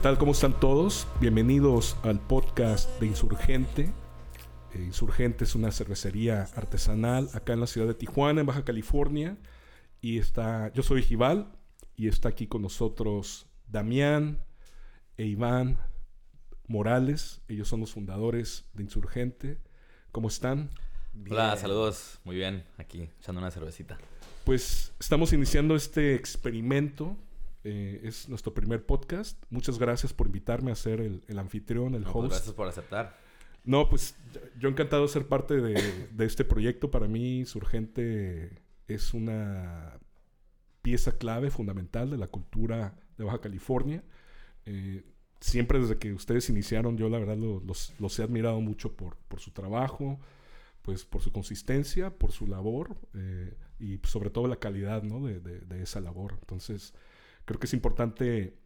¿Qué 0.00 0.04
tal? 0.04 0.16
¿Cómo 0.16 0.32
están 0.32 0.58
todos? 0.58 1.06
Bienvenidos 1.20 1.94
al 2.04 2.20
podcast 2.20 2.88
de 3.00 3.06
Insurgente. 3.06 3.92
Eh, 4.72 4.82
Insurgente 4.82 5.44
es 5.44 5.54
una 5.54 5.70
cervecería 5.72 6.44
artesanal 6.56 7.28
acá 7.34 7.52
en 7.52 7.60
la 7.60 7.66
ciudad 7.66 7.86
de 7.86 7.92
Tijuana, 7.92 8.40
en 8.40 8.46
Baja 8.46 8.64
California. 8.64 9.36
Y 10.00 10.16
está, 10.16 10.72
yo 10.72 10.82
soy 10.82 11.02
Gival 11.02 11.52
y 11.96 12.08
está 12.08 12.30
aquí 12.30 12.46
con 12.46 12.62
nosotros 12.62 13.46
Damián 13.68 14.42
e 15.18 15.26
Iván 15.26 15.78
Morales. 16.66 17.42
Ellos 17.46 17.68
son 17.68 17.80
los 17.80 17.92
fundadores 17.92 18.70
de 18.72 18.84
Insurgente. 18.84 19.58
¿Cómo 20.12 20.28
están? 20.28 20.70
Hola, 21.30 21.58
saludos. 21.58 22.20
Muy 22.24 22.36
bien, 22.36 22.64
aquí 22.78 23.10
echando 23.20 23.42
una 23.42 23.50
cervecita. 23.50 23.98
Pues 24.46 24.94
estamos 24.98 25.34
iniciando 25.34 25.76
este 25.76 26.14
experimento. 26.14 27.18
Eh, 27.64 28.00
es 28.04 28.28
nuestro 28.28 28.54
primer 28.54 28.84
podcast. 28.86 29.42
Muchas 29.50 29.78
gracias 29.78 30.12
por 30.12 30.26
invitarme 30.26 30.72
a 30.72 30.74
ser 30.74 31.00
el, 31.00 31.22
el 31.28 31.38
anfitrión, 31.38 31.94
el 31.94 32.02
No, 32.02 32.08
host. 32.10 32.18
pues 32.20 32.30
gracias 32.30 32.54
por 32.54 32.68
aceptar. 32.68 33.18
No, 33.64 33.88
pues 33.90 34.16
yo 34.58 34.68
encantado 34.70 35.02
de 35.02 35.08
ser 35.08 35.26
parte 35.28 35.60
de, 35.60 36.08
de 36.10 36.24
este 36.24 36.44
proyecto. 36.44 36.90
Para 36.90 37.06
mí, 37.08 37.44
Surgente 37.44 38.62
es 38.88 39.12
una 39.12 39.98
pieza 40.82 41.18
clave, 41.18 41.50
fundamental 41.50 42.10
de 42.10 42.16
la 42.16 42.28
cultura 42.28 42.96
de 43.18 43.24
Baja 43.24 43.40
California. 43.42 44.02
Eh, 44.64 45.04
siempre 45.40 45.78
desde 45.78 45.98
que 45.98 46.14
ustedes 46.14 46.48
iniciaron, 46.48 46.96
yo 46.96 47.10
la 47.10 47.18
verdad 47.18 47.36
lo- 47.36 47.60
los, 47.60 47.92
los 48.00 48.18
he 48.18 48.22
admirado 48.22 48.60
mucho 48.62 48.94
por, 48.96 49.16
por 49.28 49.40
su 49.40 49.50
trabajo, 49.50 50.18
pues 50.80 51.04
por 51.04 51.20
su 51.20 51.30
consistencia, 51.32 52.10
por 52.10 52.32
su 52.32 52.46
labor 52.46 52.96
eh, 53.14 53.54
y 53.78 54.00
sobre 54.04 54.30
todo 54.30 54.46
la 54.48 54.56
calidad 54.56 55.02
¿no? 55.02 55.20
de, 55.26 55.40
de- 55.40 55.60
de 55.60 55.82
esa 55.82 56.00
labor. 56.00 56.36
Entonces, 56.40 56.94
creo 57.50 57.58
que 57.58 57.66
es 57.66 57.74
importante 57.74 58.56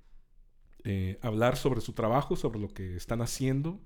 eh, 0.85 1.19
hablar 1.23 1.57
sobre 1.57 1.81
su 1.81 1.95
trabajo, 1.95 2.37
sobre 2.37 2.61
lo 2.61 2.69
que 2.69 2.97
están 2.97 3.23
haciendo 3.23 3.81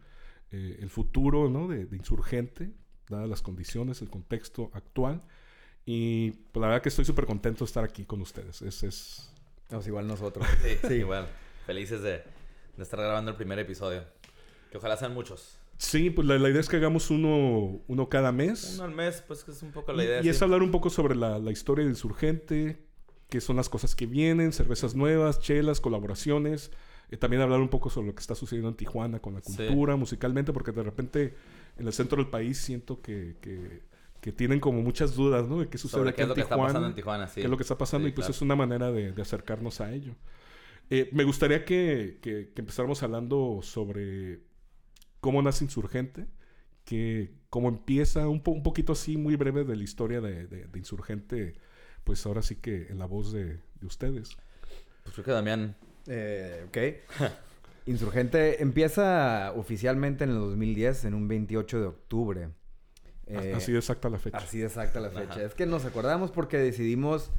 eh, 0.50 0.80
el 0.80 0.90
futuro 0.90 1.48
¿no? 1.48 1.68
de, 1.68 1.86
de 1.86 1.96
Insurgente, 1.96 2.72
dadas 3.08 3.28
las 3.28 3.40
condiciones, 3.40 4.02
el 4.02 4.10
contexto 4.10 4.72
actual. 4.74 5.22
Y 5.86 6.32
pues, 6.50 6.60
la 6.60 6.66
verdad 6.66 6.82
que 6.82 6.88
estoy 6.88 7.04
súper 7.04 7.26
contento 7.26 7.60
de 7.60 7.66
estar 7.66 7.84
aquí 7.84 8.06
con 8.06 8.20
ustedes. 8.20 8.60
Es, 8.60 8.82
es... 8.82 9.32
Igual 9.86 10.08
nosotros. 10.08 10.44
Sí, 10.88 10.94
igual. 10.94 11.28
Felices 11.64 12.02
de, 12.02 12.24
de 12.76 12.82
estar 12.82 12.98
grabando 12.98 13.30
el 13.30 13.36
primer 13.36 13.60
episodio. 13.60 14.02
Que 14.72 14.78
ojalá 14.78 14.96
sean 14.96 15.14
muchos. 15.14 15.60
Sí, 15.76 16.10
pues 16.10 16.26
la, 16.26 16.36
la 16.40 16.48
idea 16.48 16.60
es 16.60 16.68
que 16.68 16.74
hagamos 16.74 17.12
uno, 17.12 17.80
uno 17.86 18.08
cada 18.08 18.32
mes. 18.32 18.74
Uno 18.74 18.82
al 18.82 18.96
mes, 18.96 19.22
pues 19.28 19.44
que 19.44 19.52
es 19.52 19.62
un 19.62 19.70
poco 19.70 19.92
y 19.92 19.96
la 19.96 20.04
idea. 20.04 20.24
y 20.24 20.28
es 20.28 20.38
sí. 20.38 20.42
hablar 20.42 20.64
un 20.64 20.72
poco 20.72 20.90
sobre 20.90 21.14
la, 21.14 21.38
la 21.38 21.52
historia 21.52 21.84
de 21.84 21.90
Insurgente, 21.92 22.87
qué 23.28 23.40
son 23.40 23.56
las 23.56 23.68
cosas 23.68 23.94
que 23.94 24.06
vienen, 24.06 24.52
cervezas 24.52 24.94
nuevas, 24.94 25.40
chelas, 25.40 25.80
colaboraciones. 25.80 26.70
Eh, 27.10 27.16
también 27.16 27.42
hablar 27.42 27.60
un 27.60 27.68
poco 27.68 27.88
sobre 27.90 28.08
lo 28.08 28.14
que 28.14 28.20
está 28.20 28.34
sucediendo 28.34 28.68
en 28.68 28.74
Tijuana 28.76 29.20
con 29.20 29.34
la 29.34 29.40
Sí. 29.40 29.54
cultura, 29.56 29.96
musicalmente, 29.96 30.52
porque 30.52 30.72
de 30.72 30.82
repente 30.82 31.34
en 31.78 31.86
el 31.86 31.92
centro 31.92 32.16
del 32.22 32.30
país 32.30 32.58
siento 32.58 33.00
que, 33.00 33.36
que, 33.40 33.82
que 34.20 34.32
tienen 34.32 34.60
como 34.60 34.82
muchas 34.82 35.14
dudas, 35.14 35.48
¿no? 35.48 35.60
De 35.60 35.68
qué 35.68 35.78
sucede 35.78 36.00
Sobre 36.00 36.14
qué 36.14 36.22
es 36.22 36.24
en 36.24 36.28
lo 36.30 36.34
que 36.34 36.40
está 36.42 36.56
pasando 36.56 36.86
en 36.88 36.94
Tijuana, 36.94 37.26
sí. 37.28 37.36
qué 37.36 37.44
es 37.44 37.50
lo 37.50 37.56
que 37.56 37.62
está 37.62 37.78
pasando 37.78 38.06
Sí, 38.06 38.10
y 38.10 38.14
pues 38.14 38.26
claro. 38.26 38.36
es 38.36 38.42
una 38.42 38.56
manera 38.56 38.92
de, 38.92 39.12
de 39.12 39.22
acercarnos 39.22 39.80
a 39.80 39.92
ello. 39.92 40.14
Eh, 40.90 41.08
me 41.12 41.24
gustaría 41.24 41.64
que, 41.64 42.18
que- 42.22 42.50
que 42.54 42.60
empezáramos 42.62 43.02
hablando 43.02 43.60
sobre 43.62 44.40
cómo 45.20 45.40
nace 45.42 45.64
Insurgente, 45.64 46.26
que 46.84 47.32
cómo 47.50 47.68
empieza, 47.68 48.28
un, 48.28 48.42
po- 48.42 48.52
un 48.52 48.62
poquito 48.62 48.92
así, 48.92 49.16
muy 49.16 49.36
breve 49.36 49.64
de 49.64 49.76
la 49.76 49.82
historia 49.84 50.20
de, 50.20 50.46
de- 50.46 50.64
de 50.66 50.78
Insurgente, 50.78 51.54
pues 52.08 52.24
ahora 52.24 52.40
sí 52.40 52.56
que 52.56 52.86
en 52.88 52.98
la 52.98 53.04
voz 53.04 53.32
de, 53.32 53.60
de 53.80 53.86
ustedes. 53.86 54.30
Pues 55.02 55.12
creo 55.12 55.26
que 55.26 55.30
Damián. 55.30 55.76
Eh, 56.06 56.64
ok. 56.66 57.28
Insurgente 57.86 58.62
empieza 58.62 59.52
oficialmente 59.54 60.24
en 60.24 60.30
el 60.30 60.36
2010, 60.36 61.04
en 61.04 61.12
un 61.12 61.28
28 61.28 61.80
de 61.82 61.86
octubre. 61.86 62.48
Eh, 63.26 63.52
así 63.54 63.72
de 63.72 63.78
exacta 63.80 64.08
la 64.08 64.18
fecha. 64.18 64.38
Así 64.38 64.58
de 64.58 64.64
exacta 64.64 65.00
la 65.00 65.10
fecha. 65.10 65.32
Ajá. 65.32 65.42
Es 65.42 65.54
que 65.54 65.66
nos 65.66 65.84
acordamos 65.84 66.30
porque 66.30 66.56
decidimos 66.56 67.30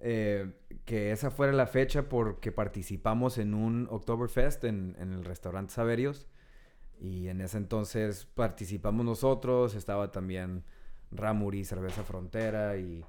eh, 0.00 0.54
que 0.86 1.12
esa 1.12 1.30
fuera 1.30 1.52
la 1.52 1.66
fecha 1.66 2.08
porque 2.08 2.50
participamos 2.50 3.36
en 3.36 3.52
un 3.52 3.88
Oktoberfest 3.90 4.64
en, 4.64 4.96
en 4.98 5.12
el 5.12 5.26
restaurante 5.26 5.74
Saverios. 5.74 6.28
Y 6.98 7.28
en 7.28 7.42
ese 7.42 7.58
entonces 7.58 8.24
participamos 8.24 9.04
nosotros, 9.04 9.74
estaba 9.74 10.12
también 10.12 10.64
Ramuri, 11.10 11.66
Cerveza 11.66 12.04
Frontera 12.04 12.78
y 12.78 13.04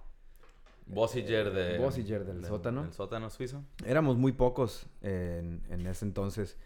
Bossiger 0.87 1.51
de. 1.51 1.77
Bossiger 1.79 2.25
del 2.25 2.45
sótano. 2.45 3.29
Suizo. 3.29 3.63
Éramos 3.85 4.17
muy 4.17 4.31
pocos 4.33 4.87
en, 5.01 5.63
en 5.69 5.85
ese 5.87 6.05
entonces. 6.05 6.57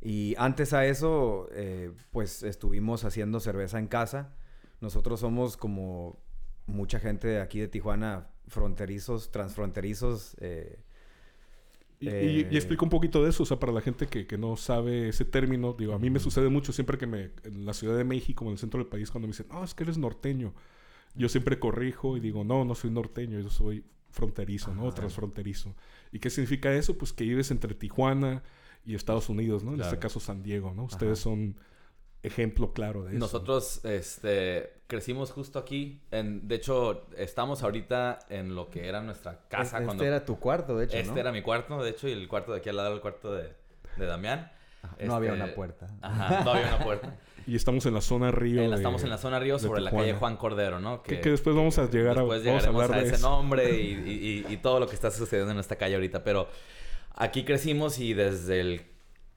Y 0.00 0.34
antes 0.38 0.72
a 0.72 0.86
eso, 0.86 1.48
eh, 1.52 1.90
pues 2.10 2.42
estuvimos 2.42 3.04
haciendo 3.04 3.40
cerveza 3.40 3.78
en 3.78 3.88
casa. 3.88 4.32
Nosotros 4.80 5.20
somos 5.20 5.56
como 5.56 6.18
mucha 6.66 7.00
gente 7.00 7.28
de 7.28 7.40
aquí 7.40 7.58
de 7.60 7.68
Tijuana, 7.68 8.28
fronterizos, 8.46 9.30
transfronterizos. 9.32 10.36
eh, 10.40 10.78
Y, 12.00 12.08
Eh, 12.08 12.48
y 12.48 12.56
explico 12.56 12.84
un 12.84 12.90
poquito 12.90 13.24
de 13.24 13.30
eso, 13.30 13.42
o 13.42 13.46
sea, 13.46 13.58
para 13.58 13.72
la 13.72 13.80
gente 13.80 14.06
que, 14.06 14.24
que 14.26 14.38
no 14.38 14.56
sabe 14.56 15.08
ese 15.08 15.24
término, 15.24 15.72
digo, 15.72 15.94
a 15.94 15.98
mí 15.98 16.10
me 16.10 16.20
sucede 16.20 16.48
mucho 16.48 16.72
siempre 16.72 16.96
que 16.96 17.08
me, 17.08 17.32
en 17.42 17.66
la 17.66 17.74
Ciudad 17.74 17.96
de 17.96 18.04
México, 18.04 18.44
en 18.44 18.52
el 18.52 18.58
centro 18.58 18.78
del 18.78 18.86
país, 18.88 19.10
cuando 19.10 19.26
me 19.26 19.32
dicen, 19.32 19.46
no, 19.50 19.64
es 19.64 19.74
que 19.74 19.82
eres 19.82 19.98
norteño, 19.98 20.54
yo 21.18 21.28
siempre 21.28 21.58
corrijo 21.58 22.16
y 22.16 22.20
digo, 22.20 22.44
no, 22.44 22.64
no 22.64 22.74
soy 22.74 22.90
norteño, 22.90 23.40
yo 23.40 23.50
soy 23.50 23.84
fronterizo, 24.10 24.74
¿no? 24.74 24.86
Ajá. 24.86 24.94
Transfronterizo. 24.94 25.74
¿Y 26.12 26.18
qué 26.18 26.30
significa 26.30 26.72
eso? 26.72 26.96
Pues 26.96 27.12
que 27.12 27.24
vives 27.24 27.50
entre 27.50 27.74
Tijuana 27.74 28.42
y 28.84 28.94
Estados 28.94 29.28
Unidos, 29.28 29.64
¿no? 29.64 29.74
En 29.74 29.80
este 29.80 29.98
caso 29.98 30.20
San 30.20 30.42
Diego, 30.42 30.72
¿no? 30.74 30.84
Ustedes 30.84 31.18
Ajá. 31.18 31.24
son 31.24 31.56
ejemplo 32.22 32.72
claro 32.72 33.04
de 33.04 33.10
eso. 33.10 33.18
Nosotros 33.18 33.84
este, 33.84 34.80
crecimos 34.86 35.30
justo 35.30 35.58
aquí. 35.58 36.00
En, 36.10 36.48
de 36.48 36.54
hecho, 36.56 37.06
estamos 37.16 37.62
ahorita 37.62 38.20
en 38.28 38.54
lo 38.54 38.70
que 38.70 38.88
era 38.88 39.02
nuestra 39.02 39.46
casa. 39.48 39.76
este 39.78 39.84
cuando, 39.84 40.04
era 40.04 40.24
tu 40.24 40.38
cuarto, 40.38 40.76
de 40.78 40.86
hecho, 40.86 40.96
este 40.96 41.12
¿no? 41.12 41.18
era 41.18 41.32
mi 41.32 41.42
cuarto, 41.42 41.82
de 41.82 41.90
hecho, 41.90 42.08
y 42.08 42.12
el 42.12 42.26
cuarto 42.28 42.52
de 42.52 42.58
aquí 42.58 42.68
al 42.68 42.76
lado 42.76 42.88
era 42.88 42.96
el 42.96 43.02
cuarto 43.02 43.34
de, 43.34 43.52
de 43.96 44.06
Damián. 44.06 44.50
No 45.04 45.14
había 45.14 45.32
Este, 45.32 45.42
una 45.44 45.54
puerta. 45.54 45.86
Ajá, 46.00 46.44
no 46.44 46.50
había 46.52 46.68
una 46.68 46.84
puerta. 46.84 47.16
Y 47.48 47.56
estamos 47.56 47.86
en 47.86 47.94
la 47.94 48.00
zona 48.02 48.30
río. 48.30 48.62
En- 48.62 48.70
de- 48.70 48.76
estamos 48.76 49.02
en 49.04 49.10
la 49.10 49.18
zona 49.18 49.38
Río 49.38 49.58
sobre 49.58 49.80
la 49.80 49.90
calle 49.90 50.12
Juan 50.12 50.36
Cordero, 50.36 50.80
¿no? 50.80 51.02
Que, 51.02 51.20
que 51.20 51.30
después 51.30 51.56
vamos 51.56 51.78
a 51.78 51.88
llegar 51.88 52.18
a, 52.18 52.20
después 52.20 52.44
vamos 52.44 52.62
a 52.64 52.66
llegaremos 52.66 52.82
hablar 52.84 52.98
a, 52.98 53.00
de 53.02 53.06
ese 53.08 53.16
eso. 53.16 53.28
nombre 53.30 53.80
y, 53.80 53.92
y- 54.06 54.44
y- 54.48 54.52
y 54.52 54.56
todo 54.58 54.78
lo 54.80 54.86
que 54.86 54.94
está 54.94 55.10
sucediendo 55.10 55.52
en 55.52 55.58
esta 55.58 55.76
calle 55.76 55.94
ahorita. 55.94 56.22
Pero 56.24 56.48
aquí 57.14 57.44
crecimos 57.44 57.98
y 57.98 58.12
desde 58.12 58.60
el 58.60 58.82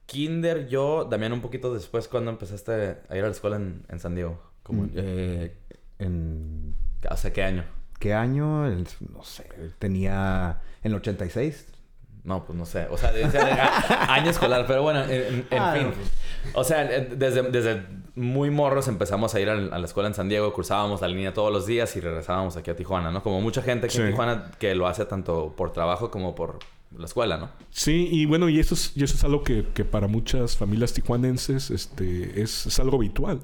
kinder 0.06 0.68
yo, 0.68 1.04
Damián 1.10 1.32
un 1.32 1.40
poquito 1.40 1.72
después 1.72 2.06
cuando 2.08 2.30
empezaste 2.30 2.98
a 3.08 3.16
ir 3.16 3.22
a 3.24 3.26
la 3.26 3.30
escuela 3.32 3.56
en, 3.56 3.84
en 3.88 3.98
San 3.98 4.14
Diego. 4.14 4.42
Como, 4.62 4.82
Mm, 4.82 4.90
eh, 4.94 5.56
en... 5.98 6.74
¿Hace 7.08 7.32
qué 7.32 7.42
año? 7.44 7.64
¿Qué 7.98 8.12
año? 8.12 8.66
El- 8.66 8.86
no 9.12 9.22
sé, 9.24 9.48
tenía... 9.78 10.60
En 10.82 10.90
el 10.92 10.98
86. 10.98 11.68
No, 12.24 12.44
pues 12.44 12.56
no 12.56 12.64
sé. 12.66 12.86
O 12.90 12.96
sea, 12.96 13.10
de- 13.12 13.26
de- 13.28 13.38
a- 13.38 14.14
año 14.14 14.30
escolar. 14.30 14.64
Pero 14.66 14.82
bueno, 14.82 15.02
en, 15.04 15.46
Ah, 15.50 15.74
fin. 15.76 15.88
no, 15.88 16.60
O 16.60 16.64
sea, 16.64 16.84
desde, 16.84 17.42
desde 17.50 17.82
muy 18.14 18.50
morros 18.50 18.88
empezamos 18.88 19.34
a 19.34 19.40
ir 19.40 19.48
a 19.48 19.56
la 19.56 19.84
escuela 19.84 20.08
en 20.08 20.14
San 20.14 20.28
Diego, 20.28 20.52
cruzábamos 20.52 21.00
la 21.00 21.08
línea 21.08 21.32
todos 21.34 21.52
los 21.52 21.66
días 21.66 21.96
y 21.96 22.00
regresábamos 22.00 22.56
aquí 22.56 22.70
a 22.70 22.76
Tijuana, 22.76 23.10
¿no? 23.10 23.22
Como 23.22 23.40
mucha 23.40 23.62
gente 23.62 23.86
aquí 23.86 23.98
en. 23.98 24.08
Tijuana 24.10 24.50
que 24.58 24.74
lo 24.74 24.86
hace 24.86 25.04
tanto 25.06 25.54
por 25.56 25.72
trabajo 25.72 26.10
como 26.10 26.34
por 26.34 26.58
la 26.96 27.06
escuela, 27.06 27.38
¿no? 27.38 27.48
Sí, 27.70 28.08
y 28.12 28.26
bueno, 28.26 28.48
y 28.50 28.60
eso 28.60 28.74
es, 28.74 28.92
y 28.94 29.02
eso 29.02 29.14
es 29.16 29.24
algo 29.24 29.42
que, 29.42 29.66
que 29.74 29.84
para 29.84 30.06
muchas 30.08 30.56
familias 30.56 30.92
tijuanenses 30.92 31.70
este, 31.70 32.42
es, 32.42 32.66
es 32.66 32.78
algo 32.78 32.98
habitual. 32.98 33.40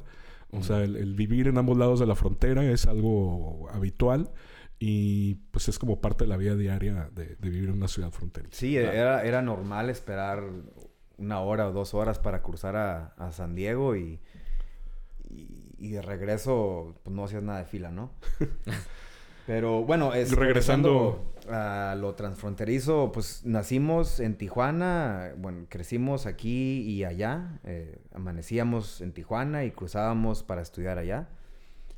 O 0.53 0.63
sea, 0.63 0.83
el, 0.83 0.97
el 0.97 1.15
vivir 1.15 1.49
en 1.49 1.59
ambos 1.59 1.77
lados 1.79 1.99
de 2.01 2.07
la 2.07 2.15
frontera 2.15 2.63
es 2.65 2.87
algo 2.87 3.69
habitual 3.73 4.29
y 4.81 5.35
pues 5.51 5.69
es 5.69 5.79
como 5.79 6.01
parte 6.01 6.25
de 6.25 6.29
la 6.29 6.37
vida 6.37 6.55
diaria 6.57 7.11
de, 7.15 7.37
de 7.37 7.51
vivir 7.51 7.69
en 7.69 7.77
una 7.77 7.89
ciudad 7.89 8.11
fronteriza. 8.11 8.55
Sí, 8.57 8.75
Claro. 8.75 8.93
era, 8.93 9.23
era 9.25 9.43
normal 9.43 9.91
esperar 9.91 10.45
una 11.17 11.41
hora 11.41 11.69
o 11.69 11.73
dos 11.73 11.95
horas 11.95 12.19
para 12.21 12.43
cruzar 12.43 12.77
a, 12.77 13.07
a 13.17 13.33
San 13.33 13.55
Diego 13.57 13.97
y, 13.97 14.21
y, 15.29 15.75
y 15.79 15.91
de 15.91 16.01
regreso 16.03 16.95
pues 17.03 17.15
no 17.15 17.25
hacías 17.25 17.43
nada 17.43 17.59
de 17.59 17.65
fila, 17.65 17.91
¿no? 17.91 18.13
Pero 19.47 19.83
bueno, 19.83 20.13
es, 20.13 20.31
Regresando- 20.31 20.43
regresando 20.43 21.33
a 21.51 21.95
lo 21.99 22.15
transfronterizo, 22.15 23.11
pues 23.13 23.47
nacimos 23.47 24.21
en 24.21 24.37
Tijuana, 24.37 25.33
bueno, 25.39 25.65
crecimos 25.71 26.27
aquí 26.27 26.83
y 26.83 27.05
allá, 27.05 27.59
eh, 27.65 27.99
amanecíamos 28.13 29.01
en 29.01 29.13
Tijuana 29.15 29.65
y 29.65 29.71
cruzábamos 29.71 30.43
para 30.43 30.61
estudiar 30.61 30.99
allá. 30.99 31.29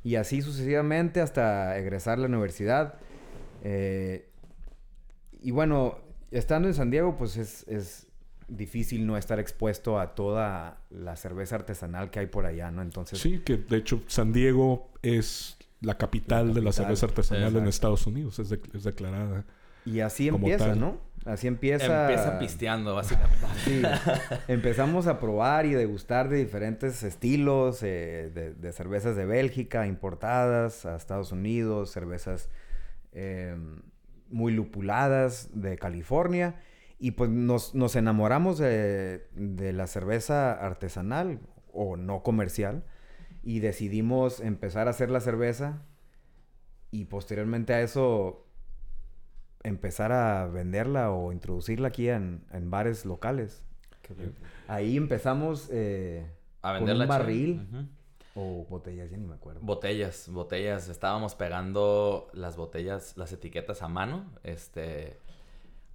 Y 0.03 0.15
así 0.15 0.41
sucesivamente 0.41 1.21
hasta 1.21 1.77
egresar 1.77 2.17
a 2.17 2.21
la 2.21 2.27
universidad. 2.27 2.95
Eh, 3.63 4.27
y 5.41 5.51
bueno, 5.51 5.99
estando 6.31 6.67
en 6.67 6.73
San 6.73 6.89
Diego, 6.89 7.17
pues 7.17 7.37
es, 7.37 7.67
es 7.67 8.07
difícil 8.47 9.05
no 9.05 9.17
estar 9.17 9.39
expuesto 9.39 9.99
a 9.99 10.15
toda 10.15 10.81
la 10.89 11.15
cerveza 11.15 11.55
artesanal 11.55 12.09
que 12.09 12.19
hay 12.19 12.27
por 12.27 12.45
allá, 12.45 12.71
¿no? 12.71 12.81
Entonces, 12.81 13.19
Sí, 13.19 13.39
que 13.45 13.57
de 13.57 13.77
hecho 13.77 14.01
San 14.07 14.33
Diego 14.33 14.89
es 15.01 15.57
la 15.81 15.97
capital, 15.97 16.49
La 16.49 16.53
de 16.55 16.61
la 16.61 16.71
cerveza 16.71 17.05
artesanal 17.05 17.55
en. 17.55 17.67
Estados 17.67 18.05
Unidos, 18.07 18.39
es, 18.39 18.49
de- 18.49 18.61
es 18.73 18.83
declarada. 18.83 19.45
y 19.85 19.99
así 20.01 20.29
como 20.29 20.45
empieza, 20.47 20.67
tal. 20.71 20.79
¿no? 20.79 20.97
Así 21.25 21.47
empieza. 21.47 22.09
Empieza 22.09 22.39
pisteando, 22.39 22.95
básicamente. 22.95 23.37
Sí. 23.63 23.81
Empezamos 24.47 25.07
a 25.07 25.19
probar 25.19 25.65
y 25.65 25.73
degustar 25.73 26.29
de 26.29 26.37
diferentes 26.37 27.03
estilos, 27.03 27.83
eh, 27.83 28.31
de, 28.33 28.53
de 28.53 28.71
cervezas 28.73 29.15
de 29.15 29.25
Bélgica 29.25 29.85
importadas 29.85 30.85
a 30.85 30.95
Estados 30.95 31.31
Unidos, 31.31 31.91
cervezas 31.91 32.49
eh, 33.11 33.55
muy 34.29 34.51
lupuladas 34.51 35.49
de 35.53 35.77
California. 35.77 36.55
Y 36.97 37.11
pues 37.11 37.29
nos, 37.29 37.75
nos 37.75 37.95
enamoramos 37.95 38.57
de, 38.57 39.27
de 39.33 39.73
la 39.73 39.87
cerveza 39.87 40.53
artesanal 40.53 41.39
o 41.71 41.97
no 41.97 42.23
comercial. 42.23 42.83
Y 43.43 43.59
decidimos 43.59 44.39
empezar 44.39 44.87
a 44.87 44.91
hacer 44.91 45.11
la 45.11 45.19
cerveza. 45.19 45.83
Y 46.89 47.05
posteriormente 47.05 47.73
a 47.73 47.81
eso 47.81 48.47
empezar 49.63 50.11
a 50.11 50.47
venderla 50.47 51.11
o 51.11 51.31
introducirla 51.31 51.89
aquí 51.89 52.09
en, 52.09 52.43
en 52.51 52.69
bares 52.71 53.05
locales. 53.05 53.63
Ahí 54.67 54.97
empezamos 54.97 55.69
eh, 55.71 56.25
A 56.61 56.77
con 56.77 56.85
vender 56.85 56.95
un 56.95 56.99
la 56.99 57.05
chela. 57.05 57.17
barril 57.17 57.89
o 58.35 58.65
botellas, 58.69 59.09
ya 59.09 59.17
ni 59.17 59.25
me 59.25 59.35
acuerdo. 59.35 59.61
Botellas, 59.61 60.27
botellas. 60.29 60.87
Estábamos 60.89 61.35
pegando 61.35 62.29
las 62.33 62.57
botellas, 62.57 63.17
las 63.17 63.31
etiquetas 63.33 63.81
a 63.81 63.87
mano. 63.87 64.25
Este. 64.43 65.19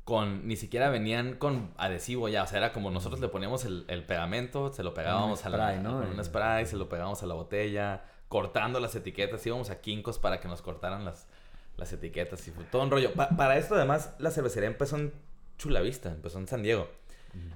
Con. 0.05 0.47
Ni 0.47 0.57
siquiera 0.57 0.89
venían 0.91 1.35
con 1.35 1.73
adhesivo 1.77 2.29
ya. 2.29 2.43
O 2.43 2.47
sea, 2.47 2.59
era 2.59 2.73
como 2.73 2.91
nosotros 2.91 3.21
le 3.21 3.29
poníamos 3.29 3.65
el, 3.65 3.85
el 3.89 4.05
pegamento, 4.05 4.73
se 4.73 4.83
lo 4.83 4.95
pegábamos 4.95 5.45
a 5.45 5.49
la. 5.51 5.57
spray, 5.57 5.83
¿no? 5.83 6.01
Con 6.01 6.11
un 6.11 6.25
spray, 6.25 6.67
se 6.67 6.77
lo 6.77 6.89
pegábamos 6.89 7.23
a 7.23 7.27
la 7.27 7.35
botella. 7.35 8.05
Cortando 8.29 8.81
las 8.81 8.95
etiquetas. 8.95 9.45
Íbamos 9.47 9.71
a 9.71 9.81
Kinkos 9.81 10.19
para 10.19 10.41
que 10.41 10.49
nos 10.49 10.63
cortaran 10.63 11.05
las, 11.05 11.29
las 11.77 11.93
etiquetas. 11.93 12.47
Y 12.49 12.51
fue 12.51 12.65
todo 12.65 12.83
un 12.83 12.91
rollo. 12.91 13.13
Pa- 13.15 13.31
para 13.31 13.57
esto, 13.57 13.75
además, 13.75 14.15
la 14.19 14.31
cervecería 14.31 14.69
empezó 14.69 14.97
en 14.97 15.13
Chulavista, 15.59 16.11
empezó 16.11 16.39
en 16.39 16.49
San 16.49 16.63
Diego. 16.63 16.89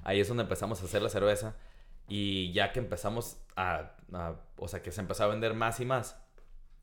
Ahí 0.05 0.21
es 0.21 0.29
donde 0.29 0.43
empezamos 0.43 0.83
a 0.83 0.85
hacer 0.85 1.01
la 1.03 1.09
cerveza. 1.09 1.55
Y 2.09 2.53
ya 2.53 2.73
que 2.73 2.81
empezamos 2.81 3.39
a, 3.57 3.93
a- 4.13 4.35
O 4.57 4.69
sea, 4.69 4.83
que 4.83 4.93
se 4.93 5.01
empezó 5.01 5.25
a 5.25 5.29
vender 5.29 5.55
más 5.55 5.81
y 5.81 5.85
más. 5.85 6.17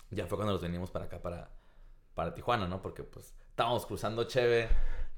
Ya 0.10 0.26
fue 0.26 0.38
cuando 0.38 0.54
nos 0.54 0.62
venimos 0.62 0.90
para 0.90 1.06
acá, 1.06 1.20
para, 1.22 1.50
para 2.16 2.34
Tijuana, 2.34 2.68
¿no? 2.68 2.82
Porque 2.82 3.04
pues 3.04 3.34
estábamos 3.50 3.86
cruzando 3.86 4.24
Cheve. 4.24 4.70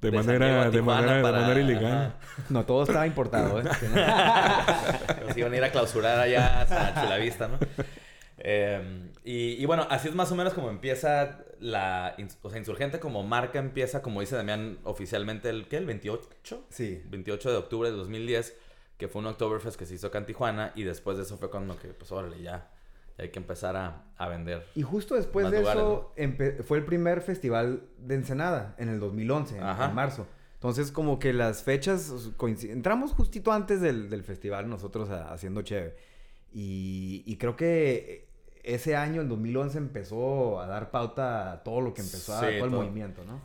De 0.01 0.11
manera- 0.11 0.69
de 0.71 0.81
manera- 0.81 1.15
de 1.17 1.21
manera 1.23 1.59
ilegal. 1.59 1.93
ajá. 1.93 2.43
No, 2.49 2.65
todo 2.65 2.83
estaba 2.83 3.05
importado, 3.05 3.61
¿eh? 3.61 3.65
Nos 5.27 5.37
iban 5.37 5.53
a 5.53 5.57
ir 5.57 5.63
a 5.63 5.71
clausurar 5.71 6.19
allá 6.19 6.61
hasta 6.61 7.01
Chulavista, 7.01 7.47
¿no? 7.49 7.59
Eh, 8.41 9.11
y, 9.23 9.61
y 9.61 9.65
bueno, 9.65 9.85
así 9.89 10.07
es 10.07 10.15
más 10.15 10.31
o 10.31 10.35
menos 10.35 10.53
como 10.53 10.69
empieza 10.69 11.39
la... 11.59 12.15
O 12.41 12.49
sea, 12.49 12.59
Insurgente 12.59 12.99
como 12.99 13.23
marca 13.23 13.59
empieza, 13.59 14.01
como 14.01 14.21
dice 14.21 14.35
Damián, 14.35 14.79
oficialmente 14.83 15.49
el... 15.49 15.67
¿Qué? 15.67 15.77
¿El 15.77 15.85
28? 15.85 16.65
sí. 16.69 17.01
28 17.09 17.51
de 17.51 17.57
octubre 17.57 17.91
de 17.91 17.97
2010, 17.97 18.55
que 18.97 19.07
fue 19.07 19.21
un 19.21 19.27
Oktoberfest 19.27 19.77
que 19.77 19.85
se 19.85 19.95
hizo 19.95 20.07
acá 20.07 20.19
en 20.19 20.25
Tijuana, 20.25 20.71
y 20.75 20.83
después 20.83 21.17
de 21.17 21.23
eso 21.23 21.37
fue 21.37 21.49
cuando 21.49 21.77
que, 21.77 21.89
pues 21.89 22.11
órale, 22.11 22.41
ya, 22.41 22.71
hay 23.17 23.29
que 23.29 23.39
empezar 23.39 23.75
a, 23.75 24.05
a 24.17 24.27
vender. 24.29 24.65
Y 24.75 24.81
justo 24.83 25.15
después 25.15 25.51
de 25.51 25.59
lugares, 25.59 25.81
eso 25.83 26.63
fue 26.63 26.77
el 26.77 26.85
primer 26.85 27.21
festival 27.21 27.83
de 27.97 28.15
Ensenada 28.15 28.75
en 28.77 28.87
el 28.89 28.99
2011, 29.01 29.57
en, 29.57 29.63
en 29.67 29.93
marzo. 29.95 30.25
Entonces 30.53 30.91
como 30.91 31.19
que 31.19 31.31
las 31.33 31.63
fechas 31.63 32.11
coinciden. 32.37 32.77
Entramos 32.77 33.11
justito 33.13 33.51
antes 33.53 33.79
del, 33.81 34.09
del 34.09 34.23
festival 34.23 34.69
nosotros 34.69 35.09
a- 35.09 35.31
haciendo 35.33 35.61
chévere. 35.61 35.95
Y, 36.53 37.23
y 37.25 37.37
creo 37.37 37.55
que 37.55 38.28
ese 38.73 38.95
año, 38.95 39.21
en 39.21 39.29
2011, 39.29 39.77
empezó 39.77 40.59
a 40.61 40.67
dar 40.67 40.91
pauta 40.91 41.51
a 41.51 41.63
todo 41.63 41.81
lo 41.81 41.93
que 41.93 42.01
empezó, 42.01 42.33
a 42.35 42.39
Sí, 42.39 42.45
todo 42.57 42.65
el 42.65 42.71
todo. 42.71 42.81
movimiento, 42.81 43.23
¿no? 43.25 43.39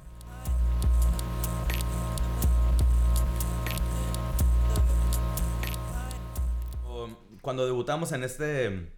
Cuando 7.43 7.67
debutamos 7.67 8.12
en 8.12 8.25
este 8.25 8.91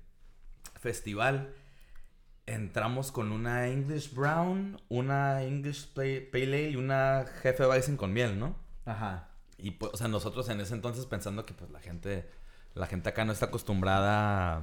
festival, 0.80 1.52
entramos 2.46 3.10
con 3.10 3.32
una 3.32 3.66
English 3.66 4.14
Brown, 4.14 4.80
una 4.88 5.42
English 5.42 5.92
Pale 5.94 6.20
Pale 6.20 6.44
Ale 6.44 6.70
y 6.70 6.76
una 6.76 7.24
Jefe 7.42 7.66
Bison 7.66 7.96
con 7.96 8.12
miel, 8.12 8.38
¿no? 8.38 8.54
Ajá. 8.84 9.30
Y 9.58 9.72
pues, 9.72 9.94
o 9.94 9.96
sea, 9.96 10.06
nosotros 10.06 10.48
en 10.48 10.60
ese 10.60 10.74
entonces 10.74 11.06
pensando 11.06 11.44
que 11.44 11.54
pues 11.54 11.70
la 11.72 11.80
gente, 11.80 12.30
la 12.74 12.86
gente 12.86 13.08
acá 13.08 13.24
no 13.24 13.32
está 13.32 13.46
acostumbrada 13.46 14.56
a 14.58 14.62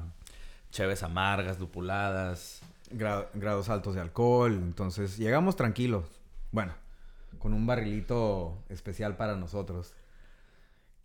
cheves 0.73 1.03
amargas, 1.03 1.59
lupuladas. 1.59 2.61
Gra- 2.91 3.27
grados 3.33 3.69
altos 3.69 3.95
de 3.95 4.01
alcohol. 4.01 4.53
Entonces 4.53 5.17
llegamos 5.17 5.55
tranquilos. 5.55 6.05
Bueno, 6.51 6.73
con 7.39 7.53
un 7.53 7.65
barrilito 7.65 8.57
especial 8.69 9.15
para 9.15 9.35
nosotros. 9.35 9.93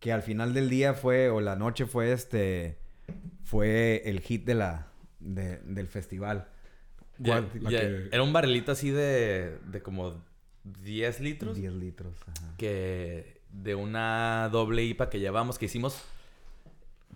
Que 0.00 0.12
al 0.12 0.22
final 0.22 0.54
del 0.54 0.68
día 0.70 0.94
fue, 0.94 1.28
o 1.28 1.40
la 1.40 1.56
noche 1.56 1.86
fue 1.86 2.12
este, 2.12 2.78
fue 3.44 4.02
el 4.04 4.20
hit 4.20 4.44
de 4.44 4.54
la, 4.54 4.86
de- 5.20 5.58
del 5.58 5.88
festival. 5.88 6.48
Era 8.12 8.22
un 8.22 8.32
barrilito 8.32 8.72
así 8.72 8.90
de, 8.90 9.58
de 9.66 9.82
como 9.82 10.22
10 10.64 11.20
litros. 11.20 11.56
10 11.56 11.72
litros. 11.74 12.14
ajá. 12.26 12.54
que 12.56 13.38
de 13.50 13.74
una 13.74 14.48
doble 14.52 14.84
IPA 14.84 15.08
que 15.10 15.18
llevamos, 15.20 15.58
que 15.58 15.64
hicimos 15.64 16.02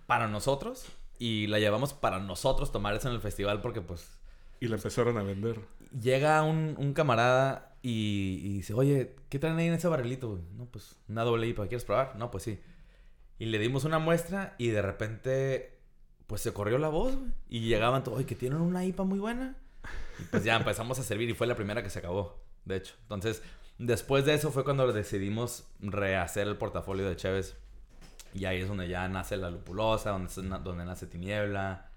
para 0.06 0.26
nosotros 0.28 0.86
y 1.24 1.46
la 1.46 1.58
llevamos 1.58 1.92
para 1.94 2.18
nosotros 2.20 2.72
tomar 2.72 2.94
eso 2.94 3.08
en 3.08 3.14
el 3.14 3.20
festival 3.20 3.60
porque 3.60 3.80
pues 3.80 4.18
Y 4.60 4.68
la 4.68 4.76
empezaron 4.76 5.18
a 5.18 5.22
vender. 5.22 5.60
llega 6.00 6.42
un, 6.42 6.74
un 6.78 6.94
camarada 6.94 7.76
y, 7.82 8.40
y 8.44 8.48
dice, 8.54 8.74
oye, 8.74 9.16
¿qué 9.28 9.38
traen 9.38 9.56
ahí 9.58 9.66
en 9.66 9.74
ese 9.74 9.88
barrilito? 9.88 10.30
güey?" 10.30 10.42
No, 10.56 10.66
pues 10.66 10.96
una 11.08 11.22
doble 11.24 11.46
IPA, 11.48 11.68
¿quieres 11.68 11.84
probar? 11.84 12.16
No, 12.16 12.30
pues 12.30 12.44
sí. 12.44 12.60
Y 13.38 13.46
le 13.46 13.58
dimos 13.58 13.84
una 13.84 13.98
muestra 13.98 14.54
y 14.58 14.68
de 14.68 14.82
repente 14.82 15.78
pues 16.26 16.40
se 16.42 16.52
corrió 16.52 16.78
la 16.78 16.88
voz, 16.88 17.14
güey. 17.16 17.30
Y 17.48 17.60
llegaban 17.60 18.02
todos, 18.04 18.18
oye, 18.18 18.26
que 18.26 18.34
tienen 18.36 18.60
una 18.60 18.84
IPA 18.84 19.04
muy 19.04 19.18
buena. 19.18 19.56
Y 20.18 20.24
pues 20.24 20.44
ya 20.44 20.56
empezamos 20.56 20.98
a 20.98 21.02
servir 21.02 21.28
y 21.30 21.34
fue 21.34 21.46
la 21.46 21.56
primera 21.56 21.82
que 21.82 21.90
se 21.90 21.98
acabó, 21.98 22.42
de 22.64 22.76
hecho. 22.76 22.94
Entonces, 23.02 23.42
después 23.78 24.24
de 24.24 24.34
eso 24.34 24.50
fue 24.52 24.64
cuando 24.64 24.90
decidimos 24.92 25.66
rehacer 25.80 26.46
el 26.48 26.56
portafolio 26.56 27.08
de 27.08 27.16
Cheves. 27.16 27.56
Y 28.34 28.44
ahí 28.44 28.60
es 28.60 28.68
donde 28.68 28.88
ya 28.88 29.08
nace 29.08 29.36
la 29.36 29.50
lupulosa, 29.50 30.10
donde, 30.10 30.32
donde 30.62 30.84
nace 30.84 31.06
Tiniebla, 31.06 31.90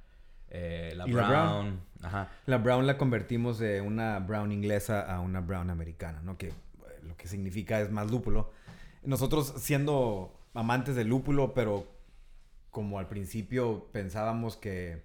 eh, 0.49 0.93
la 0.95 1.05
Brown. 1.05 1.17
la 1.17 1.27
Brown. 1.29 1.81
Ajá. 2.01 2.29
La 2.45 2.57
brown 2.57 2.85
la 2.85 2.97
convertimos 2.97 3.57
de 3.57 3.81
una 3.81 4.19
brown 4.19 4.51
inglesa 4.51 5.01
a 5.01 5.19
una 5.19 5.41
brown 5.41 5.69
americana, 5.69 6.21
¿no? 6.21 6.37
Que 6.37 6.49
eh, 6.49 6.53
lo 7.03 7.17
que 7.17 7.27
significa 7.27 7.81
es 7.81 7.91
más 7.91 8.11
lúpulo. 8.11 8.51
Nosotros 9.03 9.53
siendo 9.57 10.39
amantes 10.53 10.95
del 10.95 11.07
lúpulo, 11.07 11.53
pero 11.53 11.87
como 12.69 12.99
al 12.99 13.07
principio 13.07 13.87
pensábamos 13.91 14.57
que 14.57 15.03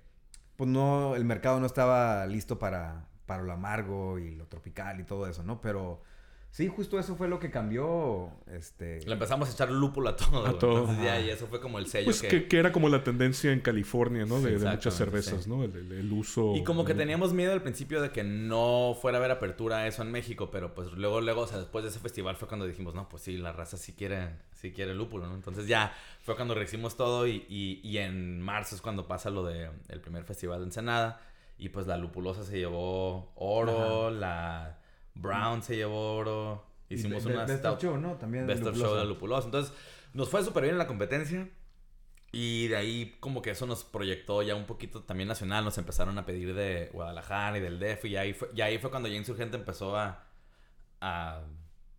pues 0.57 0.69
no, 0.69 1.17
el 1.17 1.25
mercado 1.25 1.59
no 1.59 1.67
estaba 1.67 2.27
listo 2.27 2.59
para, 2.59 3.07
para 3.25 3.43
lo 3.43 3.53
amargo 3.53 4.19
y 4.19 4.35
lo 4.35 4.47
tropical 4.47 5.01
y 5.01 5.05
todo 5.05 5.27
eso, 5.27 5.43
¿no? 5.43 5.61
Pero 5.63 6.03
sí, 6.51 6.69
justo 6.69 6.99
eso 6.99 7.17
fue 7.17 7.29
lo 7.29 7.39
que 7.39 7.51
cambió, 7.51 8.31
este... 8.53 9.01
Le 9.07 9.13
empezamos 9.13 9.49
a 9.49 9.53
echar 9.53 9.71
lúpulo 9.71 10.09
a 10.11 10.17
todo. 10.17 10.39
A 10.47 10.49
güey. 10.51 10.59
todo. 10.59 10.81
Entonces, 10.81 11.05
ya, 11.05 11.21
y 11.21 11.31
eso 11.31 11.47
fue 11.47 11.61
como 11.61 11.79
el 11.79 11.87
sello 11.87 12.07
Pues 12.07 12.21
que... 12.23 12.29
que, 12.29 12.49
que 12.49 12.59
era 12.59 12.73
como 12.73 12.89
la 12.89 13.03
tendencia 13.05 13.53
en 13.53 13.61
California, 13.61 14.27
¿no? 14.27 14.41
De, 14.41 14.59
de 14.59 14.71
muchas 14.71 14.95
cervezas, 14.95 15.45
sí. 15.45 15.51
¿no? 15.51 15.65
El, 15.65 15.75
el- 15.77 15.93
el 15.93 16.13
uso... 16.13 16.55
Y 16.57 16.65
como 16.65 16.85
que 16.85 16.95
teníamos 16.95 17.33
miedo 17.33 17.53
al 17.53 17.63
principio 17.63 18.03
de 18.03 18.11
que 18.11 18.25
no 18.25 18.97
fuera 19.01 19.19
a 19.19 19.21
haber 19.21 19.31
apertura 19.31 19.79
a 19.79 19.87
eso 19.87 20.03
en 20.03 20.11
México, 20.11 20.51
pero 20.51 20.75
pues 20.75 20.93
luego, 20.93 21.21
luego, 21.21 21.43
o 21.43 21.47
sea, 21.47 21.59
después 21.59 21.85
de 21.85 21.91
ese 21.91 21.99
festival 22.01 22.37
fue 22.37 22.49
cuando 22.49 22.67
dijimos, 22.67 22.95
no, 22.95 23.09
pues 23.09 23.23
sí, 23.23 23.37
la 23.39 23.53
raza 23.53 23.77
sí 23.77 23.93
quiere, 23.93 24.31
sí 24.53 24.73
quiere 24.73 24.95
lúpulo, 24.95 25.27
¿no? 25.29 25.35
Entonces 25.35 25.67
ya 25.67 25.95
fue 26.23 26.37
cuando 26.37 26.55
rehicimos 26.55 26.97
todo 26.97 27.27
y, 27.27 27.45
y, 27.49 27.81
y 27.83 27.99
en 27.99 28.41
marzo 28.41 28.75
es 28.75 28.83
cuando 28.83 29.07
pasa 29.07 29.31
lo 29.31 29.45
de 29.45 29.71
el 29.89 30.01
primer 30.01 30.25
festival 30.25 30.59
de 30.61 30.65
Ensenada 30.67 31.21
y 31.59 31.69
pues 31.69 31.87
la 31.87 31.97
lupulosa 31.97 32.43
se 32.45 32.59
llevó 32.59 33.33
oro, 33.37 34.11
la 34.11 34.79
Brown 35.15 35.63
se 35.63 35.77
llevó 35.77 36.15
oro, 36.15 36.65
hicimos 36.89 37.25
una 37.25 37.45
Best 37.45 37.65
of 37.65 37.81
Show, 37.81 37.99
¿no? 37.99 38.15
También 38.17 38.47
Best 38.47 38.65
of. 38.65 38.77
Show 38.77 38.95
de 38.95 39.05
Lupulosa. 39.05 39.47
Entonces, 39.47 39.73
nos 40.15 40.29
fue 40.29 40.45
súper 40.45 40.65
bien 40.65 40.75
en 40.75 40.79
la 40.79 40.87
competencia. 40.87 41.49
Y 42.33 42.69
de 42.69 42.77
ahí, 42.77 43.17
como 43.19 43.43
que 43.43 43.51
eso 43.51 43.67
nos 43.67 43.83
proyectó 43.83 44.43
ya 44.43 44.55
un 44.55 44.65
poquito 44.65 45.03
también 45.03 45.29
nacional. 45.29 45.65
Nos 45.65 45.79
empezaron 45.79 46.17
a 46.19 46.25
pedir 46.25 46.55
de 46.55 46.89
Guadalajara 46.93 47.59
y 47.59 47.61
del 47.61 47.81
DF. 47.81 48.05
Y 48.05 48.17
ahí 48.17 48.35
fue, 48.35 48.49
y 48.55 48.61
ahí 48.61 48.79
fue 48.79 48.91
cuando 48.91 49.09
ya 49.09 49.17
Insurgente 49.17 49.57
empezó 49.57 49.97
a, 49.97 50.25
a, 51.01 51.43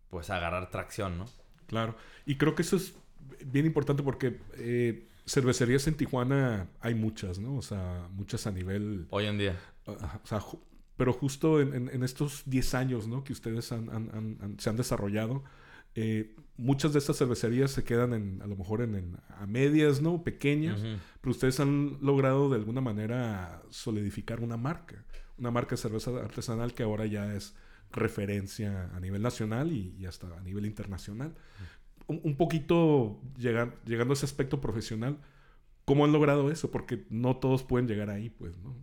pues, 0.08 0.30
a 0.30 0.36
agarrar 0.36 0.70
tracción, 0.70 1.18
¿no? 1.18 1.26
Claro. 1.66 1.96
Y 2.24 2.36
creo 2.36 2.54
que 2.54 2.62
eso 2.62 2.76
es 2.76 2.94
bien 3.44 3.66
importante 3.66 4.02
porque 4.02 4.40
eh, 4.54 5.08
cervecerías 5.26 5.86
en 5.86 5.96
Tijuana 5.96 6.68
hay 6.80 6.94
muchas, 6.94 7.38
¿no? 7.38 7.56
O 7.56 7.62
sea, 7.62 8.08
muchas 8.12 8.46
a 8.46 8.52
nivel... 8.52 9.06
Hoy 9.10 9.26
en 9.26 9.36
día. 9.36 9.60
O 9.86 10.26
sea, 10.26 10.40
pero 10.96 11.12
justo 11.12 11.60
en, 11.60 11.74
en- 11.74 11.88
en 11.88 12.02
estos 12.02 12.42
10 12.46 12.74
años, 12.74 13.06
¿no? 13.08 13.24
Que 13.24 13.32
ustedes 13.32 13.72
han- 13.72 13.88
han- 13.90 14.10
han- 14.12 14.38
han- 14.40 14.60
se 14.60 14.70
han 14.70 14.76
desarrollado, 14.76 15.42
eh, 15.94 16.34
muchas 16.56 16.92
de 16.92 16.98
estas 17.00 17.18
cervecerías 17.18 17.70
se 17.70 17.84
quedan 17.84 18.12
en, 18.14 18.40
a 18.42 18.46
lo 18.46 18.56
mejor 18.56 18.80
en, 18.82 19.16
a 19.28 19.46
medias, 19.46 20.00
¿no? 20.00 20.22
Pequeñas, 20.22 20.80
pero 21.20 21.30
ustedes 21.32 21.60
han 21.60 21.98
logrado 22.00 22.48
de 22.50 22.56
alguna 22.56 22.80
manera 22.80 23.62
solidificar 23.70 24.40
una 24.40 24.56
marca, 24.56 25.04
una 25.38 25.50
marca 25.50 25.70
de 25.72 25.76
cerveza 25.78 26.10
artesanal 26.22 26.72
que 26.74 26.82
ahora 26.82 27.04
ya 27.06 27.34
es 27.34 27.54
referencia 27.90 28.90
a 28.94 29.00
nivel 29.00 29.22
nacional 29.22 29.70
y, 29.72 30.04
hasta 30.06 30.26
a 30.36 30.40
nivel 30.40 30.66
internacional. 30.66 31.34
Un, 32.06 32.36
poquito 32.36 33.20
llegando 33.38 34.12
a 34.12 34.14
ese 34.14 34.26
aspecto 34.26 34.60
profesional, 34.60 35.18
¿cómo 35.84 36.04
han 36.04 36.12
logrado 36.12 36.50
eso? 36.50 36.70
Porque 36.70 37.06
no 37.10 37.36
todos 37.36 37.62
pueden 37.62 37.86
llegar 37.88 38.10
ahí, 38.10 38.28
pues, 38.30 38.56
¿no? 38.58 38.74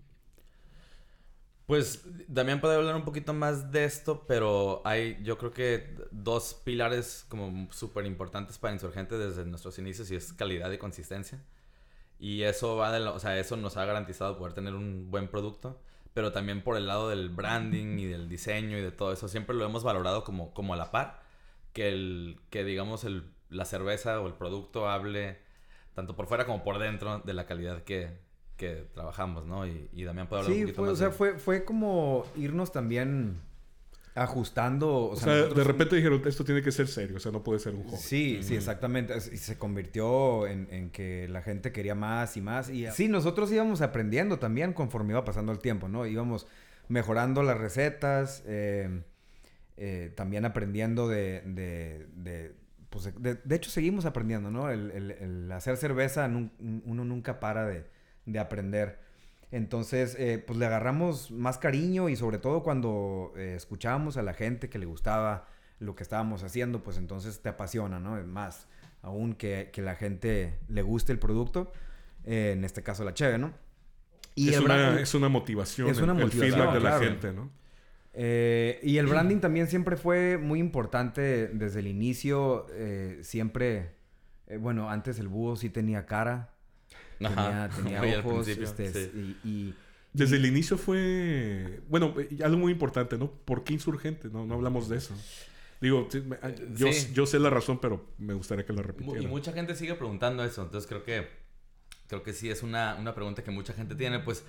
Pues 1.69 2.03
Damián 2.27 2.61
puede 2.61 2.77
hablar 2.77 2.95
un 2.95 3.03
poquito 3.03 3.31
más 3.31 3.71
de 3.71 3.85
esto, 3.85 4.25
pero 4.27 4.81
hay 4.85 5.19
yo 5.21 5.37
creo 5.37 5.51
que 5.51 5.95
dos 6.09 6.55
pilares 6.55 7.27
como 7.29 7.71
súper 7.71 8.07
importantes 8.07 8.57
para 8.57 8.73
Insurgente 8.73 9.19
desde 9.19 9.45
nuestros 9.45 9.77
inicios 9.77 10.09
y 10.09 10.15
es 10.15 10.33
calidad 10.33 10.71
y 10.71 10.79
consistencia. 10.79 11.39
Y 12.17 12.41
eso 12.41 12.75
va 12.77 12.91
de 12.91 13.07
o 13.07 13.19
sea, 13.19 13.37
eso 13.37 13.55
nos 13.55 13.77
ha 13.77 13.85
garantizado 13.85 14.35
poder 14.39 14.53
tener 14.53 14.73
un 14.73 15.11
buen 15.11 15.27
producto, 15.27 15.79
pero 16.15 16.31
también 16.31 16.63
por 16.63 16.75
el 16.75 16.87
lado 16.87 17.07
del 17.07 17.29
branding 17.29 17.99
y 17.99 18.07
del 18.07 18.29
diseño 18.29 18.75
y 18.79 18.81
de 18.81 18.91
todo 18.91 19.13
eso, 19.13 19.27
siempre 19.27 19.55
lo 19.55 19.63
hemos 19.63 19.83
valorado 19.83 20.23
como, 20.23 20.55
como 20.55 20.73
a 20.73 20.77
la 20.77 20.89
par, 20.89 21.21
que, 21.73 21.89
el, 21.89 22.39
que 22.49 22.63
digamos 22.63 23.03
el, 23.03 23.31
la 23.51 23.65
cerveza 23.65 24.19
o 24.21 24.25
el 24.25 24.33
producto 24.33 24.89
hable 24.89 25.37
tanto 25.93 26.15
por 26.15 26.25
fuera 26.25 26.47
como 26.47 26.63
por 26.63 26.79
dentro 26.79 27.19
de 27.19 27.33
la 27.35 27.45
calidad 27.45 27.83
que, 27.83 28.17
que 28.59 28.85
trabajamos, 28.93 29.47
¿no? 29.47 29.65
Y, 29.65 29.89
y 29.93 30.03
Damián 30.03 30.27
puede 30.27 30.43
hablar 30.43 30.55
un 30.55 30.61
poquito 30.63 30.81
fue, 30.81 30.89
más. 30.89 30.93
O 30.93 30.97
sea, 30.97 31.11
fue, 31.11 31.39
fue 31.39 31.63
como 31.63 32.25
irnos 32.35 32.71
también 32.71 33.37
ajustando. 34.15 35.07
O, 35.07 35.15
sea, 35.15 35.33
de 35.33 35.63
repente 35.63 35.95
dijeron, 35.95 36.21
esto 36.25 36.43
tiene 36.43 36.61
que 36.61 36.71
ser 36.73 36.89
serio, 36.89 37.17
o 37.17 37.19
sea, 37.19 37.31
no 37.31 37.41
puede 37.41 37.59
ser 37.59 37.73
un 37.73 37.83
juego. 37.83 37.97
Sí, 37.97 38.41
sí, 38.43 38.55
exactamente. 38.55 39.15
Y 39.31 39.37
se 39.37 39.57
convirtió 39.57 40.45
en, 40.45 40.67
en, 40.71 40.89
que 40.89 41.27
la 41.29 41.41
gente 41.41 41.71
quería 41.71 41.95
más 41.95 42.35
y 42.35 42.41
más. 42.41 42.69
Y 42.69 42.85
sí, 42.91 43.07
nosotros 43.07 43.49
íbamos 43.51 43.81
aprendiendo 43.81 44.39
también 44.39 44.73
conforme 44.73 45.13
iba 45.13 45.23
pasando 45.23 45.53
el 45.53 45.59
tiempo, 45.59 45.87
¿no? 45.87 46.05
Íbamos 46.05 46.45
mejorando 46.89 47.43
las 47.43 47.57
recetas, 47.57 48.43
eh, 48.45 49.03
eh, 49.77 50.11
también 50.15 50.43
aprendiendo 50.43 51.07
de, 51.07 51.43
de, 51.45 52.07
de 52.13 52.55
pues 52.89 53.13
de, 53.21 53.35
de, 53.35 53.55
hecho 53.55 53.69
seguimos 53.69 54.05
aprendiendo, 54.05 54.51
¿no? 54.51 54.69
El, 54.69 54.91
el, 54.91 55.11
el 55.11 55.51
hacer 55.53 55.77
cerveza, 55.77 56.29
uno 56.59 57.05
nunca 57.05 57.39
para 57.39 57.65
de, 57.65 57.85
de 58.31 58.39
aprender. 58.39 58.99
Entonces, 59.51 60.15
eh, 60.19 60.43
pues 60.45 60.59
le 60.59 60.65
agarramos 60.65 61.31
más 61.31 61.57
cariño 61.57 62.09
y 62.09 62.15
sobre 62.15 62.37
todo 62.37 62.61
cuando 62.61 63.33
eh, 63.35 63.53
escuchábamos 63.55 64.17
a 64.17 64.21
la 64.21 64.33
gente 64.33 64.69
que 64.69 64.77
le 64.77 64.85
gustaba 64.85 65.47
lo 65.79 65.95
que 65.95 66.03
estábamos 66.03 66.43
haciendo, 66.43 66.83
pues 66.83 66.97
entonces 66.97 67.41
te 67.41 67.49
apasiona, 67.49 67.99
¿no? 67.99 68.23
Más 68.25 68.67
aún 69.01 69.33
que, 69.33 69.69
que 69.73 69.81
la 69.81 69.95
gente 69.95 70.59
le 70.67 70.81
guste 70.81 71.11
el 71.13 71.19
producto, 71.19 71.71
eh, 72.25 72.51
en 72.53 72.63
este 72.63 72.83
caso 72.83 73.03
la 73.03 73.13
cheve, 73.13 73.37
¿no? 73.37 73.53
Y 74.35 74.49
es, 74.49 74.59
una, 74.59 74.99
es 74.99 75.15
una 75.15 75.29
motivación, 75.29 75.89
es 75.89 75.97
una 75.99 76.13
motivación, 76.13 76.43
el 76.43 76.53
feedback 76.53 76.73
de 76.73 76.79
la 76.79 76.99
gente, 76.99 77.33
¿no? 77.33 77.59
y 78.11 78.97
el 78.97 79.07
branding 79.07 79.37
también 79.37 79.67
siempre 79.67 79.95
fue 79.95 80.37
muy 80.37 80.59
importante 80.59 81.47
desde 81.47 81.79
el 81.79 81.87
inicio, 81.87 82.67
siempre, 83.21 83.91
bueno, 84.59 84.89
antes 84.89 85.19
el 85.19 85.29
búho 85.29 85.55
sí 85.55 85.69
tenía 85.69 86.05
cara, 86.05 86.49
Tenía, 87.19 87.69
ojos. 88.25 88.47
Este, 88.47 89.11
y, 89.43 89.73
Desde 90.13 90.37
el 90.37 90.45
inicio 90.45 90.77
fue. 90.77 91.81
Bueno, 91.89 92.15
algo 92.43 92.57
muy 92.57 92.71
importante, 92.71 93.17
¿no? 93.17 93.31
¿Por 93.31 93.63
qué 93.63 93.73
insurgente? 93.73 94.29
No, 94.29 94.45
no 94.45 94.55
hablamos 94.55 94.89
de 94.89 94.97
eso. 94.97 95.13
Digo, 95.81 96.09
ah, 96.41 96.49
yo, 96.75 96.87
yo 97.13 97.25
sé 97.25 97.39
la 97.39 97.49
razón, 97.49 97.79
pero 97.79 98.05
me 98.17 98.33
gustaría 98.33 98.65
que 98.65 98.73
lo 98.73 98.81
repitiera. 98.81 99.21
Y 99.21 99.27
mucha 99.27 99.53
gente 99.53 99.75
sigue 99.75 99.95
preguntando 99.95 100.43
eso. 100.43 100.63
Entonces 100.63 100.87
creo 100.87 101.03
que. 101.03 101.27
Creo 102.07 102.23
que 102.23 102.33
sí 102.33 102.49
es 102.49 102.63
una, 102.63 102.95
una 102.95 103.13
pregunta 103.13 103.43
que 103.43 103.51
mucha 103.51 103.73
gente 103.73 103.95
tiene. 103.95 104.19
Pues. 104.19 104.43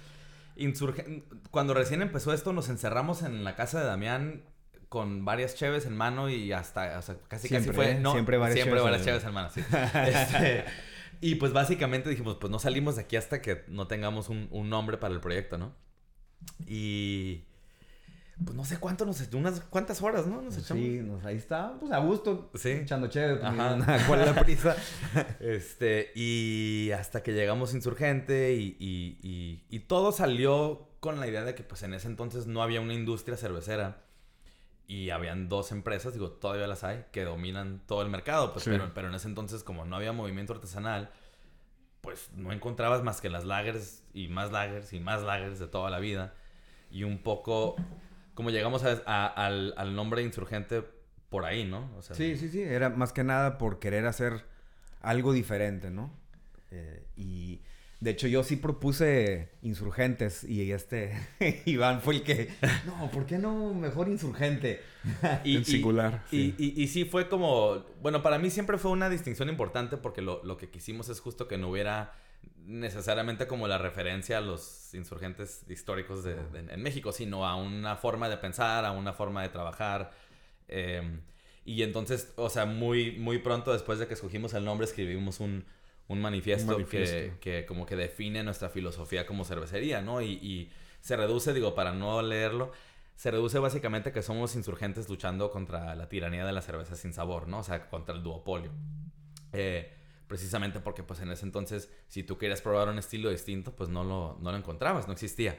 Insurge... 0.56 1.24
Cuando 1.50 1.74
recién 1.74 2.02
empezó 2.02 2.32
esto, 2.32 2.52
nos 2.52 2.68
encerramos 2.68 3.22
en 3.22 3.44
la 3.44 3.54
casa 3.54 3.80
de 3.80 3.86
Damián 3.86 4.42
con 4.90 5.24
varias 5.24 5.54
cheves 5.54 5.86
en 5.86 5.96
mano 5.96 6.28
y 6.28 6.50
hasta, 6.52 6.98
o 6.98 7.02
sea, 7.02 7.16
casi 7.28 7.48
casi 7.48 7.70
fue, 7.70 7.94
no, 7.94 8.12
siempre 8.12 8.38
varias, 8.38 8.58
siempre 8.58 8.80
varias 8.80 9.04
cheves 9.04 9.22
en 9.22 9.32
mano, 9.32 9.48
sí. 9.48 9.60
este, 9.70 10.64
y 11.20 11.34
pues 11.34 11.52
básicamente 11.52 12.08
dijimos, 12.08 12.36
pues 12.40 12.50
no 12.50 12.58
salimos 12.58 12.96
de 12.96 13.02
aquí 13.02 13.16
hasta 13.16 13.42
que 13.42 13.64
no 13.68 13.86
tengamos 13.86 14.28
un, 14.28 14.48
nombre 14.70 14.96
para 14.96 15.12
el 15.14 15.20
proyecto, 15.20 15.58
¿no? 15.58 15.74
Y 16.66 17.44
pues 18.42 18.56
no 18.56 18.64
sé 18.64 18.78
cuánto 18.78 19.04
nos 19.04 19.20
echamos, 19.20 19.34
unas 19.34 19.60
cuantas 19.60 20.00
horas, 20.02 20.26
¿no? 20.26 20.40
Nos 20.40 20.56
echamos. 20.56 20.82
Sí, 20.82 21.02
ahí 21.24 21.36
está, 21.36 21.74
pues 21.78 21.92
a 21.92 21.98
gusto. 21.98 22.50
Sí. 22.54 22.70
Echando 22.70 23.08
chévere. 23.08 23.44
Ajá. 23.44 23.98
¿Cuál 24.06 24.20
es 24.20 24.26
la 24.34 24.42
prisa? 24.42 24.76
este, 25.40 26.10
y 26.14 26.90
hasta 26.92 27.22
que 27.22 27.32
llegamos 27.32 27.74
Insurgente 27.74 28.54
y, 28.54 28.76
y, 28.80 29.64
y, 29.68 29.78
todo 29.80 30.12
salió 30.12 30.88
con 31.00 31.20
la 31.20 31.26
idea 31.26 31.44
de 31.44 31.54
que 31.54 31.62
pues 31.62 31.82
en 31.82 31.92
ese 31.92 32.08
entonces 32.08 32.46
no 32.46 32.62
había 32.62 32.80
una 32.80 32.94
industria 32.94 33.36
cervecera 33.36 34.04
y 34.90 35.10
habían 35.10 35.48
dos 35.48 35.70
empresas, 35.70 36.14
digo, 36.14 36.32
todavía 36.32 36.66
las 36.66 36.82
hay, 36.82 37.04
que 37.12 37.22
dominan 37.22 37.80
todo 37.86 38.02
el 38.02 38.08
mercado, 38.08 38.52
pues, 38.52 38.64
pero, 38.64 38.90
pero 38.92 39.06
en 39.06 39.14
ese 39.14 39.28
entonces, 39.28 39.62
como 39.62 39.84
no 39.84 39.94
había 39.94 40.12
movimiento 40.12 40.52
artesanal, 40.52 41.12
pues 42.00 42.28
no 42.34 42.50
encontrabas 42.50 43.00
más 43.04 43.20
que 43.20 43.30
las 43.30 43.44
lagers 43.44 44.02
y 44.14 44.26
más 44.26 44.50
lagers 44.50 44.92
y 44.92 44.98
más 44.98 45.22
lagers 45.22 45.60
de 45.60 45.68
toda 45.68 45.90
la 45.90 46.00
vida. 46.00 46.34
Y 46.90 47.04
un 47.04 47.18
poco, 47.18 47.76
como 48.34 48.50
llegamos 48.50 48.82
a, 48.82 49.26
al, 49.28 49.74
al, 49.76 49.94
nombre 49.94 50.22
insurgente 50.24 50.82
por 51.28 51.44
ahí, 51.44 51.64
¿no? 51.64 51.88
sí, 52.00 52.36
sí, 52.36 52.48
sí, 52.48 52.60
era 52.60 52.88
más 52.88 53.12
que 53.12 53.22
nada 53.22 53.58
por 53.58 53.78
querer 53.78 54.06
hacer 54.06 54.44
algo 55.02 55.32
diferente, 55.32 55.92
¿no? 55.92 56.10
Eh, 56.72 57.06
y 57.14 57.62
de 58.00 58.12
hecho, 58.12 58.26
yo 58.26 58.42
sí 58.42 58.56
propuse 58.56 59.50
insurgentes 59.60 60.42
y 60.44 60.72
este 60.72 61.12
Iván 61.66 62.00
fue 62.00 62.14
el 62.14 62.22
que, 62.22 62.48
no, 62.86 63.10
¿por 63.10 63.26
qué 63.26 63.36
no 63.36 63.74
mejor 63.74 64.08
insurgente? 64.08 64.80
y, 65.44 65.56
en 65.56 65.64
singular. 65.66 66.24
Y, 66.30 66.54
y, 66.58 66.88
sí 66.88 67.04
fue 67.04 67.28
como, 67.28 67.84
bueno, 68.00 68.22
para 68.22 68.38
mí 68.38 68.48
siempre 68.48 68.78
fue 68.78 68.90
una 68.90 69.10
distinción 69.10 69.50
importante 69.50 69.98
porque 69.98 70.22
lo, 70.22 70.42
lo, 70.44 70.56
que 70.56 70.70
quisimos 70.70 71.10
es 71.10 71.20
justo 71.20 71.46
que 71.46 71.58
no 71.58 71.68
hubiera 71.68 72.14
necesariamente 72.64 73.46
como 73.46 73.68
la 73.68 73.76
referencia 73.76 74.38
a 74.38 74.40
los 74.40 74.94
insurgentes 74.94 75.64
históricos 75.68 76.24
de, 76.24 76.36
en 76.54 76.82
México, 76.82 77.12
sino 77.12 77.46
a 77.46 77.56
una 77.56 77.96
forma 77.96 78.30
de 78.30 78.38
pensar, 78.38 78.86
a 78.86 78.92
una 78.92 79.12
forma 79.12 79.42
de 79.42 79.50
trabajar. 79.50 80.12
Em, 80.68 81.20
y 81.66 81.82
entonces, 81.82 82.32
o 82.36 82.48
sea, 82.48 82.64
muy, 82.64 83.18
muy 83.18 83.38
pronto 83.38 83.74
después 83.74 83.98
de 83.98 84.06
que 84.06 84.14
escogimos 84.14 84.54
el 84.54 84.64
nombre, 84.64 84.86
escribimos 84.86 85.40
un 85.40 85.66
un 86.10 86.20
manifiesto, 86.20 86.76
Que, 86.88 87.34
que, 87.40 87.64
como 87.66 87.86
que 87.86 87.94
define 87.94 88.42
nuestra 88.42 88.68
filosofía 88.68 89.26
como 89.26 89.44
cervecería, 89.44 90.02
¿no? 90.02 90.20
Y, 90.20 90.32
y, 90.32 90.70
se 91.00 91.16
reduce, 91.16 91.54
digo, 91.54 91.74
para 91.74 91.92
no 91.92 92.20
leerlo, 92.20 92.72
se 93.14 93.30
reduce 93.30 93.58
básicamente 93.58 94.12
que 94.12 94.20
somos 94.20 94.56
insurgentes 94.56 95.08
luchando 95.08 95.50
contra 95.50 95.94
la 95.94 96.08
tiranía 96.08 96.44
de 96.44 96.52
la 96.52 96.62
cerveza 96.62 96.96
sin 96.96 97.14
sabor, 97.14 97.46
¿no? 97.46 97.60
O 97.60 97.62
sea, 97.62 97.88
contra 97.88 98.14
el 98.14 98.22
duopolio. 98.22 98.70
Eh, 99.52 99.92
precisamente 100.26 100.80
porque 100.80 101.02
pues 101.04 101.20
en 101.20 101.30
ese 101.30 101.46
entonces, 101.46 101.90
si 102.08 102.24
tú 102.24 102.38
querías 102.38 102.60
probar 102.60 102.88
un 102.88 102.98
estilo 102.98 103.30
distinto, 103.30 103.72
pues 103.74 103.88
no 103.88 104.02
lo, 104.02 104.36
no 104.42 104.50
lo 104.50 104.58
encontrabas, 104.58 105.06
no 105.06 105.12
existía. 105.12 105.56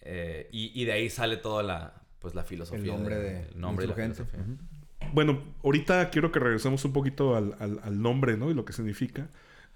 Eh, 0.00 0.48
y, 0.50 0.72
y, 0.80 0.84
de 0.84 0.92
ahí 0.92 1.08
sale 1.08 1.36
toda 1.36 1.62
la, 1.62 1.94
pues, 2.18 2.34
la 2.34 2.42
filosofía. 2.42 2.92
El 2.92 2.98
nombre 2.98 3.16
de, 3.16 3.48
el 3.48 3.60
nombre 3.60 3.86
Bueno, 5.12 5.42
ahorita 5.62 6.10
quiero 6.10 6.32
que 6.32 6.40
regresemos 6.40 6.84
un 6.84 6.92
poquito 6.92 7.36
al, 7.36 7.54
al, 7.60 7.80
al 7.82 8.02
nombre, 8.02 8.36
¿no? 8.36 8.50
Y 8.50 8.54
lo 8.54 8.64
que 8.64 8.72
significa. 8.72 9.28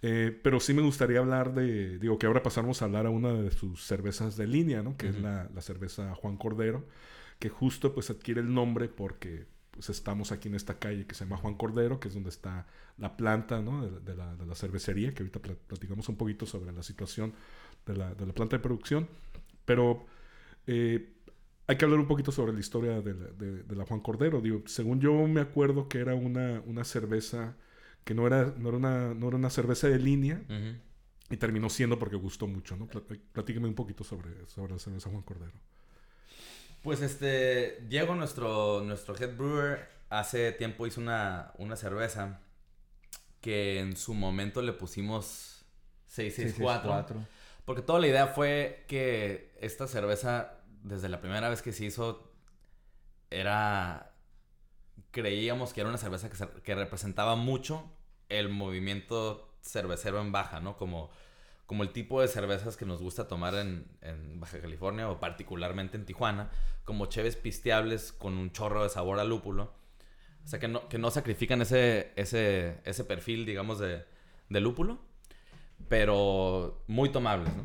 Eh, 0.03 0.39
pero 0.43 0.61
sí 0.61 0.73
me 0.73 0.83
gustaría 0.83 1.19
hablar 1.19 1.53
de, 1.55 1.99
digo 1.99 2.19
que 2.19 2.27
ahora 2.27 2.43
pasamos 2.43 2.81
a 2.81 2.87
hablar 2.87 3.07
a 3.07 3.11
una 3.11 3.35
de 3.35 3.51
sus 3.51 3.85
cervezas 3.85 4.37
de 4.37 4.47
línea, 4.47 4.83
¿no? 4.83 4.97
Que 4.97 5.09
es 5.09 5.21
la, 5.21 5.49
la, 5.55 5.61
cerveza 5.61 6.15
Juan 6.15 6.39
Cordero, 6.39 6.87
que 7.39 7.51
justo 7.51 7.93
pues 7.95 8.09
adquiere 8.09 8.41
el 8.41 8.53
nombre 8.55 8.89
porque 8.89 9.47
pues 9.71 9.91
estamos 9.91 10.33
aquí 10.33 10.49
en 10.49 10.55
esta 10.55 10.79
calle 10.79 11.07
que 11.07 11.15
se 11.15 11.25
llama 11.25 11.37
Juan 11.37 11.55
Cordero, 11.55 12.01
que 12.01 12.09
es 12.09 12.15
donde 12.15 12.31
está 12.31 12.67
la 12.99 13.17
planta, 13.17 13.61
¿no? 13.61 13.87
De, 13.87 14.15
la, 14.15 14.37
de 14.37 14.47
la, 14.47 14.55
cervecería, 14.55 15.15
que 15.15 15.23
ahorita 15.23 15.41
platicamos 15.41 16.09
un 16.09 16.17
poquito 16.17 16.47
sobre 16.47 16.73
la 16.73 16.83
situación 16.83 17.33
de 17.87 17.97
la, 17.97 18.15
de 18.15 18.27
la 18.27 18.33
planta 18.33 18.57
de 18.57 18.63
producción, 18.63 19.09
pero 19.65 20.07
eh, 20.67 21.15
hay 21.67 21.77
que 21.77 21.85
hablar 21.85 22.01
un 22.01 22.07
poquito 22.07 22.33
sobre 22.33 22.53
la 22.53 22.61
historia 22.61 23.01
de 23.01 23.75
la, 23.75 23.85
Juan 23.87 24.01
Cordero. 24.01 24.41
Digo, 24.41 24.63
según 24.67 25.01
yo 25.01 25.27
me 25.27 25.41
acuerdo 25.41 25.89
que 25.89 25.99
era 25.99 26.15
una, 26.15 26.63
una 26.67 26.85
cerveza 26.85 27.57
que 28.05 28.15
no 28.15 28.27
era, 28.27 28.53
no 28.57 28.69
era, 28.69 28.79
una, 28.79 29.15
no 29.15 29.29
era 29.29 29.37
una 29.37 29.51
cerveza 29.51 29.89
de 29.89 29.99
línea. 29.99 30.43
Y 31.31 31.37
terminó 31.37 31.71
siendo 31.71 31.99
porque 31.99 32.17
gustó 32.17 32.49
mucho, 32.49 32.77
¿no? 32.77 32.89
Platíqueme 32.89 33.69
un 33.69 33.75
poquito 33.75 34.03
sobre, 34.03 34.47
sobre 34.47 34.73
la 34.73 34.79
cerveza 34.79 35.11
Juan 35.11 35.23
Cordero. 35.23 35.53
Pues 36.83 37.03
este, 37.03 37.85
Diego, 37.89 38.15
nuestro, 38.15 38.83
nuestro 38.83 39.15
head 39.17 39.37
brewer, 39.37 39.89
hace 40.09 40.51
tiempo 40.53 40.87
hizo 40.87 41.01
una, 41.01 41.53
una 41.59 41.77
cerveza 41.77 42.41
que 43.41 43.79
en 43.79 43.97
su 43.97 44.15
momento 44.15 44.61
le 44.63 44.73
pusimos 44.73 45.65
664. 46.07 47.27
Porque 47.65 47.83
toda 47.83 48.01
la 48.01 48.09
idea 48.09 48.27
fue 48.27 48.85
que 48.89 49.53
esta 49.61 49.87
cerveza, 49.87 50.61
desde 50.83 51.09
la 51.09 51.21
primera 51.21 51.49
vez 51.49 51.63
que 51.63 51.73
se 51.73 51.85
hizo, 51.85 52.33
era 53.31 54.10
creíamos 55.11 55.73
que 55.73 55.81
era 55.81 55.89
una 55.89 55.99
cerveza 55.99 56.31
que, 56.63 56.75
representaba 56.75 57.37
mucho 57.37 57.91
el 58.29 58.49
movimiento 58.49 59.55
cervecero 59.63 60.21
en 60.21 60.33
baja, 60.33 60.61
¿no? 60.61 60.77
Como, 60.77 61.11
como 61.67 61.83
el 61.83 61.91
tipo 61.91 62.21
de 62.21 62.29
cervezas 62.29 62.77
que 62.77 62.87
nos 62.87 63.03
gusta 63.03 63.29
tomar 63.29 63.55
en, 63.55 63.87
en 64.01 64.41
Baja 64.41 64.61
California 64.61 65.09
o 65.09 65.21
particularmente 65.21 65.97
en 65.97 66.07
Tijuana, 66.07 66.51
como 66.85 67.07
cheves 67.07 67.37
pisteables 67.37 68.13
con 68.13 68.37
un 68.39 68.53
chorro 68.53 68.83
de 68.83 68.89
sabor 68.89 69.21
a 69.21 69.25
lúpulo. 69.25 69.73
O 70.45 70.49
sea, 70.49 70.59
que 70.59 70.69
no, 70.69 70.89
que 70.89 70.99
no 70.99 71.11
sacrifican 71.11 71.61
ese, 71.63 72.13
ese, 72.17 72.81
ese 72.85 73.05
perfil, 73.05 73.45
digamos, 73.45 73.79
de, 73.79 74.05
de 74.49 74.61
lúpulo, 74.61 74.99
pero 75.89 76.83
muy 76.87 77.11
tomables, 77.11 77.55
¿no? 77.55 77.65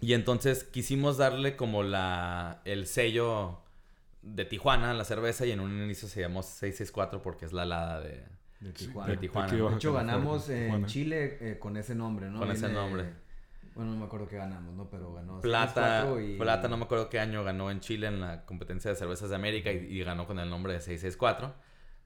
Y 0.00 0.12
entonces 0.12 0.64
quisimos 0.64 1.16
darle 1.16 1.56
como 1.56 1.82
la, 1.82 2.60
el 2.64 2.86
sello 2.86 3.62
de 4.26 4.44
Tijuana 4.44 4.92
la 4.94 5.04
cerveza 5.04 5.46
y 5.46 5.52
en 5.52 5.60
un 5.60 5.70
inicio 5.82 6.08
se 6.08 6.20
llamó 6.20 6.42
664 6.42 7.22
porque 7.22 7.44
es 7.46 7.52
la 7.52 7.62
alada 7.62 8.00
de, 8.00 8.24
De 8.60 8.72
Sí, 8.74 8.86
Tijuana. 8.86 9.08
de 9.08 9.14
De, 9.16 9.20
Tijuana. 9.20 9.46
aquí 9.46 9.56
de 9.56 9.62
Baja 9.62 9.76
hecho, 9.76 9.92
ganamos 9.92 10.48
en. 10.50 10.86
Chile 10.86 11.38
eh, 11.40 11.58
con 11.58 11.76
ese 11.76 11.94
nombre, 11.94 12.28
¿no? 12.28 12.38
Con 12.40 12.50
ese 12.50 12.68
nombre. 12.68 13.04
Bueno, 13.74 13.92
no 13.92 13.98
me 13.98 14.04
acuerdo 14.06 14.26
qué 14.26 14.36
ganamos, 14.36 14.74
¿no? 14.74 14.88
Pero 14.88 15.12
ganó 15.12 15.40
Plata, 15.42 16.06
6-4 16.06 16.34
y- 16.34 16.38
Plata, 16.38 16.66
no 16.68 16.76
me 16.78 16.84
acuerdo 16.84 17.08
qué 17.10 17.20
año 17.20 17.44
ganó 17.44 17.70
en 17.70 17.80
Chile 17.80 18.06
en 18.06 18.20
la 18.20 18.44
competencia 18.46 18.90
de 18.90 18.96
cervezas 18.96 19.28
de 19.28 19.36
América 19.36 19.70
y, 19.70 19.76
y 19.76 20.02
ganó 20.02 20.26
con 20.26 20.38
el 20.38 20.48
nombre 20.48 20.72
de 20.72 20.80
664 20.80 21.54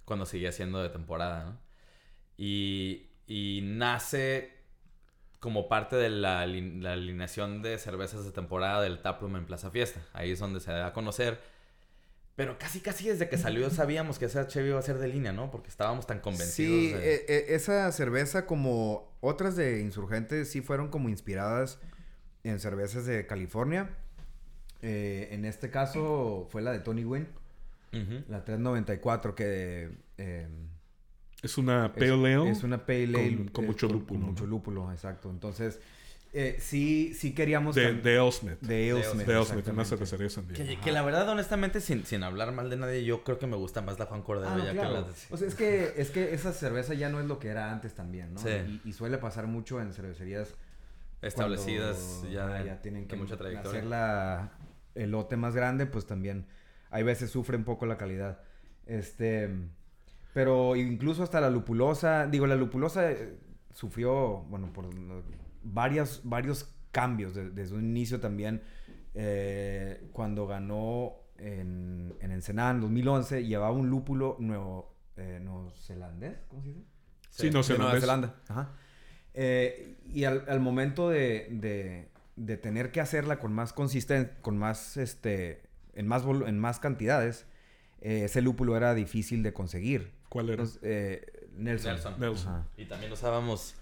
cuando 0.05 0.27
seguía 0.27 0.50
siendo 0.50 0.83
de 0.83 0.89
temporada, 0.89 1.45
¿no? 1.45 1.59
Y, 2.37 3.11
y 3.29 3.61
nace 3.62 4.53
como 5.39 5.69
parte 5.69 5.97
de 5.97 6.11
la, 6.11 6.45
la 6.47 6.93
alineación 6.93 7.62
de 7.62 7.79
cervezas 7.79 8.25
de 8.25 8.33
temporada 8.33 8.83
del 8.83 9.00
Taproom 9.00 9.37
en 9.37 9.47
Plaza 9.47 9.71
Fiesta. 9.71 10.00
Ahí 10.12 10.33
es 10.33 10.39
donde 10.41 10.61
se 10.61 10.73
da 10.73 10.89
a 10.89 10.93
conocer. 10.93 11.41
Pero 12.40 12.56
casi, 12.59 12.80
casi 12.80 13.06
desde 13.06 13.28
que 13.28 13.37
salió 13.37 13.68
sabíamos 13.68 14.18
que 14.18 14.25
esa 14.25 14.47
Chevy 14.47 14.70
iba 14.70 14.78
a 14.78 14.82
ser 14.82 14.97
de 14.97 15.09
línea, 15.09 15.30
¿no? 15.30 15.50
Porque 15.50 15.68
estábamos 15.68 16.06
tan 16.06 16.20
convencidos. 16.20 16.54
Sí, 16.56 16.90
de- 16.94 17.14
eh, 17.16 17.25
eh, 17.28 17.44
esa 17.50 17.92
cerveza 17.92 18.47
como 18.47 19.12
otras 19.20 19.56
de 19.56 19.82
Insurgentes 19.82 20.50
sí 20.50 20.62
fueron 20.62 20.88
como 20.88 21.11
inspiradas 21.11 21.78
en 22.42 22.59
cervezas 22.59 23.04
de 23.04 23.26
California. 23.26 23.90
Eh, 24.80 25.28
en 25.32 25.44
este 25.44 25.68
caso 25.70 26.47
fue 26.50 26.62
la 26.62 26.73
de 26.73 26.78
Tony 26.78 27.04
Wynn, 27.04 27.28
la 28.28 28.42
394 28.42 29.35
que 29.35 29.90
eh, 30.16 30.49
Es 31.42 31.59
una 31.59 31.87
es- 31.88 31.92
Pale 31.92 32.11
Ale. 32.12 32.50
es, 32.50 32.62
una 32.62 32.87
pale 32.87 33.04
ale 33.04 33.37
con- 33.37 33.49
con 33.49 33.66
mucho 33.66 33.87
lúpulo, 33.87 34.20
con 34.20 34.30
mucho 34.30 34.47
lúpulo, 34.47 34.90
exacto. 34.92 35.28
Entonces 35.28 35.78
eh, 36.33 36.57
sí, 36.61 37.13
sí 37.15 37.35
queríamos 37.35 37.75
de, 37.75 37.95
de 37.95 38.03
de 38.03 38.19
Alesmith, 38.19 38.61
De 38.61 38.89
Elsmith, 38.91 39.69
una 39.69 39.85
cervecería 39.85 40.25
de 40.25 40.31
San 40.31 40.47
Diego. 40.47 40.81
Que, 40.83 40.93
la 40.93 41.03
verdad, 41.03 41.29
honestamente, 41.29 41.81
sin, 41.81 42.07
sin 42.07 42.23
hablar 42.23 42.53
mal 42.53 42.71
de 42.71 42.77
nadie, 42.77 43.05
yo 43.05 43.25
creo 43.25 43.39
que 43.39 43.47
me 43.49 43.57
gusta 43.57 43.81
más 43.83 43.99
la 43.99 44.07
Juan 44.07 44.23
Cordero 44.23 44.51
Ah, 44.53 44.57
no, 44.57 44.65
ya 44.65 44.73
claro. 44.73 44.89
que 44.91 45.01
la. 45.01 45.07
O 45.31 45.37
sea, 45.37 45.49
es 45.49 45.55
que, 45.55 45.95
es 45.97 46.11
que 46.11 46.33
esa 46.33 46.53
cerveza 46.53 46.95
ya 46.95 47.09
no 47.09 47.21
es 47.21 47.27
lo 47.27 47.39
que 47.39 47.49
era 47.49 47.73
antes 47.73 47.95
también, 47.95 48.35
¿no? 48.35 48.41
Sí. 48.41 48.81
Y, 48.85 48.89
y 48.89 48.93
suele 48.93 49.19
pasar 49.19 49.47
mucho 49.49 49.81
en 49.81 49.93
cervecerías 49.93 50.55
establecidas 51.23 51.97
cuando, 52.21 52.31
ya, 52.31 52.47
ah, 52.47 52.65
ya 52.65 52.81
tienen 52.83 53.07
que 53.07 53.17
mucha 53.17 53.37
trayectoria. 53.37 53.81
hacer 53.81 53.91
la, 53.91 54.53
el 54.95 55.11
lote 55.11 55.37
más 55.37 55.55
grande, 55.55 55.87
pues 55.87 56.07
también 56.07 56.47
hay 56.91 57.03
veces 57.03 57.31
sufre 57.31 57.57
un 57.57 57.65
poco 57.65 57.87
la 57.87 57.97
calidad. 57.97 58.41
Este, 58.87 59.51
pero 60.33 60.77
incluso 60.77 61.23
hasta 61.23 61.41
la 61.41 61.51
lupulosa, 61.51 62.27
digo, 62.27 62.47
la 62.47 62.57
lupulosa 62.57 63.11
eh, 63.11 63.37
sufrió, 63.73 64.45
bueno, 64.49 64.73
por 64.73 64.87
varias, 65.62 66.21
varios 66.25 66.75
cambios 66.93 67.35
de- 67.35 67.50
desde 67.50 67.75
un 67.76 67.85
inicio 67.85 68.21
también. 68.21 68.62
eh, 69.14 70.09
cuando 70.12 70.47
ganó 70.47 71.14
en, 71.37 72.14
en 72.20 72.31
Ensenada 72.31 72.70
en 72.70 72.81
2011, 72.81 73.44
llevaba 73.44 73.73
un 73.73 73.90
lúpulo 73.90 74.37
nuevo, 74.38 74.94
eh, 75.16 75.40
neozelandés, 75.42 76.37
¿cómo 76.49 76.62
se 76.62 76.68
dice? 76.68 76.81
Sí, 77.31 77.51
sé, 77.62 77.73
de 77.73 77.79
Nueva. 77.81 78.01
Zelanda. 78.01 78.35
Ajá. 78.49 78.73
Eh, 79.35 79.96
y 80.12 80.25
al, 80.25 80.44
al 80.49 80.61
momento 80.61 81.09
de, 81.11 81.49
de- 81.51 82.09
de 82.37 82.57
tener 82.57 82.90
que 82.92 83.01
hacerla 83.01 83.38
con 83.40 83.53
más 83.53 83.73
consistencia, 83.73 84.33
con 84.42 84.57
más, 84.57 84.96
este, 84.96 85.62
en 85.94 86.07
más, 86.07 86.23
en 86.25 86.59
más 86.59 86.79
cantidades, 86.79 87.46
eh, 88.01 88.23
ese 88.25 88.40
lúpulo 88.42 88.77
era 88.77 88.94
difícil 88.94 89.42
de 89.42 89.53
conseguir. 89.53 90.12
¿Cuál 90.29 90.46
era? 90.51 90.62
Entonces, 90.62 90.81
eh, 90.85 91.49
Nelson. 91.57 92.18
Nelson. 92.18 92.64
Y 92.77 92.85
también 92.87 93.12
usábamos 93.12 93.75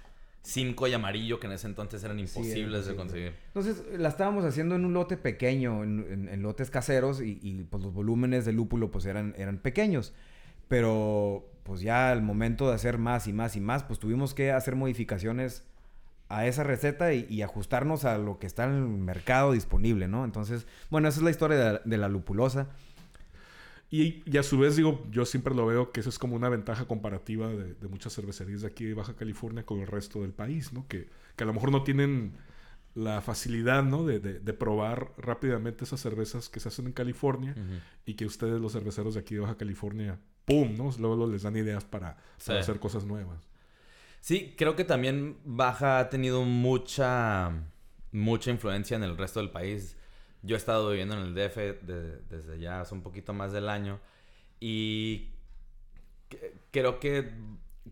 cinco 0.49 0.87
y 0.87 0.95
amarillo, 0.95 1.39
que 1.41 1.47
en 1.47 1.53
ese 1.53 1.67
entonces 1.67 2.03
eran 2.05 2.19
imposibles 2.19 2.87
de 2.87 2.93
imposible. 2.93 2.97
conseguir. 2.97 3.33
Entonces, 3.49 3.83
la 3.99 4.09
estábamos 4.09 4.45
haciendo 4.45 4.75
en 4.77 4.85
un 4.87 4.95
lote 4.95 5.17
pequeño, 5.19 5.85
en, 5.85 6.07
en- 6.11 6.29
en 6.29 6.43
lotes 6.43 6.71
caseros, 6.71 7.21
y, 7.21 7.39
y, 7.43 7.65
pues 7.65 7.83
los 7.83 7.93
volúmenes 7.93 8.45
de 8.47 8.53
lúpulo 8.53 8.91
pues 8.91 9.05
eran, 9.05 9.35
eran 9.37 9.59
pequeños. 9.59 10.15
Pero 10.69 11.51
pues 11.65 11.81
ya 11.81 12.11
al 12.11 12.23
momento 12.23 12.69
de 12.69 12.75
hacer 12.75 12.99
más 12.99 13.27
y 13.27 13.33
más 13.33 13.57
y 13.57 13.61
más, 13.61 13.85
pues 13.85 13.99
tuvimos 13.99 14.35
que 14.35 14.53
hacer 14.53 14.75
modificaciones 14.75 15.65
a 16.31 16.47
esa 16.47 16.63
receta 16.63 17.13
y, 17.15 17.27
y 17.29 17.43
ajustarnos 17.43 18.05
a 18.05 18.19
lo 18.19 18.39
que 18.39 18.47
está 18.47 18.65
en 18.65 18.75
el 18.75 18.83
mercado 18.89 19.53
disponible, 19.53 20.09
¿no? 20.09 20.25
Entonces, 20.25 20.67
bueno, 20.91 21.09
esa 21.09 21.19
es 21.21 21.25
la 21.25 21.31
historia 21.31 21.57
de 21.59 21.73
la, 21.75 21.81
de 21.85 21.97
la 21.99 22.09
lupulosa. 22.09 22.69
Y, 23.90 24.22
y 24.31 24.37
a 24.37 24.42
su 24.42 24.59
vez, 24.59 24.77
digo, 24.77 25.07
yo 25.11 25.24
siempre 25.24 25.55
lo 25.55 25.64
veo 25.66 25.92
que 25.92 26.01
eso 26.01 26.11
es 26.11 26.18
como 26.18 26.37
una 26.37 26.48
ventaja 26.51 26.87
comparativa 26.87 27.48
de, 27.48 27.72
de 27.74 27.88
muchas 27.88 28.14
cervecerías 28.14 28.61
de 28.61 28.66
aquí 28.66 28.85
de 28.85 28.94
Baja 28.94 29.16
California 29.16 29.64
con 29.64 29.81
el 29.81 29.87
resto 29.87 30.20
del 30.22 30.33
país, 30.33 30.72
¿no? 30.74 30.87
Que, 30.88 31.09
que 31.37 31.44
a 31.44 31.46
lo 31.46 31.55
mejor 31.55 31.72
no 31.72 31.83
tienen 31.85 32.35
la 32.94 33.20
facilidad, 33.22 33.83
¿no? 33.85 34.05
De, 34.05 34.18
de- 34.20 34.40
de 34.40 34.53
probar 34.53 35.12
rápidamente 35.16 35.85
esas 35.85 36.01
cervezas 36.01 36.48
que 36.51 36.61
se 36.61 36.68
hacen 36.68 36.87
en 36.87 36.92
California 36.92 37.55
y 38.05 38.14
que 38.14 38.27
ustedes, 38.27 38.61
los 38.61 38.72
cerveceros 38.72 39.14
de 39.14 39.20
aquí 39.20 39.35
de 39.37 39.40
Baja 39.40 39.57
California, 39.57 40.18
¡pum! 40.44 40.74
¿no? 40.77 40.90
Luego, 40.98 41.16
luego 41.16 41.33
les 41.33 41.42
dan 41.42 41.57
ideas 41.57 41.85
para, 41.85 42.16
para 42.16 42.24
Sí. 42.38 42.53
hacer 42.53 42.79
cosas 42.81 43.05
nuevas. 43.05 43.48
Sí, 44.20 44.55
creo 44.59 44.74
que 44.77 44.85
también 44.85 45.38
Baja 45.44 46.01
ha 46.01 46.09
tenido 46.11 46.42
mucha, 46.44 47.53
mucha 48.12 48.51
influencia 48.51 48.96
en 48.96 49.05
el 49.05 49.16
resto 49.16 49.40
del 49.40 49.51
país. 49.51 49.96
Yo 50.42 50.55
he 50.57 50.59
estado 50.59 50.88
viviendo 50.90 51.14
en 51.14 51.20
el 51.22 51.35
DF 51.35 51.57
de- 51.83 52.18
desde 52.31 52.59
ya 52.61 52.81
hace 52.81 52.94
un 52.94 53.03
poquito 53.03 53.33
más 53.33 53.53
del 53.53 53.68
año 53.68 54.01
y 54.61 55.31
que- 56.29 56.55
creo 56.70 57.01
que 57.01 57.33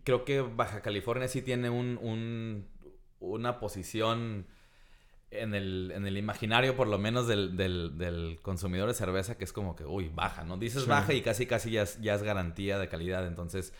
creo 0.03 0.23
que 0.25 0.41
Baja 0.41 0.81
California 0.81 1.27
sí 1.27 1.41
tiene 1.41 1.69
un, 1.69 1.97
un- 2.01 2.67
una 3.19 3.59
posición 3.59 4.45
en 5.31 5.53
el, 5.55 5.91
en 5.93 6.05
el 6.07 6.17
imaginario, 6.17 6.75
por 6.77 6.87
lo 6.87 6.97
menos 6.97 7.27
del, 7.27 7.57
del- 7.57 7.97
del 7.97 8.39
consumidor 8.41 8.87
de 8.87 8.93
cerveza, 8.93 9.37
que 9.37 9.43
es 9.43 9.51
como 9.51 9.75
que, 9.75 9.83
uy, 9.85 10.09
baja, 10.13 10.43
¿no? 10.45 10.55
Dices 10.57 10.83
Sí. 10.83 10.89
baja 10.89 11.13
y 11.13 11.21
casi 11.21 11.45
casi 11.47 11.71
ya 11.71 11.81
es, 11.81 11.99
ya 11.99 12.13
es 12.15 12.23
garantía 12.23 12.77
de 12.79 12.87
calidad. 12.87 13.27
Entonces, 13.27 13.73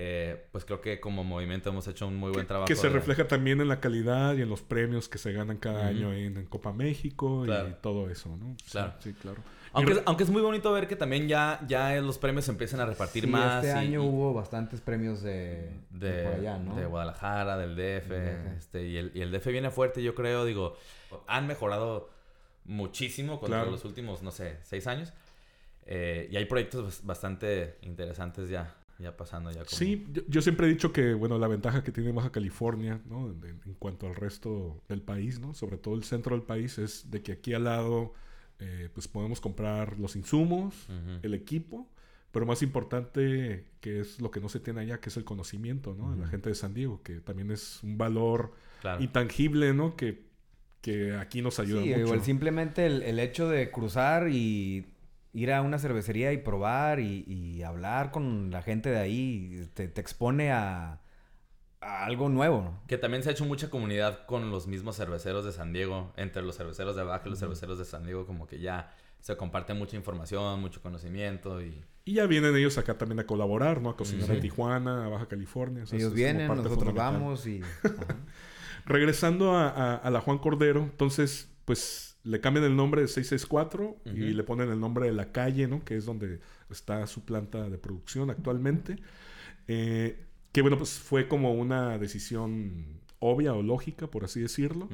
eh, 0.00 0.46
pues 0.52 0.64
creo 0.64 0.80
que 0.80 1.00
como 1.00 1.24
movimiento 1.24 1.70
hemos 1.70 1.88
hecho 1.88 2.06
un 2.06 2.14
muy 2.14 2.30
buen 2.30 2.46
trabajo. 2.46 2.68
Que 2.68 2.76
se 2.76 2.86
de- 2.86 2.92
refleja 2.92 3.26
también 3.26 3.60
en 3.60 3.66
la 3.66 3.80
calidad 3.80 4.36
y 4.36 4.42
en 4.42 4.48
los 4.48 4.62
premios 4.62 5.08
que 5.08 5.18
se 5.18 5.32
ganan 5.32 5.56
cada 5.56 5.88
año 5.88 6.12
en, 6.12 6.36
en 6.36 6.46
Copa 6.46 6.72
México 6.72 7.42
Claro. 7.44 7.68
y 7.70 7.72
todo 7.82 8.08
eso, 8.08 8.28
¿no? 8.36 8.54
Sí, 8.64 8.70
Claro. 8.70 8.92
Sí, 9.00 9.12
claro. 9.14 9.42
Aunque, 9.72 9.90
es- 9.92 9.98
re- 9.98 10.04
aunque 10.06 10.22
es 10.22 10.30
muy 10.30 10.40
bonito 10.40 10.72
ver 10.72 10.86
que 10.86 10.94
también 10.94 11.26
ya, 11.26 11.60
ya 11.66 12.00
los 12.00 12.16
premios 12.16 12.44
se 12.44 12.52
empiezan 12.52 12.78
a 12.78 12.86
repartir 12.86 13.24
Sí, 13.24 13.30
más. 13.30 13.64
Este 13.64 13.76
y- 13.76 13.80
año 13.86 14.04
y- 14.04 14.06
hubo 14.06 14.32
bastantes 14.34 14.80
premios 14.80 15.20
de, 15.20 15.68
de 15.90 16.12
de, 16.12 16.22
por 16.22 16.34
allá, 16.34 16.58
¿no? 16.58 16.76
de 16.76 16.86
Guadalajara, 16.86 17.58
del 17.58 17.74
DF. 17.74 18.56
Este, 18.56 18.86
y, 18.86 18.96
el, 18.98 19.10
y 19.14 19.20
el 19.20 19.32
DF 19.32 19.48
viene 19.50 19.70
fuerte, 19.70 20.02
yo 20.02 20.14
creo, 20.14 20.44
digo, 20.44 20.76
han 21.26 21.48
mejorado 21.48 22.08
muchísimo 22.64 23.40
contra 23.40 23.58
Claro. 23.58 23.70
los 23.72 23.84
últimos, 23.84 24.22
no 24.22 24.30
sé, 24.30 24.58
seis 24.62 24.86
años. 24.86 25.12
Eh, 25.86 26.28
y 26.30 26.36
hay 26.36 26.44
proyectos 26.44 26.84
bas- 27.02 27.06
bastante 27.06 27.78
interesantes 27.82 28.48
ya, 28.50 28.74
ya 28.98 29.16
pasando. 29.16 29.50
Ya 29.50 29.58
como- 29.64 29.68
Sí, 29.76 30.06
yo, 30.12 30.22
yo 30.28 30.42
siempre 30.42 30.66
he 30.66 30.70
dicho 30.70 30.92
que, 30.92 31.14
bueno, 31.14 31.38
la 31.38 31.48
ventaja 31.48 31.82
que 31.84 31.92
tiene 31.92 32.12
Baja 32.12 32.30
California, 32.32 33.00
¿no? 33.08 33.28
En, 33.30 33.74
cuanto 33.78 34.06
al 34.06 34.14
resto 34.14 34.82
del 34.88 35.02
país, 35.02 35.38
¿no? 35.38 35.54
Sobre 35.54 35.76
todo 35.78 35.94
el 35.94 36.04
centro 36.04 36.34
del 36.36 36.44
país, 36.44 36.78
es 36.78 37.10
de 37.10 37.22
que 37.22 37.32
aquí 37.32 37.54
al 37.54 37.64
lado, 37.64 38.14
eh, 38.58 38.88
pues 38.92 39.06
podemos 39.08 39.40
comprar 39.40 39.98
los 39.98 40.16
insumos, 40.16 40.74
el 41.22 41.34
equipo, 41.34 41.88
pero 42.32 42.44
más 42.44 42.60
importante, 42.62 43.64
que 43.80 44.00
es 44.00 44.20
lo 44.20 44.30
que 44.30 44.40
no 44.40 44.48
se 44.48 44.60
tiene 44.60 44.80
allá, 44.80 45.00
que 45.00 45.08
es 45.10 45.16
el 45.16 45.24
conocimiento, 45.24 45.94
¿no? 45.94 46.10
De 46.14 46.20
la 46.20 46.26
gente 46.28 46.48
de 46.48 46.54
San 46.54 46.74
Diego, 46.74 47.02
que 47.02 47.20
también 47.20 47.50
es 47.50 47.82
un 47.82 47.96
valor 47.98 48.52
Claro. 48.80 49.02
intangible, 49.02 49.72
¿no? 49.74 49.96
Que, 49.96 50.26
que 50.80 51.14
aquí 51.16 51.40
nos 51.42 51.58
ayuda 51.58 51.82
Sí, 51.82 51.88
mucho. 51.88 52.00
igual 52.00 52.22
simplemente 52.22 52.86
el, 52.86 53.02
el 53.02 53.18
hecho 53.18 53.48
de 53.48 53.70
cruzar 53.70 54.28
y 54.28 54.86
ir 55.32 55.52
a 55.52 55.62
una 55.62 55.78
cervecería 55.78 56.32
y 56.32 56.38
probar 56.38 57.00
y, 57.00 57.24
y 57.26 57.62
hablar 57.62 58.10
con 58.10 58.50
la 58.50 58.62
gente 58.62 58.90
de 58.90 58.98
ahí 58.98 59.68
te, 59.74 59.88
te 59.88 60.00
expone 60.00 60.50
a, 60.52 61.00
a 61.80 62.04
algo 62.04 62.28
nuevo. 62.28 62.78
Que 62.86 62.98
también 62.98 63.22
se 63.22 63.28
ha 63.28 63.32
hecho 63.32 63.44
mucha 63.44 63.70
comunidad 63.70 64.26
con 64.26 64.50
los 64.50 64.66
mismos 64.66 64.96
cerveceros 64.96 65.44
de 65.44 65.52
San 65.52 65.72
Diego, 65.72 66.12
entre 66.16 66.42
los 66.42 66.56
cerveceros 66.56 66.96
de 66.96 67.02
Baja 67.04 67.24
y 67.26 67.30
los 67.30 67.38
cerveceros 67.38 67.78
de 67.78 67.84
San 67.84 68.04
Diego, 68.04 68.26
como 68.26 68.46
que 68.46 68.58
ya 68.58 68.94
se 69.20 69.36
comparte 69.36 69.74
mucha 69.74 69.96
información, 69.96 70.60
mucho 70.60 70.80
conocimiento 70.80 71.60
y... 71.62 71.84
Y 72.04 72.14
ya 72.14 72.26
vienen 72.26 72.56
ellos 72.56 72.78
acá 72.78 72.96
también 72.96 73.18
a 73.20 73.26
colaborar, 73.26 73.82
¿no? 73.82 73.90
A 73.90 73.96
cocinar 73.96 74.26
Sí. 74.28 74.32
en 74.32 74.40
Tijuana, 74.40 75.04
a 75.04 75.08
Baja 75.08 75.26
California. 75.26 75.82
o 75.82 75.86
sea, 75.86 75.98
Ellos 75.98 76.14
vienen, 76.14 76.46
nosotros 76.48 76.94
vamos 76.94 77.46
y... 77.46 77.60
Regresando 78.86 79.52
a, 79.54 79.68
a- 79.68 79.96
a 79.96 80.10
la 80.10 80.20
Juan 80.20 80.38
Cordero, 80.38 80.80
entonces, 80.80 81.50
pues 81.64 82.07
le 82.28 82.40
cambian 82.40 82.64
el 82.66 82.76
nombre 82.76 83.00
de 83.00 83.08
664 83.08 83.96
y 84.04 84.34
le 84.34 84.44
ponen 84.44 84.70
el 84.70 84.78
nombre 84.78 85.06
de 85.06 85.12
la 85.12 85.32
calle, 85.32 85.66
¿no? 85.66 85.82
Que 85.82 85.96
es 85.96 86.04
donde 86.04 86.40
está 86.68 87.06
su 87.06 87.24
planta 87.24 87.70
de 87.70 87.78
producción 87.78 88.28
actualmente. 88.30 88.96
Eh, 89.66 90.26
que 90.52 90.60
bueno, 90.60 90.76
pues 90.76 90.98
fue 90.98 91.26
como 91.26 91.54
una 91.54 91.96
decisión 91.96 93.00
obvia 93.18 93.54
o 93.54 93.62
lógica, 93.62 94.08
por 94.08 94.24
así 94.24 94.40
decirlo. 94.40 94.88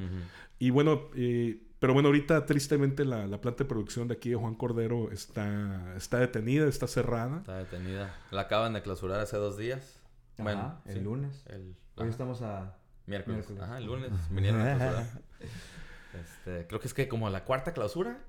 Y 0.59 0.69
bueno, 0.69 1.09
eh, 1.15 1.61
pero 1.79 1.93
bueno, 1.93 2.07
ahorita 2.07 2.45
tristemente 2.45 3.03
la, 3.03 3.27
la 3.27 3.41
planta 3.41 3.65
de 3.65 3.69
producción 3.69 4.07
de 4.07 4.13
aquí 4.13 4.29
de 4.29 4.37
Juan 4.37 4.55
Cordero 4.55 5.11
está, 5.11 5.93
está 5.97 6.19
detenida, 6.19 6.67
está 6.69 6.87
cerrada. 6.87 7.39
Está 7.39 7.57
detenida. 7.57 8.15
La 8.31 8.41
acaban 8.41 8.73
de 8.73 8.81
clausurar 8.81 9.19
hace 9.19 9.35
dos 9.35 9.57
días. 9.57 10.01
bueno, 10.37 10.79
el 10.85 10.93
sí. 10.93 11.01
lunes. 11.01 11.43
El 11.47 11.75
Hoy 11.97 12.03
ajá, 12.03 12.09
estamos 12.11 12.41
a... 12.41 12.77
miércoles. 13.07 13.37
miércoles. 13.39 13.63
Ajá, 13.63 13.77
el 13.77 13.85
lunes. 13.85 14.11
Vinieron 14.29 14.61
a 14.61 14.75
clausurar. 14.75 15.21
Este, 16.21 16.67
creo 16.67 16.79
que 16.79 16.87
es 16.87 16.93
que 16.93 17.07
como 17.07 17.29
la 17.29 17.43
cuarta 17.43 17.73
clausura. 17.73 18.19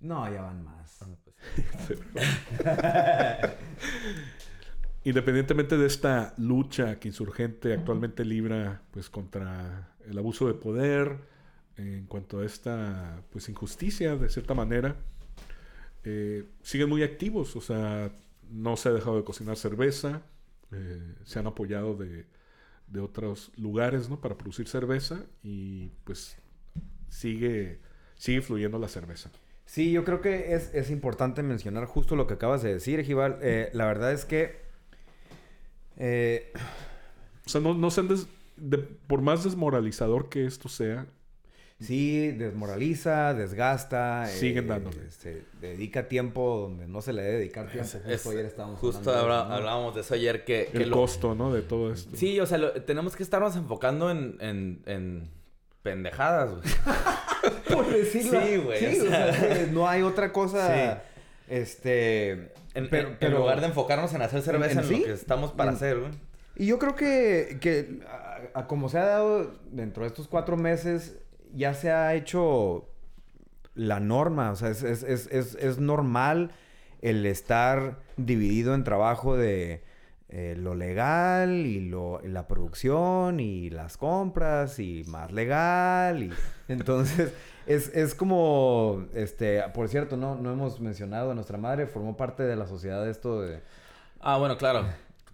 No, 0.00 0.30
ya 0.32 0.42
van 0.42 0.64
más. 0.64 1.02
Ah, 1.02 1.08
pues, 1.86 2.00
Independientemente 5.04 5.76
de 5.78 5.86
esta 5.86 6.34
lucha 6.36 6.98
que 6.98 7.08
Insurgente 7.08 7.72
actualmente 7.72 8.24
libra 8.24 8.82
pues 8.90 9.08
contra 9.08 9.94
el 10.06 10.18
abuso 10.18 10.46
de 10.46 10.54
poder, 10.54 11.18
en 11.76 12.06
cuanto 12.06 12.40
a 12.40 12.44
esta 12.44 13.22
pues 13.30 13.48
injusticia 13.48 14.16
de 14.16 14.28
cierta 14.28 14.54
manera, 14.54 14.96
eh, 16.04 16.44
siguen 16.62 16.88
muy 16.88 17.02
activos, 17.02 17.56
o 17.56 17.60
sea, 17.60 18.12
no 18.50 18.76
se 18.76 18.90
ha 18.90 18.92
dejado 18.92 19.16
de 19.16 19.24
cocinar 19.24 19.56
cerveza, 19.56 20.22
eh, 20.72 21.14
se 21.24 21.38
han 21.38 21.46
apoyado 21.46 21.94
de, 21.94 22.26
de 22.90 23.00
otros 23.00 23.52
lugares 23.56 24.08
¿no? 24.08 24.20
para 24.20 24.36
producir 24.36 24.68
cerveza 24.68 25.24
y 25.42 25.88
pues 26.04 26.36
sigue, 27.10 27.78
sigue 28.14 28.40
fluyendo 28.40 28.78
la 28.78 28.88
cerveza. 28.88 29.30
Sí, 29.66 29.92
yo 29.92 30.04
creo 30.04 30.20
que 30.22 30.54
es, 30.54 30.74
es 30.74 30.90
importante 30.90 31.42
mencionar 31.42 31.84
justo 31.84 32.16
lo 32.16 32.26
que 32.26 32.34
acabas 32.34 32.62
de 32.62 32.72
decir, 32.72 32.98
Ejival. 32.98 33.38
Eh, 33.42 33.68
la 33.74 33.84
verdad 33.86 34.12
es 34.12 34.24
que... 34.24 34.56
eh, 35.96 36.50
O 37.46 37.48
sea, 37.48 37.60
no, 37.60 37.74
no 37.74 37.90
se 37.90 38.00
han 38.00 38.08
des- 38.08 38.26
de- 38.56 38.78
por 38.78 39.20
más 39.22 39.44
desmoralizador 39.44 40.28
que 40.28 40.44
esto 40.46 40.68
sea, 40.68 41.06
sí, 41.80 42.30
desmoraliza, 42.32 43.32
desgasta. 43.34 44.26
Siguen 44.26 44.64
eh, 44.64 44.68
dándole. 44.68 45.10
Se 45.10 45.42
dedica 45.60 46.08
tiempo 46.08 46.58
donde 46.68 46.86
no 46.86 47.00
se 47.00 47.12
le 47.12 47.22
debe 47.22 47.38
dedicar 47.38 47.70
tiempo. 47.70 47.88
Justo 47.90 48.10
es- 48.10 48.26
ayer 48.26 48.44
estábamos 48.46 48.78
justo 48.80 48.98
hablando 49.10 49.12
de 49.12 49.20
habla- 49.24 49.38
eso, 49.40 49.48
¿no? 49.48 49.54
hablábamos 49.54 49.94
de 49.94 50.00
eso 50.02 50.14
ayer 50.14 50.44
que, 50.44 50.68
que 50.72 50.82
el 50.82 50.90
lo- 50.90 50.96
costo, 50.96 51.34
¿no? 51.34 51.52
De 51.52 51.62
todo 51.62 51.92
esto. 51.92 52.16
Sí, 52.16 52.38
o 52.40 52.46
sea, 52.46 52.58
lo- 52.58 52.72
tenemos 52.82 53.14
que 53.16 53.22
estarnos 53.22 53.56
enfocando 53.56 54.10
en, 54.10 54.36
en, 54.40 54.82
en 54.86 55.30
pendejadas, 55.82 56.50
güey. 56.50 56.62
Por 57.74 57.92
decirlo. 57.92 58.40
Sí, 58.42 58.56
güey, 58.58 58.78
Sí, 58.94 59.00
o 59.00 59.08
sea, 59.08 59.30
que 59.32 59.68
no 59.72 59.88
hay 59.88 60.02
otra 60.02 60.32
cosa. 60.32 60.74
Sí. 60.96 61.00
Este. 61.48 62.52
En, 62.74 62.88
pero- 62.90 63.16
en- 63.20 63.34
lugar 63.34 63.60
de 63.60 63.66
enfocarnos 63.68 64.12
en 64.14 64.22
hacer 64.22 64.42
cerveza 64.42 64.72
en 64.72 64.78
en, 64.80 64.84
sí, 64.84 65.00
lo 65.00 65.06
que 65.06 65.12
estamos 65.12 65.52
para 65.52 65.72
hacer, 65.72 65.98
güey. 65.98 66.10
Y 66.56 66.66
yo 66.66 66.78
creo 66.78 66.94
que, 66.94 67.58
que 67.60 68.00
a- 68.08 68.60
a 68.60 68.66
como 68.66 68.88
se 68.88 68.98
ha 68.98 69.04
dado 69.04 69.52
dentro 69.70 70.02
de 70.02 70.08
estos 70.08 70.28
cuatro 70.28 70.56
meses, 70.56 71.18
ya 71.54 71.74
se 71.74 71.90
ha 71.90 72.14
hecho 72.14 72.88
la 73.74 73.98
norma. 74.00 74.50
O 74.52 74.56
sea, 74.56 74.68
es, 74.68 74.82
es, 74.82 75.02
es, 75.02 75.54
es 75.54 75.78
normal 75.78 76.50
el 77.02 77.24
estar 77.26 77.98
dividido 78.18 78.74
en 78.74 78.84
trabajo 78.84 79.36
de 79.36 79.82
eh, 80.32 80.54
lo 80.56 80.74
legal 80.76 81.50
y 81.66 81.80
lo, 81.88 82.20
y 82.24 82.28
la 82.28 82.46
producción 82.46 83.40
y 83.40 83.68
las 83.68 83.96
compras 83.96 84.78
y 84.78 85.02
más 85.08 85.32
legal. 85.32 86.22
Y 86.22 86.32
entonces 86.72 87.32
es, 87.66 87.88
es 87.94 88.14
como, 88.14 89.06
este, 89.14 89.62
por 89.74 89.88
cierto, 89.88 90.16
no, 90.16 90.36
no 90.36 90.52
hemos 90.52 90.80
mencionado 90.80 91.32
a 91.32 91.34
nuestra 91.34 91.58
madre, 91.58 91.86
formó 91.86 92.16
parte 92.16 92.44
de 92.44 92.54
la 92.56 92.66
sociedad 92.66 93.04
de 93.04 93.10
esto 93.10 93.42
de... 93.42 93.60
Ah, 94.20 94.38
bueno, 94.38 94.56
claro. 94.56 94.84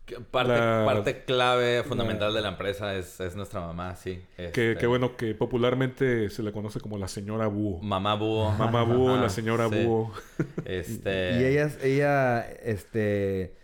Que 0.06 0.20
Parte, 0.20 0.52
La- 0.52 0.84
parte 0.86 1.24
clave, 1.24 1.82
fundamental 1.82 2.32
de 2.32 2.40
la 2.40 2.48
empresa 2.50 2.94
es, 2.94 3.18
es 3.18 3.34
nuestra 3.34 3.60
mamá, 3.60 3.96
sí. 3.96 4.22
Que, 4.36 4.44
Este, 4.46 4.76
que 4.76 4.86
bueno, 4.86 5.16
que 5.16 5.34
popularmente 5.34 6.30
se 6.30 6.44
le 6.44 6.52
conoce 6.52 6.78
como 6.78 6.96
la 6.96 7.08
señora 7.08 7.48
Búho. 7.48 7.82
Mamá 7.82 8.14
búho. 8.14 8.52
Mamá 8.52 8.84
Búho, 8.84 9.16
la 9.16 9.28
señora 9.28 9.68
sí. 9.68 9.84
Búho. 9.84 10.12
Este... 10.64 11.32
Y 11.40 11.44
ella, 11.44 11.70
ella, 11.82 12.40
este... 12.62 13.56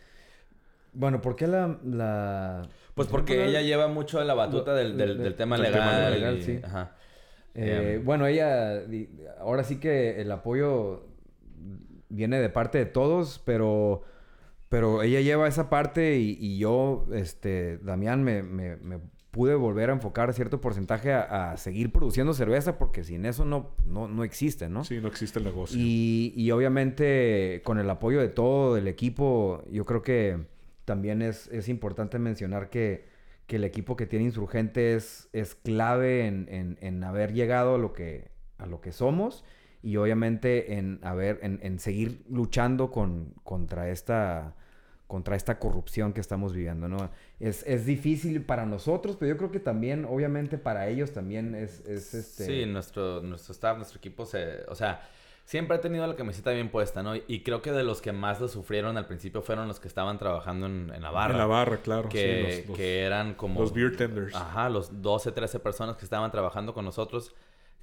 Bueno, 0.92 1.20
¿por 1.20 1.37
qué 1.37 1.46
la... 1.46 1.78
la... 1.85 2.62
Pues 2.94 3.09
¿por 3.09 3.24
qué 3.24 3.35
porque 3.35 3.37
la- 3.38 3.46
ella 3.50 3.62
lleva 3.62 3.88
mucho 3.88 4.22
la 4.22 4.35
batuta 4.35 4.74
del, 4.74 4.96
del, 4.96 5.18
del 5.18 5.35
tema 5.35 5.57
legal. 5.57 5.72
tema 5.72 6.11
legal, 6.11 6.38
y- 6.38 6.42
sí. 6.42 6.61
Ajá. 6.62 6.96
Eh, 7.55 7.94
Em. 7.96 8.05
Bueno, 8.05 8.26
ella... 8.26 8.83
Ahora 9.40 9.64
sí 9.64 9.76
que 9.81 10.20
el 10.20 10.31
apoyo 10.31 11.07
viene 12.09 12.40
de 12.40 12.48
parte 12.48 12.78
de 12.78 12.87
todos, 12.87 13.40
pero... 13.44 14.02
Pero 14.68 15.02
ella 15.02 15.20
lleva 15.20 15.46
esa 15.48 15.68
parte 15.68 16.16
y, 16.18 16.38
y 16.40 16.57
yo, 16.59 17.05
este, 17.12 17.76
Damián, 17.78 18.22
me, 18.24 18.42
me- 18.42 18.76
me 18.76 19.00
pude 19.31 19.55
volver 19.55 19.90
a 19.90 19.92
enfocar 19.92 20.33
cierto 20.33 20.62
porcentaje 20.62 21.12
a, 21.12 21.52
a 21.52 21.57
seguir 21.59 21.92
produciendo 21.92 22.33
cerveza 22.33 22.78
porque 22.78 23.05
sin 23.05 23.26
eso 23.26 23.44
no, 23.44 23.74
no, 23.87 24.09
no 24.09 24.24
existe, 24.24 24.70
¿no? 24.70 24.83
Sí, 24.85 24.98
no 25.00 25.09
existe 25.09 25.38
el 25.38 25.44
negocio. 25.44 25.78
Y, 25.78 26.33
y 26.37 26.50
obviamente 26.52 27.61
con 27.64 27.78
el 27.78 27.88
apoyo 27.90 28.18
de 28.20 28.28
todo 28.28 28.78
el 28.78 28.88
equipo, 28.88 29.62
yo 29.70 29.85
creo 29.85 30.02
que 30.02 30.38
también 30.85 31.23
es, 31.23 31.47
es 31.49 31.68
importante 31.68 32.18
mencionar 32.18 32.71
que, 32.71 33.07
que 33.47 33.57
el 33.57 33.64
equipo 33.64 33.97
que 33.97 34.07
tiene 34.07 34.25
Insurgente 34.27 34.95
es, 34.95 35.29
es 35.33 35.55
clave 35.55 36.27
en, 36.27 36.47
en- 36.49 36.79
en 36.81 37.05
haber 37.05 37.33
llegado 37.33 37.75
a 37.77 37.79
lo 37.79 37.92
que, 37.92 38.31
a 38.59 38.66
lo 38.66 38.81
que 38.81 38.92
somos 38.92 39.45
y 39.83 39.97
obviamente 39.97 40.75
en, 40.79 41.01
haber, 41.03 41.40
en, 41.42 41.59
en 41.62 41.79
seguir 41.79 42.25
luchando 42.29 42.90
con, 42.90 43.35
contra 43.45 43.90
esta 43.90 44.55
contra 45.09 45.37
esta 45.37 45.59
corrupción 45.59 46.14
que 46.14 46.23
estamos 46.23 46.55
viviendo, 46.55 46.88
¿no? 46.88 47.11
Es, 47.38 47.66
es 47.66 47.85
difícil 47.85 48.47
para 48.47 48.64
nosotros, 48.64 49.16
pero 49.21 49.29
yo 49.33 49.37
creo 49.37 49.51
que 49.51 49.61
también, 49.61 50.07
obviamente, 50.07 50.57
para 50.57 50.88
ellos 50.88 51.12
también 51.12 51.55
es, 51.55 51.81
es 51.87 52.14
este... 52.14 52.47
Sí, 52.47 52.64
nuestro, 52.64 53.21
nuestro 53.21 53.53
staff, 53.53 53.77
nuestro 53.77 53.99
equipo 53.99 54.25
se... 54.25 54.61
O 54.68 54.75
sea, 54.75 55.03
siempre 55.44 55.76
ha 55.76 55.81
tenido 55.81 56.07
la 56.07 56.14
camiseta 56.16 56.50
bien 56.52 56.70
puesta, 56.70 57.02
¿no? 57.02 57.14
Y 57.16 57.42
creo 57.42 57.62
que 57.62 57.72
de 57.72 57.83
los 57.83 58.00
que 58.00 58.12
más 58.12 58.40
lo 58.40 58.48
sufrieron 58.48 58.96
al 58.96 59.07
principio 59.07 59.42
fueron 59.42 59.68
los 59.68 59.81
que 59.81 59.88
estaban 59.88 60.18
trabajando 60.18 60.66
en, 60.66 60.92
en 60.94 61.02
la 61.02 61.11
barra. 61.11 61.33
En 61.35 61.38
la 61.38 61.46
barra, 61.46 61.76
claro. 61.78 62.09
Que, 62.09 62.46
sí, 62.50 62.59
los, 62.61 62.68
los- 62.68 62.76
que 62.78 63.00
eran 63.02 63.35
como... 63.35 63.61
los 63.61 63.72
beer 63.74 63.96
tenders. 63.96 64.35
Ajá, 64.35 64.68
los 64.68 65.02
12, 65.02 65.33
13 65.33 65.61
personas 65.61 65.96
que 65.96 66.05
estaban 66.05 66.31
trabajando 66.31 66.72
con 66.74 66.85
nosotros, 66.85 67.35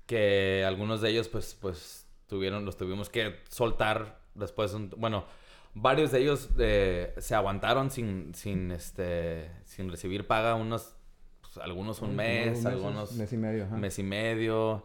que 0.06 0.64
algunos 0.66 1.02
de 1.02 1.10
ellos, 1.10 1.28
pues, 1.30 1.58
pues, 1.60 2.08
tuvieron, 2.28 2.66
los 2.66 2.78
tuvimos 2.78 3.10
que 3.10 3.36
soltar 3.50 4.20
después, 4.36 4.72
de 4.72 4.78
un- 4.78 4.90
bueno, 4.98 5.26
varios 5.74 6.12
de 6.12 6.20
ellos 6.22 6.50
eh, 6.58 7.14
se 7.18 7.36
aguantaron 7.36 7.92
sin, 7.92 8.34
sin, 8.34 8.72
este, 8.72 9.52
sin 9.66 9.92
recibir 9.92 10.26
paga 10.26 10.56
unos, 10.56 10.96
pues, 11.42 11.58
algunos 11.58 12.02
un 12.02 12.16
mes, 12.16 12.66
algunos 12.66 13.14
mes 13.14 13.34
y 13.34 13.38
medio, 13.38 13.66
ajá. 13.66 13.76
mes 13.78 14.00
y 14.00 14.04
medio. 14.04 14.84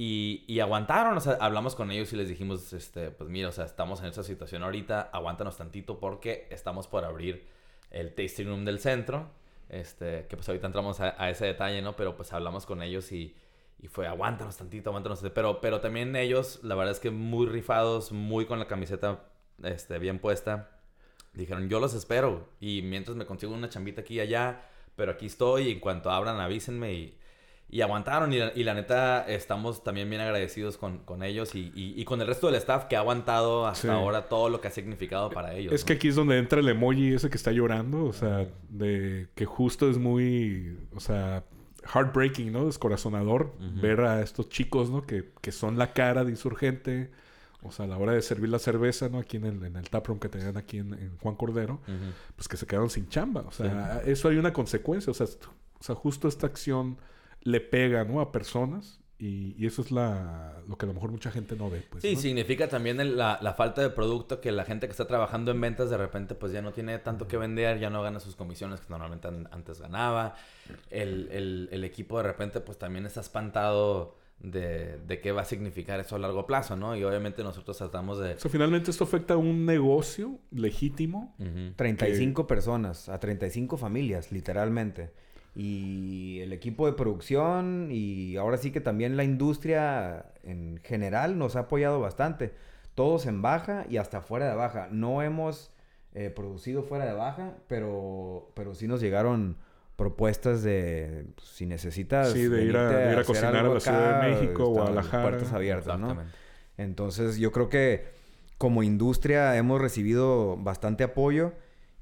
Y, 0.00 0.60
aguantaron, 0.60 1.16
o 1.16 1.20
sea, 1.20 1.38
hablamos 1.40 1.74
con 1.74 1.90
ellos 1.90 2.12
y 2.12 2.16
les 2.16 2.28
dijimos, 2.28 2.72
este, 2.72 3.10
pues 3.10 3.28
mira, 3.28 3.48
o 3.48 3.52
sea, 3.52 3.64
estamos 3.64 3.98
en 3.98 4.06
esa 4.06 4.22
situación 4.22 4.62
ahorita, 4.62 5.10
aguántanos 5.12 5.56
tantito 5.56 5.98
porque 5.98 6.46
estamos 6.52 6.86
por 6.86 7.04
abrir 7.04 7.48
el 7.90 8.14
tasting 8.14 8.46
room 8.46 8.64
del 8.64 8.78
centro, 8.78 9.28
este, 9.68 10.26
que 10.28 10.36
pues 10.36 10.48
ahorita 10.48 10.68
entramos 10.68 11.00
a, 11.00 11.30
ese 11.30 11.46
detalle, 11.46 11.82
¿no? 11.82 11.96
Pero 11.96 12.14
pues 12.14 12.32
hablamos 12.32 12.64
con 12.64 12.80
ellos 12.80 13.10
y, 13.10 13.34
fue, 13.88 14.06
aguántanos 14.06 14.56
tantito, 14.56 14.90
aguántanos. 14.90 15.20
Pero, 15.34 15.60
pero 15.60 15.80
también 15.80 16.14
ellos, 16.14 16.60
la 16.62 16.76
verdad 16.76 16.92
es 16.92 17.00
que 17.00 17.10
muy 17.10 17.48
rifados, 17.48 18.12
muy 18.12 18.46
con 18.46 18.60
la 18.60 18.68
camiseta, 18.68 19.24
este, 19.64 19.98
bien 19.98 20.20
puesta. 20.20 20.78
Dijeron, 21.32 21.68
yo 21.68 21.80
los 21.80 21.94
espero 21.94 22.48
y 22.60 22.82
mientras 22.82 23.16
me 23.16 23.26
consigo 23.26 23.52
una 23.52 23.68
chambita 23.68 24.02
aquí 24.02 24.14
y 24.14 24.20
allá, 24.20 24.62
pero 24.94 25.10
aquí 25.10 25.26
estoy 25.26 25.64
y 25.64 25.72
en 25.72 25.80
cuanto 25.80 26.08
abran 26.12 26.38
avísenme 26.38 26.92
y, 26.92 27.17
y 27.70 27.82
aguantaron 27.82 28.32
y 28.32 28.38
la, 28.38 28.52
y 28.54 28.64
la 28.64 28.72
neta 28.74 29.26
estamos 29.28 29.84
también 29.84 30.08
bien 30.08 30.22
agradecidos 30.22 30.78
con, 30.78 30.98
con 31.00 31.22
ellos 31.22 31.54
y, 31.54 31.70
y- 31.74 31.94
y 32.00 32.04
con 32.06 32.20
el 32.22 32.26
resto 32.26 32.46
del 32.46 32.56
staff 32.56 32.84
que 32.86 32.96
ha 32.96 33.00
aguantado 33.00 33.66
hasta 33.66 33.82
Sí. 33.82 33.88
ahora 33.88 34.28
todo 34.28 34.48
lo 34.48 34.60
que 34.60 34.68
ha 34.68 34.70
significado 34.70 35.28
para 35.30 35.54
ellos. 35.54 35.72
Es 35.74 35.82
¿no? 35.82 35.86
que 35.88 35.92
aquí 35.94 36.08
es 36.08 36.14
donde 36.16 36.38
entra 36.38 36.60
el 36.60 36.68
emoji 36.68 37.12
ese 37.14 37.28
que 37.28 37.36
está 37.36 37.52
llorando, 37.52 38.04
o 38.06 38.12
sea, 38.14 38.46
de 38.70 39.28
que 39.34 39.44
justo 39.44 39.90
es 39.90 39.98
muy, 39.98 40.78
o 40.94 41.00
sea, 41.00 41.44
heartbreaking, 41.92 42.52
¿no? 42.52 42.66
Descorazonador 42.66 43.52
Ujú. 43.58 43.80
ver 43.80 44.00
a 44.00 44.22
estos 44.22 44.48
chicos, 44.48 44.90
¿no? 44.90 45.06
Que, 45.06 45.30
que 45.40 45.52
son 45.52 45.76
la 45.78 45.92
cara 45.92 46.24
de 46.24 46.30
insurgente, 46.30 47.10
o 47.62 47.70
sea, 47.72 47.84
a 47.84 47.88
la 47.88 47.98
hora 47.98 48.12
de 48.12 48.22
servir 48.22 48.48
la 48.48 48.58
cerveza, 48.58 49.08
¿no? 49.10 49.18
Aquí 49.18 49.36
en 49.36 49.44
el, 49.44 49.62
en 49.64 49.76
el 49.76 49.90
taproom 49.90 50.18
que 50.18 50.28
tenían 50.30 50.56
aquí 50.56 50.78
en, 50.78 50.94
en 50.94 51.18
Juan 51.18 51.34
Cordero, 51.34 51.80
pues 52.36 52.48
que 52.48 52.56
se 52.56 52.66
quedaron 52.66 52.88
sin 52.88 53.08
chamba, 53.08 53.42
o 53.42 53.52
sea, 53.52 54.00
eso 54.06 54.28
hay 54.28 54.36
una 54.38 54.52
consecuencia, 54.54 55.10
o 55.10 55.14
sea, 55.14 55.26
o 55.26 55.82
sea, 55.82 55.94
justo 55.94 56.28
esta 56.28 56.46
acción 56.46 56.98
le 57.42 57.60
pega, 57.60 58.04
¿no? 58.04 58.20
A 58.20 58.32
personas 58.32 59.00
y, 59.20 59.54
y 59.58 59.66
eso 59.66 59.82
es 59.82 59.90
la, 59.90 60.62
lo 60.68 60.78
que 60.78 60.86
a 60.86 60.88
lo 60.88 60.94
mejor 60.94 61.10
mucha 61.10 61.30
gente 61.32 61.56
no 61.56 61.68
ve, 61.70 61.82
pues. 61.90 62.02
Sí, 62.02 62.14
¿no? 62.14 62.20
significa 62.20 62.68
también 62.68 63.00
el- 63.00 63.16
la, 63.16 63.38
la 63.42 63.54
falta 63.54 63.82
de 63.82 63.90
producto 63.90 64.40
que 64.40 64.52
la 64.52 64.64
gente 64.64 64.86
que 64.86 64.92
está 64.92 65.06
trabajando 65.08 65.50
en 65.50 65.60
ventas 65.60 65.90
de 65.90 65.96
repente 65.96 66.34
pues 66.36 66.52
ya 66.52 66.62
no 66.62 66.72
tiene 66.72 66.98
tanto 66.98 67.26
que 67.26 67.36
vender, 67.36 67.80
ya 67.80 67.90
no 67.90 68.00
gana 68.02 68.20
sus 68.20 68.36
comisiones 68.36 68.80
que 68.80 68.86
normalmente 68.90 69.26
an- 69.28 69.48
antes 69.50 69.80
ganaba. 69.80 70.36
El, 70.90 71.28
el- 71.32 71.68
el 71.72 71.82
equipo 71.84 72.18
de 72.18 72.24
repente 72.24 72.60
pues 72.60 72.78
también 72.78 73.06
está 73.06 73.20
espantado 73.20 74.16
de, 74.38 74.98
de 75.00 75.20
qué 75.20 75.32
va 75.32 75.42
a 75.42 75.44
significar 75.44 75.98
eso 75.98 76.14
a 76.14 76.18
largo 76.20 76.46
plazo, 76.46 76.76
¿no? 76.76 76.94
Y 76.94 77.02
obviamente 77.02 77.42
nosotros 77.42 77.76
tratamos 77.76 78.20
de... 78.20 78.34
O 78.34 78.38
sea, 78.38 78.48
finalmente 78.48 78.92
esto 78.92 79.02
afecta 79.02 79.34
a 79.34 79.36
un 79.36 79.66
negocio 79.66 80.38
legítimo 80.52 81.34
Ujú. 81.40 81.72
35 81.74 82.46
personas, 82.46 83.08
a 83.08 83.18
35 83.18 83.76
familias, 83.76 84.30
literalmente. 84.30 85.10
Y 85.60 86.38
el 86.40 86.52
equipo 86.52 86.86
de 86.86 86.92
producción 86.92 87.88
y 87.90 88.36
ahora 88.36 88.58
sí 88.58 88.70
que 88.70 88.80
también 88.80 89.16
la 89.16 89.24
industria 89.24 90.26
en 90.44 90.78
general 90.84 91.36
nos 91.36 91.56
ha 91.56 91.60
apoyado 91.62 91.98
bastante. 91.98 92.54
Todos 92.94 93.26
en 93.26 93.42
baja 93.42 93.84
y 93.90 93.96
hasta 93.96 94.20
fuera 94.20 94.48
de 94.48 94.54
baja. 94.54 94.86
No 94.92 95.20
hemos 95.20 95.72
eh, 96.14 96.30
producido 96.30 96.84
fuera 96.84 97.06
de 97.06 97.12
baja, 97.12 97.56
pero, 97.66 98.52
pero 98.54 98.72
sí 98.76 98.86
nos 98.86 99.00
llegaron 99.00 99.56
propuestas 99.96 100.62
de 100.62 101.26
pues, 101.34 101.48
si 101.48 101.66
necesitas 101.66 102.30
Sí, 102.30 102.46
de 102.46 102.62
ir 102.64 102.76
a, 102.76 102.88
de 102.90 103.12
ir 103.14 103.18
a 103.18 103.24
cocinar 103.24 103.56
a 103.56 103.62
la 103.64 103.80
Ciudad 103.80 104.22
de 104.22 104.28
México, 104.30 104.66
Guadalajara. 104.66 105.22
puertas 105.24 105.52
abiertas, 105.52 105.98
¿no? 105.98 106.06
Exactamente. 106.10 106.38
Entonces 106.76 107.36
yo 107.36 107.50
creo 107.50 107.68
que 107.68 108.06
como 108.58 108.84
industria 108.84 109.56
hemos 109.56 109.80
recibido 109.80 110.56
bastante 110.56 111.02
apoyo 111.02 111.52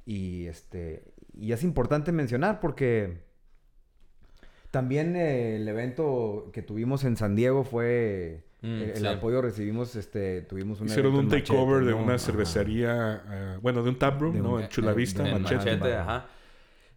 y 0.05 0.45
este 0.45 1.05
y 1.33 1.53
es 1.53 1.63
importante 1.63 2.13
mencionar 2.13 2.61
porque 2.61 3.25
también 4.71 5.17
eh, 5.17 5.57
el 5.57 5.67
evento 5.69 6.51
que 6.53 6.63
tuvimos 6.63 7.05
en 7.05 7.17
San 7.17 7.35
Diego 7.37 7.65
fue 7.65 8.45
Mm, 8.63 8.67
el, 8.83 8.83
el 8.91 8.97
sí. 8.97 9.07
apoyo 9.07 9.43
recibimos 9.43 9.95
este 9.97 10.41
tuvimos 10.41 10.81
un 10.81 10.87
Hicieron 10.87 11.15
un 11.15 11.29
takeover 11.29 11.85
de 11.85 11.91
¿no? 11.91 11.99
una 11.99 12.15
Ajá. 12.15 12.19
cervecería, 12.19 13.23
eh, 13.31 13.59
bueno, 13.61 13.83
de 13.83 13.91
un 13.91 13.99
taproom, 13.99 14.33
De 14.35 14.41
¿no? 14.41 14.55
un- 14.55 14.63
En 14.63 14.69
Chula 14.71 14.93
eh, 14.93 14.95
Vista, 14.95 15.23
Machete. 15.23 15.57
Machete, 15.57 15.95
ajá. 15.95 16.27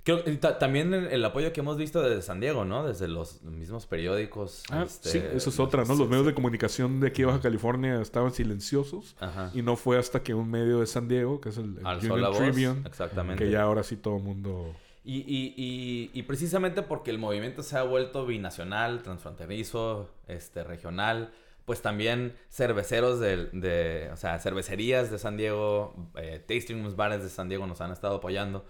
Creo 0.05 0.23
también 0.57 0.93
el, 0.93 1.07
el 1.07 1.25
apoyo 1.25 1.51
que 1.51 1.59
hemos 1.59 1.77
visto 1.77 2.01
desde 2.01 2.21
San 2.21 2.39
Diego, 2.39 2.63
¿no? 2.63 2.87
Desde 2.87 3.09
los 3.09 3.43
mismos 3.43 3.85
periódicos. 3.85 4.63
Ah, 4.71 4.83
este, 4.85 5.09
sí, 5.09 5.21
eso 5.35 5.49
es 5.49 5.59
otra, 5.59 5.83
¿no? 5.83 5.93
Los 5.95 6.07
medios 6.09 6.25
de 6.25 6.33
comunicación 6.33 7.01
de 7.01 7.07
aquí 7.07 7.23
de 7.23 7.25
Baja 7.27 7.41
California 7.41 8.01
estaban 8.01 8.31
silenciosos 8.31 9.17
Ajá. 9.19 9.51
y 9.53 9.61
no 9.61 9.75
fue 9.75 9.99
hasta 9.99 10.23
que 10.23 10.33
un 10.33 10.49
medio 10.49 10.79
de 10.79 10.87
San 10.87 11.09
Diego, 11.09 11.41
que 11.41 11.49
es 11.49 11.57
el, 11.57 11.77
el 11.77 11.85
Union 11.97 12.21
la 12.21 12.29
voz. 12.29 12.37
Tribune, 12.37 12.81
Exactamente. 12.87 13.43
que 13.43 13.51
ya 13.51 13.63
ahora 13.63 13.83
sí 13.83 13.97
todo 13.97 14.15
el 14.17 14.23
mundo... 14.23 14.73
Y, 15.03 15.19
y, 15.21 16.11
y, 16.13 16.23
precisamente 16.23 16.83
porque 16.83 17.09
el 17.09 17.19
movimiento 17.19 17.63
se 17.63 17.77
ha 17.77 17.83
vuelto 17.83 18.25
binacional, 18.25 19.01
transfronterizo, 19.01 20.09
este, 20.27 20.63
regional, 20.63 21.31
pues 21.65 21.81
también 21.81 22.35
cerveceros 22.49 23.19
de, 23.19 23.45
de 23.53 24.09
o 24.11 24.17
sea, 24.17 24.39
cervecerías 24.39 25.09
de 25.09 25.17
San 25.17 25.37
Diego, 25.37 25.95
eh, 26.15 26.43
tasting 26.45 26.81
rooms, 26.81 26.95
bares 26.95 27.23
de 27.23 27.29
San 27.29 27.47
Diego 27.47 27.65
nos 27.65 27.79
han 27.79 27.91
estado 27.91 28.17
apoyando. 28.17 28.65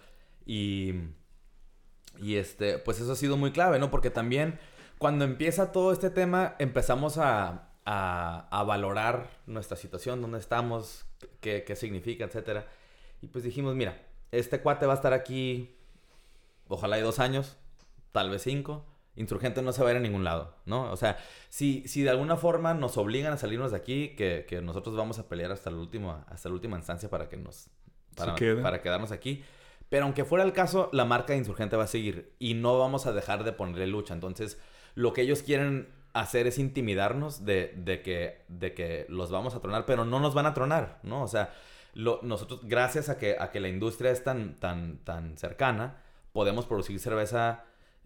Y, 0.46 0.94
y 2.22 2.36
este, 2.36 2.78
pues 2.78 3.00
eso 3.00 3.12
ha 3.12 3.16
sido 3.16 3.36
muy 3.36 3.52
clave, 3.52 3.80
¿no? 3.80 3.90
Porque 3.90 4.10
también 4.12 4.60
cuando 4.98 5.26
empieza 5.26 5.72
todo 5.72 5.92
este 5.92 6.10
tema 6.10 6.56
empezamos 6.60 7.18
a, 7.18 7.70
a, 7.86 8.48
a 8.52 8.64
valorar 8.64 9.30
nuestra 9.48 9.78
situación, 9.78 10.22
dónde 10.22 10.40
estamos, 10.40 11.06
qué, 11.42 11.64
qué 11.66 11.76
significa, 11.76 12.26
etcétera. 12.26 12.68
Y 13.22 13.28
pues 13.28 13.44
dijimos, 13.44 13.76
mira, 13.76 13.98
este 14.32 14.62
cuate 14.62 14.86
va 14.86 14.94
a 14.94 14.96
estar 14.96 15.14
aquí 15.14 15.76
ojalá 16.70 16.96
hay 16.96 17.02
dos 17.02 17.20
años, 17.20 17.58
tal 18.14 18.30
vez 18.30 18.44
cinco. 18.44 18.86
Insurgente 19.16 19.62
no 19.62 19.74
se 19.74 19.84
va 19.84 19.90
a 19.90 19.92
ir 19.92 19.98
a 19.98 20.00
ningún 20.00 20.24
lado, 20.24 20.56
¿no? 20.66 20.90
O 20.92 20.96
sea, 20.96 21.18
si, 21.50 21.86
si 21.90 22.04
de 22.04 22.10
alguna 22.10 22.38
forma 22.38 22.74
nos 22.74 22.96
obligan 22.96 23.34
a 23.34 23.38
salirnos 23.38 23.72
de 23.72 23.78
aquí, 23.78 24.16
que, 24.16 24.46
que 24.48 24.62
nosotros 24.62 24.96
vamos 24.96 25.20
a 25.20 25.28
pelear 25.28 25.52
hasta, 25.52 25.70
el 25.70 25.76
último, 25.76 26.24
hasta 26.30 26.48
la 26.48 26.56
última 26.56 26.78
instancia 26.78 27.10
para 27.10 27.28
que 27.28 27.36
nos... 27.36 27.70
Para, 28.16 28.36
para 28.62 28.82
quedarnos 28.82 29.12
aquí. 29.12 29.44
Pero 29.90 30.06
aunque 30.06 30.24
fuera 30.24 30.46
el 30.46 30.54
caso, 30.54 30.90
la 30.94 31.04
marca 31.04 31.34
de 31.34 31.40
Insurgente 31.40 31.76
va 31.76 31.84
a 31.84 31.88
seguir 31.88 32.34
y 32.40 32.54
no 32.54 32.80
vamos 32.80 33.08
a 33.08 33.12
dejar 33.12 33.44
de 33.44 33.52
ponerle 33.52 33.88
lucha. 33.88 34.14
Entonces, 34.14 34.58
lo 34.96 35.12
que 35.12 35.22
ellos 35.22 35.42
quieren 35.42 35.90
hacer 36.14 36.48
es 36.48 36.58
intimidarnos 36.58 37.44
de, 37.44 37.74
de 37.76 38.02
que, 38.02 38.46
de 38.48 38.74
que 38.74 39.06
los 39.10 39.32
vamos 39.32 39.54
a 39.56 39.60
tronar, 39.62 39.86
pero 39.86 40.06
no 40.06 40.20
nos 40.20 40.34
van 40.34 40.46
a 40.46 40.54
tronar, 40.54 41.00
¿no? 41.04 41.24
O 41.24 41.28
sea, 41.28 41.54
lo- 41.94 42.20
nosotros, 42.24 42.62
gracias 42.64 43.10
a 43.10 43.18
que, 43.18 43.36
a 43.40 43.52
que 43.52 43.60
la 43.60 43.68
industria 43.68 44.12
es 44.12 44.24
tan, 44.24 44.56
tan, 44.60 45.00
tan 45.00 45.38
cercana, 45.38 45.98
podemos 46.34 46.66
producir 46.66 47.00
cerveza 47.00 47.64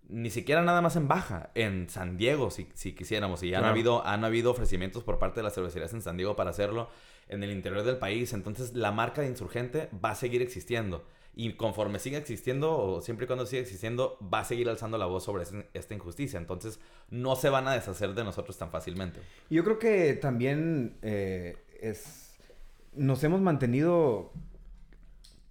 ni 0.09 0.29
siquiera 0.29 0.61
nada 0.63 0.81
más 0.81 0.97
en 0.97 1.07
baja, 1.07 1.51
en 1.55 1.89
San 1.89 2.17
Diego, 2.17 2.51
si, 2.51 2.67
si 2.73 2.93
quisiéramos. 2.93 3.41
Y 3.41 3.53
han, 3.53 3.61
Claro. 3.61 3.71
habido, 3.73 4.05
han 4.05 4.25
habido 4.25 4.51
ofrecimientos 4.51 5.01
por 5.03 5.17
parte 5.17 5.39
de 5.39 5.43
las 5.43 5.53
cervecerías 5.55 5.93
en 5.93 6.01
San 6.01 6.17
Diego 6.17 6.35
para 6.35 6.49
hacerlo 6.49 6.89
en 7.29 7.41
el 7.41 7.51
interior 7.51 7.83
del 7.83 7.97
país. 7.97 8.33
Entonces, 8.33 8.73
la 8.73 8.91
marca 8.91 9.21
de 9.21 9.29
Insurgente 9.29 9.89
va 10.03 10.11
a 10.11 10.15
seguir 10.15 10.41
existiendo. 10.41 11.05
Y 11.35 11.53
conforme 11.53 11.99
siga 11.99 12.17
existiendo, 12.19 12.77
o 12.77 13.01
siempre 13.01 13.23
y 13.23 13.27
cuando 13.27 13.45
siga 13.45 13.61
existiendo, 13.61 14.17
va 14.21 14.39
a 14.41 14.43
seguir 14.43 14.67
alzando 14.69 14.97
la 14.97 15.05
voz 15.05 15.23
sobre 15.23 15.43
ese- 15.43 15.67
esta 15.73 15.93
injusticia. 15.95 16.37
Entonces, 16.37 16.79
no 17.09 17.35
se 17.37 17.49
van 17.49 17.67
a 17.69 17.73
deshacer 17.73 18.13
de 18.13 18.25
nosotros 18.25 18.57
tan 18.57 18.69
fácilmente. 18.71 19.21
Yo 19.49 19.63
creo 19.63 19.79
que 19.79 20.13
también 20.15 20.97
eh, 21.01 21.57
es. 21.81 22.37
Nos 22.93 23.23
hemos 23.23 23.39
mantenido 23.41 24.31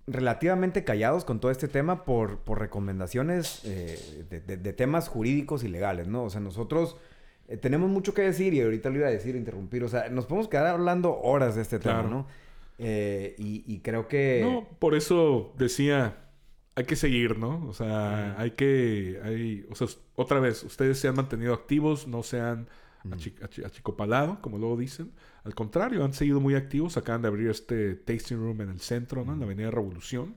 relativamente 0.06 0.84
callados 0.84 1.24
con 1.24 1.38
todo 1.40 1.50
este 1.52 1.68
tema 1.68 2.04
por, 2.04 2.38
por 2.38 2.58
recomendaciones 2.58 3.60
eh, 3.64 4.24
de, 4.28 4.40
de- 4.40 4.56
de 4.56 4.72
temas 4.72 5.08
jurídicos 5.08 5.62
y 5.64 5.68
legales, 5.68 6.08
¿no? 6.08 6.24
O 6.24 6.30
sea, 6.30 6.40
nosotros 6.40 6.96
eh, 7.48 7.56
tenemos 7.56 7.88
mucho 7.88 8.12
que 8.14 8.22
decir 8.22 8.52
y 8.54 8.60
ahorita 8.60 8.90
lo 8.90 8.96
iba 8.98 9.06
a 9.08 9.10
decir, 9.10 9.36
interrumpir. 9.36 9.84
O 9.84 9.88
sea, 9.88 10.08
nos 10.08 10.26
podemos 10.26 10.48
quedar 10.48 10.66
hablando 10.66 11.18
horas 11.20 11.54
de 11.54 11.62
este 11.62 11.78
tema, 11.78 12.00
Claro. 12.00 12.08
¿no? 12.10 12.26
Eh, 12.78 13.34
y, 13.38 13.62
y 13.66 13.78
creo 13.80 14.08
que. 14.08 14.40
No, 14.42 14.66
por 14.80 14.94
eso 14.96 15.52
decía, 15.56 16.16
hay 16.74 16.84
que 16.84 16.96
seguir, 16.96 17.38
¿no? 17.38 17.64
O 17.68 17.72
sea, 17.72 18.34
hay 18.40 18.52
que, 18.52 19.20
hay, 19.22 19.66
o 19.70 19.74
sea, 19.76 19.86
otra 20.16 20.40
vez, 20.40 20.64
ustedes 20.64 20.98
se 20.98 21.06
han 21.06 21.14
mantenido 21.14 21.54
activos, 21.54 22.08
no 22.08 22.22
se 22.24 22.40
han 22.40 22.66
achicopalado, 23.64 24.40
como 24.40 24.58
luego 24.58 24.76
dicen. 24.76 25.12
Al 25.44 25.54
contrario, 25.54 26.04
han 26.04 26.12
seguido 26.12 26.40
muy 26.40 26.54
activos. 26.54 26.96
Acaban 26.96 27.22
de 27.22 27.28
abrir 27.28 27.48
este 27.50 27.94
tasting 27.94 28.36
room 28.38 28.60
en 28.60 28.70
el 28.70 28.80
centro, 28.80 29.24
¿no? 29.24 29.32
En 29.32 29.40
la 29.40 29.46
Avenida 29.46 29.70
Revolución. 29.70 30.34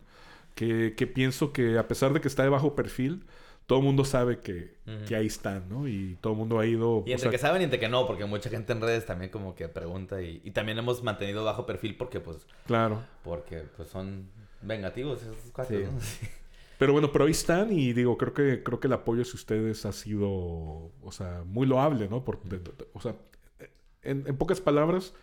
Que, 0.56 0.94
que 0.96 1.06
pienso 1.06 1.52
que 1.52 1.78
a 1.78 1.88
pesar 1.88 2.14
de 2.14 2.22
que 2.22 2.28
está 2.30 2.44
de 2.44 2.50
bajo 2.50 2.76
perfil, 2.76 3.26
todo 3.66 3.80
el 3.80 3.86
mundo 3.86 4.06
sabe 4.06 4.40
que, 4.40 4.78
que 5.08 5.16
ahí 5.16 5.26
están, 5.28 5.68
¿no? 5.68 5.88
Y 5.88 6.18
todo 6.22 6.34
el 6.34 6.40
mundo 6.40 6.60
ha 6.60 6.66
ido... 6.66 7.04
Y 7.06 7.10
o 7.10 7.14
entre 7.14 7.18
sea, 7.18 7.32
que 7.32 7.38
saben 7.40 7.62
y 7.62 7.66
entre 7.66 7.80
que 7.80 7.90
no, 7.90 8.08
porque 8.08 8.24
mucha 8.26 8.50
gente 8.50 8.72
en 8.72 8.80
redes 8.80 9.06
también 9.06 9.32
como 9.32 9.54
que 9.56 9.68
pregunta 9.68 10.22
y, 10.22 10.40
y 10.46 10.52
también 10.52 10.78
hemos 10.78 11.04
mantenido 11.04 11.44
bajo 11.44 11.66
perfil 11.66 11.98
porque 11.98 12.20
pues 12.22 12.46
Claro. 12.68 13.04
porque 13.24 13.64
pues 13.76 13.90
son 13.90 14.30
vengativos 14.62 15.22
esos 15.24 15.36
cuates, 15.52 15.90
Sí. 16.00 16.26
¿no? 16.26 16.30
Pero 16.78 16.94
bueno, 16.94 17.12
pero 17.12 17.26
ahí 17.26 17.32
están 17.32 17.72
y 17.72 17.94
digo, 17.94 18.18
creo 18.18 18.34
que 18.34 18.64
creo 18.64 18.80
que 18.80 18.88
el 18.88 18.94
apoyo 18.94 19.22
hacia 19.22 19.36
ustedes 19.36 19.86
ha 19.86 19.92
sido, 19.94 20.30
o 20.30 21.12
sea, 21.12 21.44
muy 21.46 21.66
loable, 21.68 22.08
¿no? 22.10 22.24
Por, 22.26 22.42
de- 22.44 22.60
de- 22.60 22.88
o 22.94 23.00
sea, 23.02 23.16
en, 24.02 24.24
en 24.28 24.38
pocas 24.38 24.60
palabras, 24.62 25.14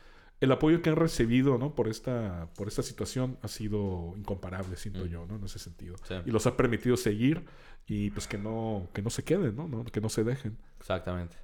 el 0.41 0.51
apoyo 0.51 0.83
que 0.83 0.91
han 0.91 0.97
recibido, 0.97 1.59
¿no? 1.59 1.75
Por 1.75 1.89
esta 1.89 2.49
por 2.57 2.69
esta 2.69 2.83
situación 2.83 3.39
ha 3.43 3.49
sido 3.49 4.15
incomparable, 4.17 4.77
siento 4.77 5.05
Mm. 5.05 5.09
yo, 5.09 5.27
¿no? 5.27 5.37
En 5.37 5.45
ese 5.45 5.59
sentido. 5.59 5.97
Sí. 6.09 6.15
Y 6.27 6.31
los 6.31 6.47
ha 6.47 6.57
permitido 6.57 6.97
seguir 6.97 7.45
y 7.87 8.11
pues 8.11 8.27
que 8.27 8.39
no 8.39 8.89
que 8.93 9.03
no 9.03 9.11
se 9.11 9.23
queden, 9.23 9.55
¿no? 9.55 9.69
¿no? 9.69 9.85
Que 9.85 10.01
no 10.01 10.09
se 10.09 10.25
dejen. 10.25 10.57
Exactamente. 10.81 11.37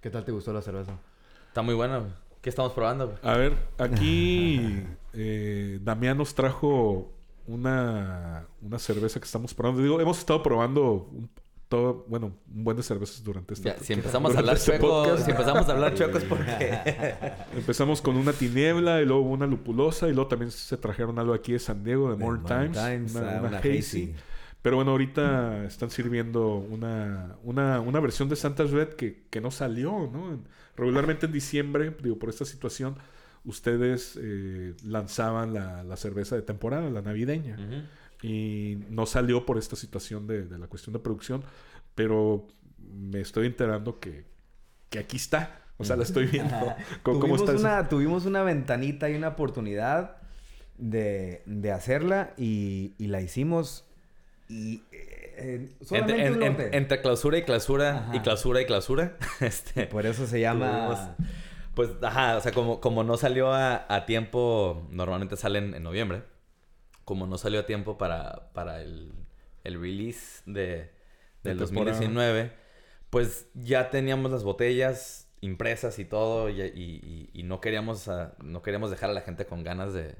¿Qué 0.00 0.10
tal 0.10 0.24
te 0.24 0.32
gustó 0.32 0.52
la 0.52 0.62
cerveza? 0.62 0.98
Está 1.48 1.62
muy 1.62 1.74
bueno. 1.74 2.00
güey. 2.00 2.12
¿Qué 2.40 2.50
estamos 2.50 2.72
probando? 2.72 3.18
A 3.22 3.36
ver, 3.36 3.56
aquí 3.78 4.82
eh, 5.14 5.78
Damián 5.80 6.18
nos 6.18 6.34
trajo 6.34 7.13
una, 7.46 8.46
una 8.62 8.78
cerveza 8.78 9.20
que 9.20 9.26
estamos 9.26 9.54
probando. 9.54 9.82
Digo, 9.82 10.00
hemos 10.00 10.18
estado 10.18 10.42
probando 10.42 11.08
un, 11.12 11.28
todo, 11.68 12.04
bueno, 12.08 12.32
un 12.54 12.64
buen 12.64 12.76
de 12.76 12.82
cervezas 12.82 13.22
durante 13.24 13.54
esta 13.54 13.76
Ya, 13.76 13.82
si 13.82 13.92
empezamos 13.94 14.34
a 14.34 14.38
hablar 14.38 14.56
este 14.56 14.72
chueco, 14.72 14.88
podcast. 14.88 15.24
si 15.24 15.30
empezamos 15.30 15.68
a 15.68 15.72
hablar 15.72 15.94
chueco 15.96 16.18
es 16.18 16.24
porque 16.24 17.14
Empezamos 17.56 18.02
con 18.02 18.16
una 18.16 18.32
tiniebla 18.32 19.00
y 19.02 19.06
luego 19.06 19.22
una 19.22 19.46
lupulosa 19.46 20.08
y 20.08 20.12
luego 20.12 20.28
también 20.28 20.50
se 20.50 20.76
trajeron 20.76 21.18
algo 21.18 21.34
aquí 21.34 21.52
de 21.52 21.58
San 21.58 21.82
Diego, 21.84 22.10
de 22.10 22.16
Modern 22.16 22.44
Times, 22.44 22.72
Times, 22.72 23.14
una, 23.14 23.28
ah, 23.36 23.40
una 23.40 23.48
una 23.48 23.58
hazy. 23.58 23.78
hazy. 23.78 24.14
Pero 24.62 24.76
bueno, 24.76 24.92
ahorita 24.92 25.64
están 25.66 25.90
sirviendo 25.90 26.56
una, 26.56 27.36
una, 27.42 27.80
una 27.80 28.00
versión 28.00 28.28
de 28.30 28.36
Santa's 28.36 28.70
Red 28.70 28.90
que, 28.94 29.24
que 29.28 29.40
no 29.40 29.50
salió, 29.50 30.08
¿no? 30.12 30.32
En- 30.32 30.44
Regularmente 30.76 31.26
en 31.26 31.32
diciembre, 31.32 31.94
digo, 32.02 32.18
por 32.18 32.30
esta 32.30 32.44
situación, 32.44 32.96
ustedes 33.44 34.18
eh, 34.20 34.74
lanzaban 34.84 35.52
la, 35.54 35.84
la 35.84 35.96
cerveza 35.96 36.36
de 36.36 36.42
temporada, 36.42 36.88
la 36.90 37.02
navideña. 37.02 37.56
Y 38.22 38.78
no 38.88 39.04
salió 39.06 39.44
por 39.44 39.58
esta 39.58 39.76
situación 39.76 40.26
de, 40.26 40.46
de 40.46 40.58
la 40.58 40.66
cuestión 40.66 40.92
de 40.94 40.98
producción, 40.98 41.44
pero 41.94 42.46
me 42.78 43.20
estoy 43.20 43.46
enterando 43.46 44.00
que, 44.00 44.24
que 44.88 44.98
aquí 44.98 45.16
está. 45.16 45.60
O 45.76 45.84
sea, 45.84 45.96
la 45.96 46.04
estoy 46.04 46.26
viendo. 46.26 46.54
¿Cómo, 47.02 47.20
cómo 47.20 47.36
tuvimos, 47.36 47.60
una, 47.60 47.88
tuvimos 47.88 48.24
una 48.26 48.42
ventanita 48.42 49.10
y 49.10 49.16
una 49.16 49.28
oportunidad 49.28 50.16
de, 50.78 51.42
de 51.46 51.72
hacerla 51.72 52.32
y, 52.38 52.94
y 52.98 53.08
la 53.08 53.20
hicimos. 53.20 53.84
Y 54.48 54.82
eh, 54.92 55.72
solamente 55.82 56.12
Entre, 56.12 56.26
en- 56.26 56.34
un 56.36 56.42
en- 56.42 56.52
lote. 56.52 56.76
entre 56.76 57.02
clausura 57.02 57.38
y 57.38 57.42
clausura 57.42 57.98
Ajá. 57.98 58.16
y 58.16 58.20
clausura 58.20 58.60
y 58.62 58.66
clausura, 58.66 59.16
este, 59.40 59.86
Por 59.86 60.06
eso 60.06 60.26
se 60.26 60.40
llama. 60.40 60.88
tuvimos- 61.18 61.28
pues, 61.74 61.90
ajá, 62.02 62.36
o 62.36 62.40
sea, 62.40 62.52
como, 62.52 62.80
como 62.80 63.04
no 63.04 63.16
salió 63.16 63.52
a, 63.52 63.86
a 63.94 64.06
tiempo, 64.06 64.86
normalmente 64.90 65.36
salen 65.36 65.74
en 65.74 65.82
noviembre, 65.82 66.22
como 67.04 67.26
no 67.26 67.38
salió 67.38 67.60
a 67.60 67.66
tiempo 67.66 67.98
para, 67.98 68.52
para 68.54 68.82
el, 68.82 69.12
el 69.64 69.80
release 69.80 70.42
de, 70.46 70.90
del 71.44 71.54
De 71.54 71.54
temporada. 71.56 71.58
2019, 71.58 72.52
pues 73.10 73.48
ya 73.54 73.90
teníamos 73.90 74.30
las 74.32 74.44
botellas 74.44 75.28
impresas 75.40 75.98
y 75.98 76.04
todo 76.06 76.50
y, 76.50 76.60
y- 77.34 77.42
no, 77.44 77.60
queríamos, 77.60 78.10
no 78.42 78.62
queríamos 78.62 78.90
dejar 78.90 79.10
a 79.10 79.14
la 79.14 79.20
gente 79.22 79.46
con 79.46 79.64
ganas 79.64 79.92
de, 79.94 80.16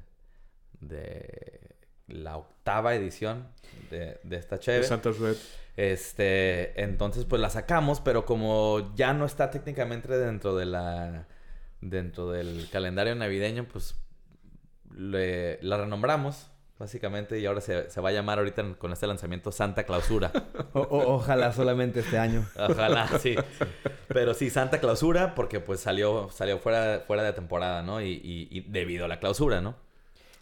de 0.81 1.61
la 2.09 2.37
octava 2.37 2.95
edición 2.95 3.49
de, 3.91 4.21
de 4.25 4.37
esta 4.37 4.59
chévere. 4.59 4.83
De 4.83 4.89
Santa's 4.89 5.19
Red. 5.19 5.37
Este, 5.77 6.81
entonces 6.83 7.25
pues 7.25 7.41
la 7.43 7.51
sacamos, 7.51 8.01
pero 8.01 8.25
como 8.25 8.95
ya 8.95 9.13
no 9.13 9.25
está 9.27 9.51
técnicamente 9.51 10.17
dentro 10.17 10.55
de 10.57 10.67
la 10.67 11.27
dentro 11.85 12.31
del 12.31 12.69
calendario 12.71 13.15
navideño, 13.15 13.65
pues 13.71 13.95
le- 14.97 15.59
la 15.63 15.77
renombramos 15.77 16.51
básicamente 16.79 17.39
y 17.39 17.47
ahora 17.47 17.61
se, 17.61 17.89
se 17.89 18.01
va 18.01 18.09
a 18.09 18.13
llamar 18.13 18.39
ahorita 18.39 18.75
con 18.79 18.93
este 18.93 19.07
lanzamiento 19.07 19.53
Santa 19.53 19.85
Clausura. 19.85 20.33
O- 20.73 20.81
o- 20.81 21.15
ojalá 21.15 21.53
solamente 21.53 22.01
este 22.01 22.19
año. 22.19 22.45
Ojalá, 22.59 23.07
sí. 23.21 23.37
Pero 24.09 24.35
sí, 24.35 24.51
Santa 24.51 24.81
Clausura 24.81 25.35
porque 25.37 25.61
pues 25.61 25.79
salió 25.81 26.31
salió 26.33 26.59
fuera, 26.59 27.05
fuera 27.07 27.23
de 27.23 27.33
temporada, 27.33 27.83
¿no? 27.83 28.01
Y, 28.01 28.07
y- 28.25 28.49
y 28.51 28.61
debido 28.63 29.05
a 29.05 29.09
la 29.09 29.21
clausura, 29.21 29.61
¿no? 29.61 29.77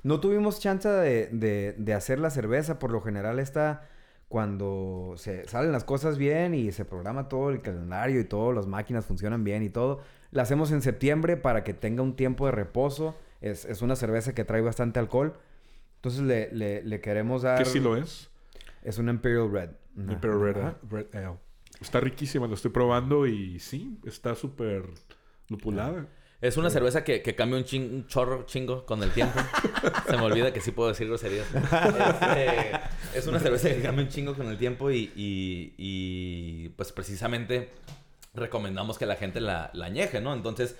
No 0.03 0.21
tuvimos 0.21 0.59
chance 0.59 0.89
de, 0.89 1.27
de- 1.29 1.75
de 1.77 1.95
hacer 1.95 2.19
la 2.19 2.31
cerveza. 2.31 2.79
Por 2.79 2.91
lo 2.93 3.03
general 3.03 3.39
está 3.39 3.89
cuando 4.33 5.13
se 5.19 5.47
salen 5.47 5.73
las 5.73 5.85
cosas 5.85 6.17
bien 6.17 6.55
y 6.55 6.73
se 6.73 6.87
programa 6.87 7.29
todo 7.29 7.51
el 7.51 7.61
calendario 7.61 8.19
y 8.19 8.25
todas 8.25 8.57
las 8.57 8.67
máquinas 8.67 9.05
funcionan 9.05 9.45
bien 9.45 9.63
y 9.63 9.69
todo. 9.69 10.01
La 10.31 10.41
hacemos 10.45 10.73
en 10.73 10.81
septiembre 10.81 11.37
para 11.37 11.65
que 11.65 11.75
tenga 11.75 12.03
un 12.03 12.17
tiempo 12.17 12.47
de 12.47 12.53
reposo. 12.53 13.15
Es, 13.43 13.67
es 13.67 13.83
una 13.83 13.95
cerveza 13.95 14.35
que 14.35 14.45
trae 14.47 14.63
bastante 14.63 14.99
alcohol. 14.99 15.35
Entonces 15.97 16.23
le, 16.23 16.51
le- 16.51 16.83
le 16.83 17.01
queremos 17.03 17.43
dar... 17.43 17.59
¿Qué 17.59 17.67
sí 17.67 17.79
lo 17.79 17.95
es? 17.95 18.31
Es 18.83 18.97
una 18.97 19.11
Imperial 19.11 19.53
Red. 19.53 19.71
Imperial 19.99 20.41
Red, 20.41 20.57
Ajá. 20.57 20.77
Red 20.89 21.07
Ale. 21.15 21.37
Está 21.83 22.01
riquísima, 22.01 22.47
lo 22.47 22.55
estoy 22.55 22.71
probando 22.71 23.27
y 23.27 23.59
sí, 23.61 23.99
está 24.07 24.35
súper 24.35 24.85
lupulada. 25.51 26.07
Es 26.43 26.57
una 26.57 26.69
cerveza 26.71 27.05
que, 27.05 27.23
que 27.23 27.35
cambia 27.35 27.57
un, 27.57 27.65
chin- 27.65 27.91
un 27.95 28.07
chorro 28.09 28.45
chingo 28.47 28.85
con 28.85 29.03
el 29.03 29.11
tiempo. 29.13 29.39
Se 30.09 30.17
me 30.17 30.23
olvida 30.25 30.53
que 30.53 30.61
sí 30.61 30.73
puedo 30.73 30.89
decir 30.91 31.07
groserías. 31.07 31.47
Este, 31.55 32.71
es 33.19 33.27
una 33.29 33.39
cerveza 33.39 33.69
que 33.69 33.81
cambia 33.81 34.05
un 34.05 34.11
chingo 34.11 34.35
con 34.35 34.49
el 34.49 34.59
tiempo 34.59 34.91
y, 34.91 35.13
y- 35.17 35.75
y, 35.79 36.69
pues 36.71 36.93
precisamente 36.93 37.71
recomendamos 38.35 38.99
que 38.99 39.07
la 39.07 39.17
gente 39.17 39.41
la, 39.41 39.71
la 39.73 39.87
añeje, 39.87 40.21
¿no? 40.21 40.35
Entonces, 40.35 40.77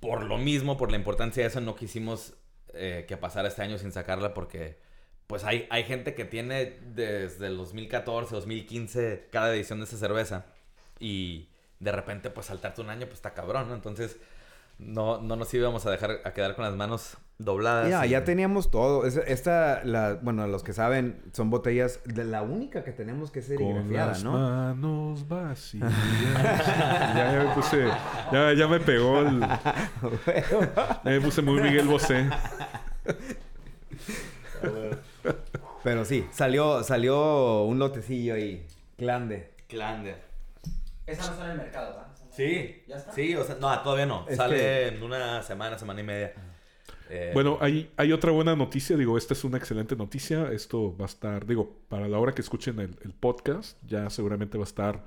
por 0.00 0.24
lo 0.24 0.38
mismo, 0.38 0.76
por 0.78 0.90
la 0.90 0.96
importancia 0.96 1.42
de 1.42 1.48
eso, 1.50 1.60
no 1.60 1.76
quisimos 1.76 2.34
eh, 2.72 3.04
que 3.06 3.16
pasara 3.18 3.48
este 3.48 3.62
año 3.62 3.76
sin 3.78 3.92
sacarla 3.92 4.32
porque 4.34 4.78
pues 5.26 5.44
hay, 5.44 5.66
hay 5.70 5.84
gente 5.84 6.14
que 6.14 6.24
tiene 6.24 6.78
desde 6.94 7.48
el 7.48 7.56
2014, 7.56 8.34
2015 8.34 9.28
cada 9.30 9.54
edición 9.54 9.80
de 9.80 9.84
esa 9.86 9.96
cerveza 9.98 10.46
y 11.00 11.48
de 11.80 11.92
repente 11.92 12.30
pues 12.30 12.46
saltarte 12.46 12.80
un 12.80 12.90
año 12.90 13.06
pues 13.06 13.16
está 13.18 13.34
cabrón, 13.34 13.68
¿no? 13.68 13.74
Entonces 13.74 14.16
no, 14.78 15.20
no 15.20 15.36
nos 15.36 15.52
íbamos 15.54 15.86
a 15.86 15.90
dejar 15.90 16.20
a 16.24 16.32
quedar 16.32 16.54
con 16.54 16.64
las 16.64 16.74
manos 16.74 17.16
dobladas. 17.38 17.88
Ya, 17.90 18.06
y- 18.06 18.10
ya 18.10 18.24
teníamos 18.24 18.70
todo. 18.70 19.06
Es- 19.06 19.16
Esta, 19.16 19.82
la, 19.84 20.14
bueno, 20.22 20.46
los 20.46 20.62
que 20.62 20.72
saben, 20.72 21.22
son 21.32 21.50
botellas 21.50 22.00
de 22.04 22.24
la 22.24 22.42
única 22.42 22.82
que 22.84 22.92
tenemos 22.92 23.30
que 23.30 23.42
ser 23.42 23.56
Con 23.56 23.66
serigrafiada, 23.66 24.06
las 24.12 24.24
¿no? 24.24 24.32
manos 24.32 25.28
vacías. 25.28 25.92
ya, 26.34 27.32
ya 27.32 27.44
me 27.46 27.54
puse... 27.54 27.86
Ya, 28.32 28.52
ya 28.54 28.68
me 28.68 28.80
pegó 28.80 29.20
el... 29.20 29.40
Ya 31.04 31.10
me 31.10 31.20
puse 31.20 31.42
muy 31.42 31.60
Miguel 31.60 31.86
Bosé. 31.88 32.28
Pero 35.82 36.04
sí, 36.04 36.26
salió, 36.32 36.82
salió 36.82 37.62
un 37.62 37.78
lotecillo 37.78 38.34
ahí. 38.34 38.66
Glande. 38.98 39.52
Glande. 39.68 40.16
Esa 41.06 41.26
no 41.26 41.32
está 41.32 41.44
en 41.46 41.50
el 41.52 41.56
mercado, 41.58 41.88
¿verdad? 41.90 42.06
Sí, 42.36 42.82
¿Ya 42.86 42.96
está? 42.96 43.12
sí, 43.12 43.34
o 43.34 43.44
sea, 43.44 43.56
no, 43.60 43.80
todavía 43.82 44.06
no. 44.06 44.26
Es 44.28 44.36
Sale 44.36 44.56
que- 44.56 44.86
en 44.88 45.02
una 45.02 45.42
semana, 45.42 45.78
semana 45.78 46.00
y 46.00 46.04
media. 46.04 46.34
Eh, 47.08 47.30
Bueno, 47.34 47.58
hay, 47.60 47.90
hay 47.96 48.12
otra 48.12 48.32
buena 48.32 48.54
noticia. 48.56 48.96
Digo, 48.96 49.16
esta 49.16 49.32
es 49.34 49.44
una 49.44 49.58
excelente 49.58 49.94
noticia. 49.96 50.50
Esto 50.52 50.96
va 50.96 51.04
a 51.04 51.08
estar, 51.08 51.46
digo, 51.46 51.76
para 51.88 52.08
la 52.08 52.18
hora 52.18 52.32
que 52.32 52.42
escuchen 52.42 52.78
el, 52.80 52.96
el 53.02 53.12
podcast, 53.12 53.78
ya 53.86 54.10
seguramente 54.10 54.58
va 54.58 54.64
a 54.64 54.66
estar 54.66 55.04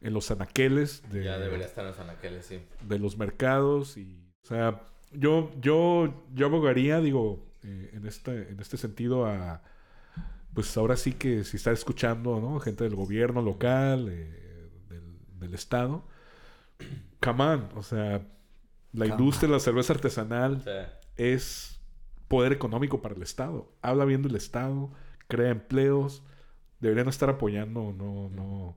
en 0.00 0.12
los 0.12 0.30
anaqueles 0.30 1.02
de, 1.10 1.24
ya 1.24 1.38
debería 1.38 1.66
estar 1.66 1.84
en 1.86 1.94
San 1.94 2.08
Aqueles, 2.10 2.46
sí. 2.46 2.60
de 2.82 2.98
los 2.98 3.16
mercados. 3.18 3.96
Y, 3.96 4.30
o 4.44 4.46
sea, 4.46 4.82
yo, 5.12 5.50
yo, 5.60 6.24
yo 6.34 6.46
abogaría, 6.46 7.00
digo, 7.00 7.44
eh, 7.64 7.90
en, 7.94 8.06
este, 8.06 8.50
en 8.50 8.60
este 8.60 8.76
sentido 8.76 9.26
a, 9.26 9.62
pues 10.54 10.76
ahora 10.76 10.96
sí 10.96 11.14
que 11.14 11.42
si 11.44 11.56
está 11.56 11.72
escuchando, 11.72 12.40
¿no? 12.40 12.60
Gente 12.60 12.84
del 12.84 12.94
gobierno 12.94 13.42
local, 13.42 14.08
eh, 14.10 14.70
del, 14.88 15.16
del 15.40 15.54
estado. 15.54 16.04
Come 17.20 17.44
on, 17.44 17.68
o 17.74 17.82
sea, 17.82 18.26
la 18.92 19.04
Come 19.04 19.08
industria 19.08 19.48
de 19.48 19.54
la 19.54 19.60
cerveza 19.60 19.92
artesanal 19.92 20.62
Sí. 20.62 20.70
es 21.16 21.80
poder 22.28 22.52
económico 22.52 23.00
para 23.02 23.14
el 23.14 23.22
Estado. 23.22 23.72
Habla 23.82 24.04
bien 24.04 24.22
del 24.22 24.36
Estado, 24.36 24.90
crea 25.28 25.50
empleos, 25.50 26.22
deberían 26.80 27.08
estar 27.08 27.28
apoyando, 27.30 27.92
no, 27.96 28.28
no, 28.30 28.76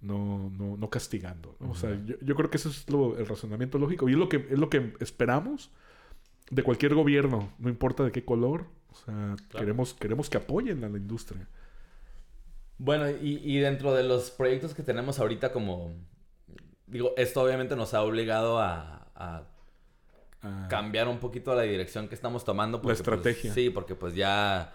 no, 0.00 0.50
no, 0.50 0.76
no 0.76 0.90
castigando. 0.90 1.56
¿no? 1.60 1.70
O 1.70 1.74
sea, 1.74 2.00
yo, 2.04 2.16
yo 2.20 2.34
creo 2.34 2.50
que 2.50 2.56
ese 2.56 2.68
es 2.70 2.88
lo- 2.90 3.18
el 3.18 3.26
razonamiento 3.26 3.78
lógico. 3.78 4.08
Y 4.08 4.12
es 4.12 4.18
lo 4.18 4.28
que, 4.28 4.46
es 4.50 4.58
lo 4.58 4.70
que 4.70 4.94
esperamos 5.00 5.70
de 6.50 6.62
cualquier 6.62 6.94
gobierno, 6.94 7.52
no 7.58 7.68
importa 7.68 8.04
de 8.04 8.10
qué 8.12 8.24
color. 8.24 8.66
O 8.90 8.94
sea, 8.96 9.36
Claro. 9.36 9.58
queremos, 9.64 9.94
queremos 9.94 10.30
que 10.30 10.38
apoyen 10.38 10.82
a 10.82 10.88
la 10.88 10.96
industria. 10.96 11.46
Bueno, 12.78 13.10
y, 13.10 13.40
y 13.44 13.58
dentro 13.58 13.92
de 13.94 14.02
los 14.04 14.30
proyectos 14.30 14.72
que 14.74 14.82
tenemos 14.82 15.18
ahorita 15.18 15.52
como... 15.52 15.92
Digo, 16.88 17.14
esto 17.16 17.42
obviamente 17.42 17.76
nos 17.76 17.94
ha 17.94 18.02
obligado 18.02 18.58
a, 18.60 19.10
a 19.14 19.42
Ah, 20.42 20.68
cambiar 20.68 21.08
un 21.08 21.18
poquito 21.18 21.54
la 21.54 21.62
dirección 21.62 22.08
que 22.08 22.14
estamos 22.14 22.44
tomando. 22.44 22.80
porque, 22.82 23.02
pues, 23.04 23.22
estrategia. 23.22 23.52
sí, 23.52 23.70
porque 23.70 23.94
pues 23.94 24.14
ya... 24.14 24.74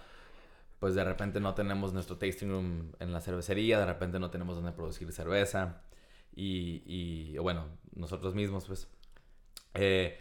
Pues 0.79 0.95
de 0.95 1.03
repente 1.05 1.39
no 1.39 1.53
tenemos 1.55 1.93
nuestro 1.93 2.17
tasting 2.17 2.49
room 2.49 2.91
en 2.99 3.13
la 3.13 3.21
cervecería, 3.21 3.79
de 3.79 3.85
repente 3.85 4.19
no 4.19 4.29
tenemos 4.29 4.55
donde 4.55 4.73
producir 4.73 5.11
cerveza. 5.13 5.81
Y, 6.35 6.83
y 6.85 7.37
bueno, 7.37 7.67
nosotros 7.95 8.35
mismos 8.35 8.65
pues... 8.65 8.89
Eh, 9.75 10.19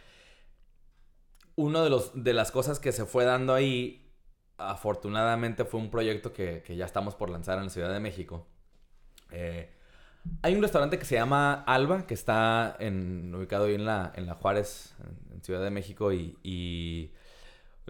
uno 1.56 1.82
de, 1.84 1.90
los, 1.90 2.12
de 2.14 2.32
las 2.32 2.52
cosas 2.52 2.78
que 2.78 2.92
se 2.92 3.04
fue 3.06 3.24
dando 3.24 3.54
ahí, 3.54 4.08
afortunadamente 4.56 5.64
fue 5.64 5.80
un 5.80 5.90
proyecto 5.90 6.32
que, 6.32 6.62
que 6.62 6.76
ya 6.76 6.84
estamos 6.86 7.14
por 7.16 7.28
lanzar 7.28 7.58
en 7.58 7.64
la 7.64 7.70
Ciudad 7.70 7.92
de 7.92 8.00
México. 8.00 8.46
Eh, 9.30 9.70
hay 10.42 10.54
un 10.54 10.62
restaurante 10.62 10.98
que 10.98 11.04
se 11.04 11.16
llama 11.16 11.64
Alba, 11.66 12.06
que 12.06 12.14
está 12.14 12.76
en, 12.78 13.34
ubicado 13.34 13.64
ahí 13.66 13.74
en 13.74 13.84
la, 13.84 14.12
en 14.14 14.26
la 14.26 14.34
Juárez, 14.34 14.94
en, 15.32 15.42
Ciudad 15.42 15.62
de 15.62 15.70
México, 15.70 16.12
y, 16.12 16.38
y 16.44 17.10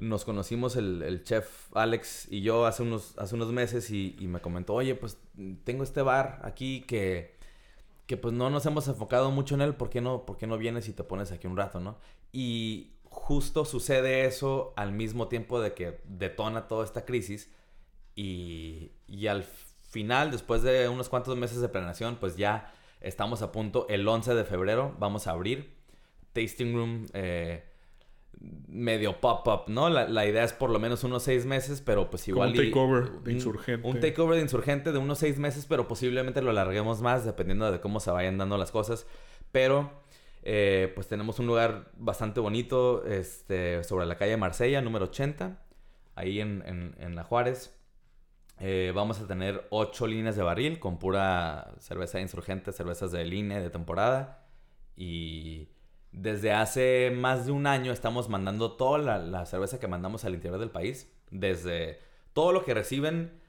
nos 0.00 0.24
conocimos 0.24 0.76
el, 0.76 1.02
el 1.02 1.22
chef 1.22 1.68
Alex 1.76 2.26
y 2.30 2.40
yo 2.40 2.64
hace 2.66 2.82
unos, 2.82 3.16
hace 3.18 3.34
unos 3.34 3.52
meses 3.52 3.90
y, 3.90 4.16
me 4.20 4.40
comentó, 4.40 4.74
oye, 4.74 4.94
pues 4.94 5.18
tengo 5.64 5.84
este 5.84 6.02
bar 6.02 6.40
aquí 6.44 6.82
que, 6.82 7.36
que 8.06 8.16
pues 8.16 8.32
no 8.32 8.48
nos 8.48 8.64
hemos 8.66 8.88
enfocado 8.88 9.30
mucho 9.30 9.54
en 9.54 9.60
él, 9.60 9.74
¿por 9.74 9.90
qué 9.90 10.00
no, 10.00 10.24
no 10.40 10.58
vienes 10.58 10.88
y 10.88 10.92
te 10.92 11.04
pones 11.04 11.30
aquí 11.32 11.46
un 11.46 11.56
rato, 11.56 11.80
no? 11.80 11.98
Y 12.32 12.92
justo 13.04 13.66
sucede 13.66 14.24
eso 14.24 14.72
al 14.76 14.92
mismo 14.92 15.28
tiempo 15.28 15.60
de 15.60 15.74
que 15.74 16.00
detona 16.04 16.68
toda 16.68 16.84
esta 16.84 17.04
crisis 17.04 17.52
y, 18.16 18.92
y 19.06 19.26
al 19.26 19.44
final, 19.44 19.71
después 19.92 20.62
de 20.62 20.88
unos 20.88 21.08
cuantos 21.08 21.36
meses 21.36 21.60
de 21.60 21.68
planeación, 21.68 22.16
pues 22.16 22.36
ya 22.36 22.72
estamos 23.00 23.42
a 23.42 23.52
punto. 23.52 23.86
El 23.88 24.06
11 24.08 24.34
de 24.34 24.44
febrero 24.44 24.94
vamos 24.98 25.26
a 25.26 25.32
abrir 25.32 25.74
Tasting 26.32 26.74
Room 26.74 27.06
eh, 27.12 27.64
medio 28.68 29.20
pop-up, 29.20 29.64
¿no? 29.68 29.88
La, 29.90 30.08
la 30.08 30.26
idea 30.26 30.44
es 30.44 30.52
por 30.52 30.70
lo 30.70 30.78
menos 30.78 31.04
unos 31.04 31.22
seis 31.22 31.44
meses, 31.46 31.80
pero 31.80 32.08
pues 32.10 32.22
Como 32.24 32.36
igual... 32.36 32.48
un 32.50 32.54
y- 32.56 32.58
takeover 32.68 33.10
de 33.10 33.30
un- 33.30 33.36
insurgente. 33.36 33.88
Un 33.88 34.00
takeover 34.00 34.36
de 34.36 34.42
insurgente 34.42 34.92
de 34.92 34.98
unos 34.98 35.18
seis 35.18 35.38
meses, 35.38 35.66
pero 35.68 35.86
posiblemente 35.86 36.40
lo 36.42 36.50
alarguemos 36.50 37.02
más 37.02 37.24
dependiendo 37.24 37.70
de 37.70 37.80
cómo 37.80 38.00
se 38.00 38.10
vayan 38.10 38.38
dando 38.38 38.56
las 38.58 38.70
cosas. 38.72 39.06
Pero... 39.52 39.90
eh, 40.44 40.90
pues 40.96 41.06
tenemos 41.06 41.38
un 41.38 41.46
lugar 41.46 41.92
bastante 41.96 42.40
bonito 42.40 43.04
este, 43.06 43.84
sobre 43.84 44.06
la 44.06 44.16
calle 44.16 44.36
Marsella, 44.36 44.80
número 44.80 45.04
80, 45.04 45.62
ahí 46.16 46.40
en, 46.40 46.64
en- 46.66 46.96
en 46.98 47.14
La 47.14 47.22
Juárez. 47.22 47.78
Eh, 48.60 48.92
vamos 48.94 49.20
a 49.20 49.26
tener 49.26 49.66
ocho 49.70 50.06
líneas 50.06 50.36
de 50.36 50.42
barril 50.42 50.78
con 50.78 50.98
pura 50.98 51.72
cerveza 51.78 52.20
insurgente, 52.20 52.72
cervezas 52.72 53.10
de 53.12 53.24
línea 53.24 53.60
de 53.60 53.70
temporada. 53.70 54.44
Y 54.96 55.68
desde 56.12 56.52
hace 56.52 57.12
más 57.14 57.46
de 57.46 57.52
un 57.52 57.66
año 57.66 57.92
estamos 57.92 58.28
mandando 58.28 58.72
toda 58.72 58.98
la, 58.98 59.18
la 59.18 59.46
cerveza 59.46 59.80
que 59.80 59.88
mandamos 59.88 60.24
al 60.24 60.34
interior 60.34 60.60
del 60.60 60.70
país. 60.70 61.12
Desde 61.30 61.98
todo 62.34 62.52
lo 62.52 62.64
que 62.64 62.74
reciben 62.74 63.42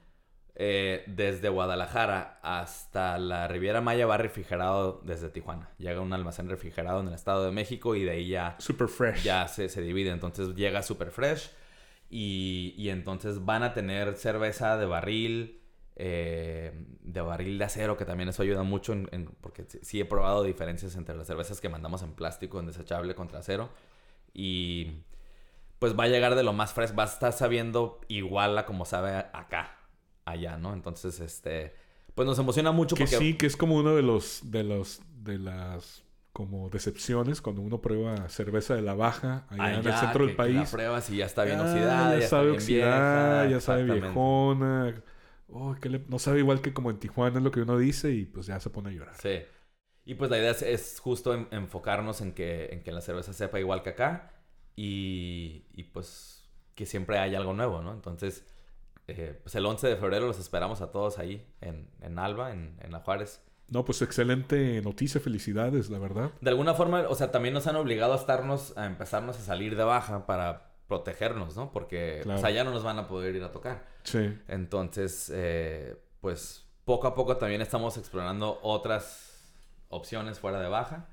eh, 0.56 1.04
desde 1.08 1.50
Guadalajara 1.50 2.40
hasta 2.44 3.18
la 3.18 3.48
Riviera 3.48 3.82
Maya 3.82 4.06
va 4.06 4.18
refrigerado 4.18 5.02
desde 5.04 5.30
Tijuana. 5.30 5.70
Llega 5.80 5.98
a 5.98 6.02
un 6.02 6.14
almacén 6.14 6.48
refrigerado 6.48 7.02
en 7.02 7.08
el 7.08 7.14
Estado 7.16 7.46
de 7.46 7.52
México 7.52 7.96
y 7.96 8.04
de 8.04 8.12
ahí 8.12 8.28
ya 8.28 8.56
Super 8.60 8.88
fresh. 8.88 9.24
ya 9.24 9.48
se, 9.48 9.68
se 9.68 9.82
divide. 9.82 10.12
Entonces 10.12 10.54
llega 10.56 10.84
super 10.84 11.10
fresh 11.10 11.50
y, 12.16 12.76
y 12.78 12.90
entonces 12.90 13.44
van 13.44 13.64
a 13.64 13.74
tener 13.74 14.16
cerveza 14.18 14.78
de 14.78 14.86
barril, 14.86 15.62
eh, 15.96 16.72
de 17.02 17.22
barril 17.22 17.58
de 17.58 17.66
acero, 17.66 17.98
que 17.98 18.06
también 18.06 18.30
eso 18.30 18.44
ayuda 18.44 18.62
mucho 18.62 18.94
en- 18.94 19.10
en- 19.12 19.26
porque 19.42 19.66
sí- 19.82 20.00
he 20.00 20.06
probado 20.06 20.44
diferencias 20.44 20.96
entre 20.96 21.16
las 21.16 21.26
cervezas 21.26 21.60
que 21.60 21.70
mandamos 21.70 22.04
en 22.04 22.14
plástico, 22.14 22.60
en 22.60 22.68
desechable 22.68 23.16
contra 23.16 23.40
acero. 23.40 23.70
Y 24.34 24.92
pues 25.80 25.98
va 25.98 26.04
a 26.04 26.08
llegar 26.08 26.36
de 26.36 26.44
lo 26.44 26.54
más 26.54 26.72
fresco, 26.74 26.96
va 26.98 27.04
a 27.04 27.08
estar 27.08 27.34
sabiendo 27.34 28.00
igual 28.08 28.58
a 28.60 28.66
como 28.66 28.86
sabe 28.86 29.16
acá, 29.34 29.76
allá, 30.26 30.58
¿no? 30.58 30.74
Entonces, 30.74 31.20
este, 31.20 31.74
pues 32.16 32.28
nos 32.28 32.38
emociona 32.40 32.72
mucho 32.72 32.96
Que 32.96 33.04
porque... 33.06 33.18
sí, 33.18 33.34
que 33.38 33.48
es 33.48 33.58
como 33.58 33.76
uno 33.76 33.96
de 33.96 34.04
los, 34.04 34.42
de 34.52 34.64
los, 34.64 35.02
de 35.24 35.40
las 35.40 36.03
como 36.34 36.70
decepciones 36.70 37.42
cuando 37.42 37.62
uno 37.62 37.80
prueba 37.82 38.28
cerveza 38.30 38.76
de 38.76 38.82
la 38.82 38.96
baja 38.96 39.46
allá, 39.50 39.76
en 39.80 39.86
el 39.88 39.94
centro 39.94 40.26
que- 40.26 40.34
del 40.34 40.36
que 40.36 40.54
la 40.54 40.60
país. 40.60 40.72
pruebas 40.72 41.10
y 41.12 41.18
ya 41.18 41.26
está 41.28 41.44
bien 41.46 41.60
Ah, 41.60 41.64
oxidada, 41.64 42.20
ya, 42.20 42.28
sabe 42.28 42.52
oxidada, 42.52 43.46
ya 43.50 43.60
sabe 43.62 43.84
viejona. 43.84 45.04
Oh, 45.48 45.76
que 45.80 45.90
le- 45.90 46.04
no 46.08 46.18
sabe 46.20 46.40
igual 46.40 46.62
que 46.62 46.74
como 46.74 46.90
en 46.90 46.98
Tijuana 46.98 47.38
es 47.38 47.44
lo 47.44 47.52
que 47.52 47.62
uno 47.62 47.78
dice 47.78 48.12
y 48.12 48.26
pues 48.26 48.48
ya 48.48 48.60
se 48.60 48.70
pone 48.72 48.90
a 48.90 48.94
llorar. 48.94 49.16
Sí. 49.22 49.44
Y 50.06 50.16
pues 50.16 50.32
la 50.32 50.38
idea 50.40 50.52
es, 50.52 50.64
es 50.64 51.00
justo 51.00 51.34
en- 51.36 51.48
enfocarnos 51.52 52.22
en 52.22 52.34
que, 52.34 52.70
en 52.74 52.84
que 52.84 52.92
la 52.92 53.02
cerveza 53.02 53.32
sepa 53.34 53.60
igual 53.60 53.84
que 53.84 53.92
acá 53.92 54.34
y, 54.76 55.66
y, 55.74 55.84
pues 55.84 56.50
que 56.76 56.86
siempre 56.88 57.20
haya 57.20 57.38
algo 57.38 57.54
nuevo, 57.54 57.82
¿no? 57.84 57.94
Entonces, 57.94 58.44
eh, 59.08 59.40
pues 59.44 59.54
el 59.56 59.66
11 59.66 59.88
de 59.88 59.96
febrero 59.96 60.26
los 60.26 60.40
esperamos 60.40 60.82
a 60.82 60.92
todos 60.92 61.20
ahí 61.20 61.46
en, 61.62 61.88
en 62.02 62.18
Alba, 62.18 62.52
en, 62.52 62.76
en 62.82 62.92
La 62.92 63.00
Juárez. 63.02 63.42
No, 63.70 63.86
pues 63.86 64.02
excelente 64.02 64.82
noticia, 64.82 65.20
felicidades, 65.20 65.90
la 65.90 65.98
verdad. 66.00 66.32
De 66.42 66.50
alguna 66.50 66.74
forma, 66.74 67.06
o 67.10 67.16
sea, 67.16 67.32
también 67.32 67.54
nos 67.54 67.66
han 67.68 67.76
obligado 67.76 68.14
a 68.14 68.18
estarnos, 68.18 68.78
a 68.78 68.86
empezarnos 68.86 69.38
a 69.38 69.42
salir 69.42 69.76
de 69.76 69.84
baja 69.84 70.26
para 70.26 70.70
protegernos, 70.88 71.56
¿no? 71.56 71.72
Porque 71.72 72.20
Claro. 72.24 72.40
o 72.40 72.42
sea, 72.42 72.52
ya 72.52 72.64
no 72.64 72.72
nos 72.72 72.84
van 72.84 73.00
a 73.00 73.08
poder 73.08 73.36
ir 73.36 73.44
a 73.44 73.52
tocar. 73.52 73.86
Sí. 74.04 74.38
Entonces, 74.48 75.32
eh, 75.34 75.96
pues 76.22 76.66
poco 76.86 77.08
a 77.08 77.16
poco 77.16 77.38
también 77.38 77.62
estamos 77.62 77.98
explorando 77.98 78.60
otras 78.62 79.32
opciones 79.90 80.40
fuera 80.40 80.60
de 80.60 80.68
baja. 80.68 81.08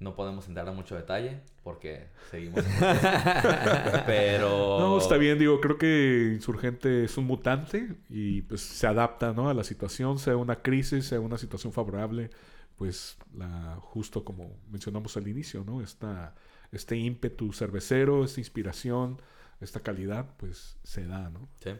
No 0.00 0.14
podemos 0.14 0.46
entrar 0.46 0.68
a 0.68 0.72
mucho 0.72 0.94
detalle 0.94 1.40
porque 1.64 2.06
seguimos. 2.30 2.64
Pero. 4.06 4.78
No, 4.78 4.98
está 4.98 5.16
bien, 5.16 5.38
digo, 5.38 5.60
creo 5.60 5.76
que 5.76 6.30
Insurgente 6.34 7.04
es 7.04 7.16
un 7.18 7.26
mutante 7.26 7.96
y 8.08 8.42
pues 8.42 8.60
se 8.60 8.86
adapta, 8.86 9.32
¿no? 9.32 9.48
A 9.48 9.54
la 9.54 9.64
situación, 9.64 10.18
sea 10.20 10.36
una 10.36 10.62
crisis, 10.62 11.06
sea 11.06 11.18
una 11.18 11.36
situación 11.36 11.72
favorable, 11.72 12.30
pues 12.76 13.18
la, 13.34 13.76
justo 13.80 14.24
como 14.24 14.56
mencionamos 14.70 15.16
al 15.16 15.26
inicio, 15.26 15.64
¿no? 15.64 15.82
Esta, 15.82 16.36
este 16.70 16.96
ímpetu 16.96 17.52
cervecero, 17.52 18.24
esta 18.24 18.40
inspiración, 18.40 19.20
esta 19.60 19.80
calidad, 19.80 20.26
pues 20.36 20.78
se 20.84 21.06
da, 21.06 21.28
¿no? 21.28 21.48
Sí. 21.60 21.72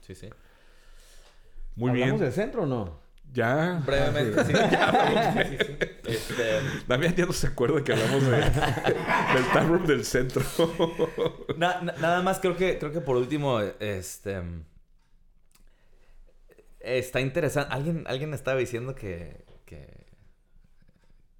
Sí, 0.00 0.14
sí. 0.14 0.28
Muy 1.74 1.90
¿Hablamos 1.90 2.20
bien. 2.20 2.24
del 2.24 2.32
centro 2.32 2.62
o 2.62 2.66
no? 2.66 3.07
Ya. 3.32 3.82
Brevemente, 3.86 4.44
sí. 4.44 4.52
Ya. 4.70 5.34
Este, 6.04 6.60
Damián 6.86 7.14
ya 7.14 7.26
no 7.26 7.32
se 7.32 7.48
acuerda 7.48 7.84
que 7.84 7.92
hablamos 7.92 8.22
de- 8.24 8.30
del 9.34 9.46
taproom 9.52 9.86
del 9.86 10.04
centro. 10.04 10.42
na- 11.56 11.80
na- 11.82 11.92
nada 12.00 12.22
más 12.22 12.38
creo 12.40 12.56
que, 12.56 12.78
creo 12.78 12.90
que 12.92 13.00
por 13.00 13.16
último, 13.16 13.60
este. 13.60 14.40
Está 16.80 17.20
interesante. 17.20 17.72
Alguien, 17.74 18.04
alguien 18.06 18.32
estaba 18.34 18.58
diciendo 18.58 18.94
que, 18.94 19.44
que. 19.66 20.06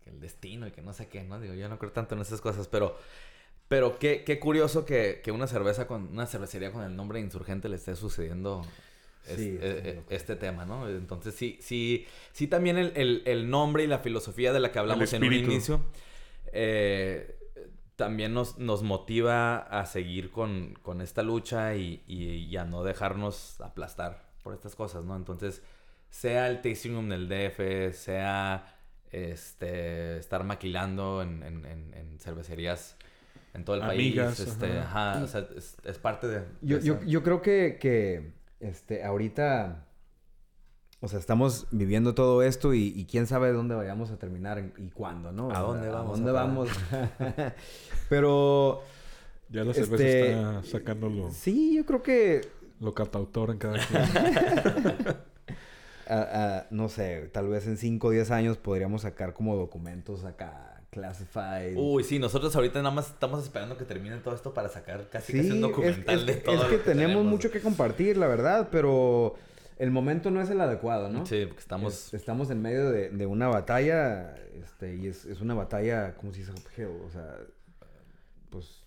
que 0.04 0.10
el 0.10 0.20
destino 0.20 0.66
y 0.66 0.72
que 0.72 0.82
no 0.82 0.92
sé 0.92 1.08
qué, 1.08 1.22
¿no? 1.22 1.40
Digo, 1.40 1.54
yo 1.54 1.68
no 1.68 1.78
creo 1.78 1.92
tanto 1.92 2.14
en 2.14 2.20
esas 2.20 2.40
cosas, 2.40 2.68
pero. 2.68 2.98
Pero 3.68 3.98
qué, 3.98 4.24
qué 4.24 4.38
curioso 4.40 4.84
que, 4.86 5.20
que 5.22 5.30
una 5.30 5.46
cerveza 5.46 5.86
con. 5.86 6.08
Una 6.08 6.26
cervecería 6.26 6.72
con 6.72 6.82
el 6.84 6.96
nombre 6.96 7.20
insurgente 7.20 7.68
le 7.68 7.76
esté 7.76 7.94
sucediendo. 7.96 8.62
Sí, 9.36 9.58
eh, 9.60 9.82
eh, 9.84 10.02
este 10.10 10.36
tema, 10.36 10.64
¿no? 10.64 10.88
Entonces 10.88 11.34
sí, 11.34 11.58
sí, 11.60 12.06
sí 12.32 12.46
también 12.46 12.78
el, 12.78 12.92
el- 12.96 13.22
el 13.26 13.50
nombre 13.50 13.84
y 13.84 13.86
la 13.86 13.98
filosofía 13.98 14.52
de 14.52 14.60
la 14.60 14.72
que 14.72 14.78
hablamos 14.78 15.12
en 15.12 15.22
un 15.24 15.32
inicio 15.32 15.80
eh, 16.52 17.34
también 17.96 18.32
nos, 18.32 18.58
nos 18.58 18.82
motiva 18.82 19.56
a 19.58 19.84
seguir 19.86 20.30
con, 20.30 20.74
con 20.82 21.00
esta 21.00 21.22
lucha 21.22 21.74
y, 21.74 22.02
y- 22.06 22.44
y 22.44 22.56
a 22.56 22.64
no 22.64 22.84
dejarnos 22.84 23.60
aplastar 23.60 24.22
por 24.42 24.54
estas 24.54 24.76
cosas, 24.76 25.04
¿no? 25.04 25.16
Entonces, 25.16 25.62
sea 26.10 26.48
el 26.48 26.60
tasting 26.62 26.92
room 26.94 27.08
del 27.08 27.28
DF, 27.28 27.92
sea 27.92 28.74
este 29.10 30.18
estar 30.18 30.44
maquilando 30.44 31.22
en, 31.22 31.42
en- 31.42 31.64
en- 31.66 31.94
en 31.94 32.18
cervecerías 32.20 32.96
en 33.54 33.64
todo 33.64 33.76
el 33.76 33.82
Amigas, 33.82 34.36
país, 34.36 34.48
este, 34.48 34.78
ajá. 34.78 35.12
ajá, 35.14 35.24
o 35.24 35.26
sea, 35.26 35.48
es, 35.56 35.76
es 35.84 35.98
parte 35.98 36.26
de... 36.28 36.40
de 36.40 36.46
Yo, 36.62 36.78
yo, 36.78 37.02
yo 37.04 37.22
creo 37.22 37.42
que, 37.42 37.78
que 37.80 38.32
este, 38.60 39.04
ahorita, 39.04 39.86
o 41.00 41.08
sea, 41.08 41.18
estamos 41.18 41.66
viviendo 41.70 42.14
todo 42.14 42.42
esto 42.42 42.74
y, 42.74 42.92
y 42.96 43.04
quién 43.06 43.26
sabe 43.26 43.52
dónde 43.52 43.74
vayamos 43.74 44.10
a 44.10 44.18
terminar 44.18 44.72
y 44.78 44.90
cuándo, 44.90 45.32
¿no? 45.32 45.50
¿A 45.50 45.60
dónde 45.60 45.88
vamos 45.88 46.10
¿A 46.10 46.16
dónde 46.16 46.32
vamos? 46.32 46.68
Pero 48.08 48.82
Ya 49.48 49.64
la 49.64 49.74
cerveza 49.74 50.04
Este, 50.04 50.32
está 50.32 50.62
sacando 50.64 51.08
lo, 51.08 51.30
sí, 51.30 51.76
yo 51.76 51.86
creo 51.86 52.02
que, 52.02 52.48
lo 52.80 52.94
cantautor 52.94 53.50
en 53.50 53.58
cada 53.58 53.78
quien. 53.86 54.02
no 56.70 56.88
sé, 56.88 57.28
tal 57.32 57.48
vez 57.48 57.66
en 57.66 57.76
5 57.76 58.06
o 58.06 58.10
10 58.10 58.30
años 58.30 58.56
podríamos 58.56 59.02
sacar 59.02 59.34
como 59.34 59.56
documentos 59.56 60.24
acá, 60.24 60.77
classified. 60.90 61.74
Uy, 61.76 62.02
sí, 62.04 62.18
nosotros 62.18 62.54
ahorita 62.56 62.80
nada 62.82 62.94
más 62.94 63.08
estamos 63.08 63.42
esperando 63.44 63.76
que 63.76 63.84
termine 63.84 64.16
todo 64.18 64.34
esto 64.34 64.54
para 64.54 64.68
sacar 64.68 65.08
casi, 65.10 65.32
Sí, 65.32 65.38
casi 65.38 65.50
un 65.50 65.56
es, 65.56 65.60
documental 65.62 66.18
es- 66.20 66.26
de 66.26 66.32
es 66.32 66.42
todo. 66.42 66.68
que 66.68 66.76
lo 66.78 66.82
tenemos, 66.82 67.24
mucho 67.24 67.50
que 67.50 67.60
compartir, 67.60 68.16
la 68.16 68.26
verdad, 68.26 68.68
pero 68.72 69.34
el 69.78 69.90
momento 69.90 70.30
no 70.30 70.40
es 70.40 70.50
el 70.50 70.60
adecuado, 70.60 71.08
¿no? 71.10 71.24
Sí, 71.26 71.44
porque 71.46 71.60
estamos... 71.60 71.94
Es- 71.94 72.14
estamos 72.14 72.50
en 72.50 72.62
medio 72.62 72.90
de, 72.90 73.10
de 73.10 73.26
una 73.26 73.48
batalla, 73.48 74.34
este, 74.62 74.96
y 74.96 75.06
es, 75.06 75.24
es 75.24 75.40
una 75.40 75.54
batalla, 75.54 76.14
¿cómo 76.16 76.32
se 76.32 76.40
dice? 76.40 76.52
O 76.86 77.10
sea, 77.10 77.36
pues... 78.50 78.82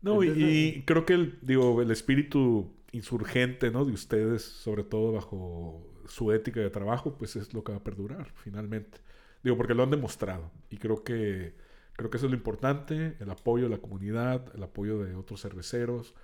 No, 0.00 0.22
y, 0.24 0.28
y 0.30 0.82
creo 0.82 1.06
que 1.06 1.12
el, 1.14 1.38
digo, 1.42 1.80
el 1.80 1.90
espíritu 1.92 2.72
insurgente, 2.90 3.70
¿no? 3.70 3.84
De 3.84 3.92
ustedes, 3.92 4.42
sobre 4.42 4.82
todo 4.82 5.12
bajo 5.12 5.86
su 6.08 6.32
ética 6.32 6.58
de 6.60 6.70
trabajo, 6.70 7.16
pues 7.16 7.36
es 7.36 7.54
lo 7.54 7.62
que 7.62 7.70
va 7.72 7.78
a 7.78 7.84
perdurar, 7.84 8.32
finalmente. 8.34 8.98
Digo, 9.42 9.56
porque 9.56 9.74
lo 9.74 9.82
han 9.82 9.90
demostrado. 9.90 10.50
Y 10.70 10.76
creo 10.78 11.02
que, 11.02 11.54
creo 11.94 12.10
que 12.10 12.16
eso 12.16 12.26
es 12.26 12.32
lo 12.32 12.36
importante, 12.36 13.16
el 13.20 13.30
apoyo 13.30 13.64
de 13.64 13.70
la 13.70 13.78
comunidad, 13.78 14.44
el 14.54 14.62
apoyo 14.62 14.98
de 15.02 15.14
otros 15.14 15.42
cerveceros, 15.42 16.14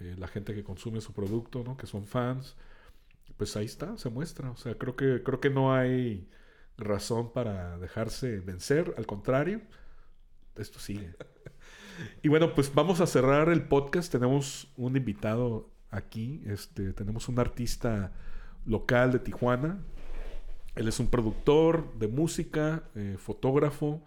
eh, 0.00 0.16
la 0.18 0.26
gente 0.26 0.54
que 0.54 0.64
consume 0.64 1.00
su 1.00 1.12
producto, 1.12 1.62
¿no? 1.64 1.76
Que 1.76 1.86
son 1.86 2.06
fans. 2.06 2.56
Pues 3.36 3.56
ahí 3.56 3.66
está, 3.66 3.96
se 3.98 4.10
muestra. 4.10 4.50
O 4.50 4.56
sea, 4.56 4.76
creo 4.76 4.96
que, 4.96 5.22
creo 5.22 5.40
que 5.40 5.50
no 5.50 5.74
hay 5.74 6.28
razón 6.76 7.32
para 7.32 7.78
dejarse 7.78 8.40
vencer. 8.40 8.94
Al 8.98 9.06
contrario, 9.06 9.60
esto 10.56 10.78
sigue. 10.78 11.14
Y 12.22 12.28
bueno, 12.28 12.54
pues 12.54 12.74
vamos 12.74 13.00
a 13.00 13.06
cerrar 13.06 13.48
el 13.48 13.68
podcast. 13.68 14.10
Tenemos 14.10 14.72
un 14.76 14.96
invitado 14.96 15.70
aquí. 15.90 16.42
Este, 16.46 16.92
tenemos 16.92 17.28
un 17.28 17.38
artista 17.38 18.12
local 18.66 19.12
de 19.12 19.20
Tijuana. 19.20 19.78
Él 20.74 20.88
es 20.88 20.98
un 21.00 21.06
productor 21.08 21.92
de 21.98 22.08
música, 22.08 22.82
eh, 22.94 23.16
fotógrafo. 23.18 24.02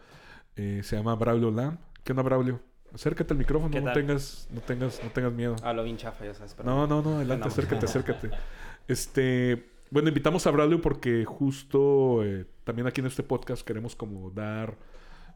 eh, 0.55 0.81
se 0.83 0.95
llama 0.95 1.13
Braulio 1.15 1.51
Lam. 1.51 1.77
¿Qué 2.03 2.11
onda, 2.13 2.23
Braulio? 2.23 2.59
Acércate 2.93 3.33
al 3.33 3.37
micrófono, 3.37 3.69
¿Qué 3.71 3.79
no 3.81 3.91
tengas, 3.93 4.47
no 4.51 4.59
tengas, 4.61 4.99
no 5.03 5.09
tengas 5.11 5.31
miedo. 5.33 5.55
Hablo 5.61 5.83
bien 5.83 5.97
chafa, 5.97 6.25
ya 6.25 6.33
sabes. 6.33 6.53
pero- 6.55 6.67
No, 6.67 6.87
no, 6.87 7.01
no, 7.03 7.17
adelante, 7.17 7.47
acércate, 7.47 7.85
acércate. 7.85 8.29
Este, 8.87 9.69
bueno, 9.91 10.07
invitamos 10.09 10.47
a 10.47 10.51
Braulio 10.51 10.81
porque 10.81 11.25
justo 11.25 12.23
eh, 12.23 12.45
también 12.63 12.87
aquí 12.87 13.01
en 13.01 13.07
este 13.07 13.21
podcast 13.21 13.61
queremos 13.67 13.95
como 13.95 14.29
dar, 14.31 14.75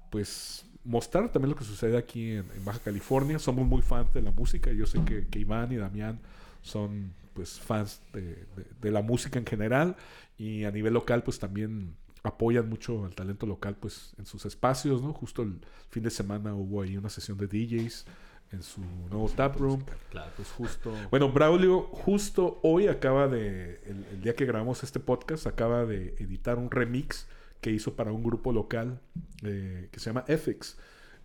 pues, 0.09 0.65
mostrar 0.85 1.31
también 1.31 1.49
lo 1.51 1.55
que 1.57 1.65
sucede 1.65 1.97
aquí 1.97 2.31
en, 2.31 2.45
en 2.55 2.65
Baja 2.65 2.79
California. 2.79 3.37
Somos 3.39 3.67
muy 3.67 3.81
fans 3.81 4.13
de 4.13 4.21
la 4.21 4.31
música. 4.31 4.71
Yo 4.71 4.85
sé 4.85 5.03
que, 5.03 5.27
que 5.27 5.39
Iván 5.39 5.71
y 5.71 5.75
Damián 5.75 6.19
son, 6.61 7.13
pues, 7.33 7.59
fans 7.59 8.01
de, 8.13 8.21
de- 8.21 8.65
de 8.81 8.91
la 8.91 9.01
música 9.01 9.39
en 9.39 9.45
general 9.45 9.95
y 10.37 10.63
a 10.65 10.71
nivel 10.71 10.93
local, 10.93 11.23
pues, 11.23 11.39
también 11.39 11.95
apoyan 12.23 12.69
mucho 12.69 13.05
al 13.05 13.15
talento 13.15 13.45
local, 13.45 13.75
pues, 13.79 14.13
en 14.17 14.25
sus 14.25 14.45
espacios, 14.45 15.01
¿no? 15.01 15.13
Justo 15.13 15.41
el 15.43 15.59
fin 15.89 16.03
de 16.03 16.09
semana 16.09 16.53
hubo 16.53 16.81
ahí 16.81 16.97
una 16.97 17.09
sesión 17.09 17.37
de 17.37 17.47
DJs 17.47 18.05
en 18.51 18.63
su 18.63 18.81
nuevo 19.09 19.29
taproom. 19.29 19.83
Claro. 20.09 20.31
Pues 20.35 20.49
justo. 20.51 20.93
Bueno, 21.09 21.31
Braulio, 21.31 21.81
justo 21.83 22.59
hoy 22.63 22.87
acaba 22.87 23.27
de. 23.27 23.81
El, 23.85 24.05
el 24.11 24.21
día 24.21 24.35
que 24.35 24.45
grabamos 24.45 24.83
este 24.83 24.99
podcast, 24.99 25.47
acaba 25.47 25.85
de 25.85 26.15
editar 26.19 26.57
un 26.57 26.69
remix 26.69 27.27
que 27.61 27.71
hizo 27.71 27.95
para 27.95 28.11
un 28.11 28.23
grupo 28.23 28.51
local 28.51 28.99
eh, 29.43 29.87
que 29.91 29.99
se 29.99 30.07
llama 30.09 30.25
FX. 30.27 30.77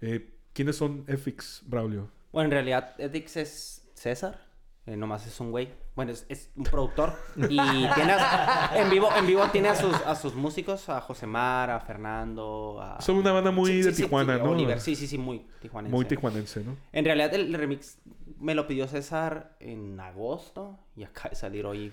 Eh, 0.03 0.33
¿Quiénes 0.53 0.77
son 0.77 1.05
FX, 1.07 1.63
Braulio? 1.67 2.11
Bueno, 2.33 2.47
en 2.47 2.53
realidad, 2.53 2.95
Edix 2.99 3.37
es 3.37 3.89
César. 3.95 4.46
Eh, 4.87 4.97
nomás 4.97 5.27
es 5.27 5.39
un 5.41 5.51
güey. 5.51 5.69
Bueno, 5.95 6.13
es, 6.13 6.27
es 6.29 6.51
un 6.57 6.65
productor. 6.65 7.15
Y 7.37 7.57
tiene 7.57 8.13
a- 8.13 8.71
en 8.77 8.91
vivo, 8.91 9.09
en 9.17 9.27
vivo 9.27 9.45
tiene 9.51 9.69
a 9.69 9.75
sus, 9.75 9.95
a 10.03 10.15
sus 10.15 10.35
músicos, 10.35 10.89
a 10.89 11.01
Josemar, 11.01 11.71
a 11.71 11.81
Fernando, 11.81 12.79
a... 12.81 13.01
Son 13.01 13.17
una 13.17 13.33
banda 13.33 13.51
muy 13.51 13.71
Sí, 13.71 13.83
de 13.83 13.93
sí, 13.95 14.03
Tijuana, 14.03 14.37
sí, 14.37 14.43
¿no? 14.43 14.51
Oliver, 14.51 14.81
sí, 14.81 14.95
sí, 14.95 15.07
sí, 15.07 15.19
muy 15.19 15.47
tijuanense. 15.61 15.95
Muy 15.97 16.05
tijuanense, 16.05 16.63
¿no? 16.65 16.77
En 16.93 17.05
realidad, 17.05 17.33
el 17.35 17.53
remix 17.55 17.99
me 18.39 18.55
lo 18.55 18.67
pidió 18.67 18.87
César 18.89 19.57
en 19.61 19.99
agosto 19.99 20.79
y 20.95 21.05
acaba 21.05 21.31
de 21.31 21.37
salir 21.37 21.65
hoy 21.67 21.93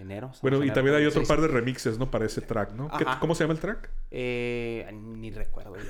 enero. 0.00 0.32
Bueno, 0.42 0.58
y 0.58 0.62
enero, 0.62 0.74
también 0.74 0.96
hay 0.96 1.04
otro 1.06 1.20
26. 1.20 1.28
par 1.28 1.40
de 1.40 1.48
remixes, 1.48 1.98
¿no? 1.98 2.10
Para 2.10 2.26
ese 2.26 2.40
track, 2.40 2.72
¿no? 2.72 2.88
¿Qué- 2.96 3.04
Ajá. 3.06 3.20
¿Cómo 3.20 3.34
se 3.34 3.44
llama 3.44 3.54
el 3.54 3.60
track? 3.60 3.90
Eh, 4.10 4.88
ni 4.92 5.30
recuerdo. 5.30 5.74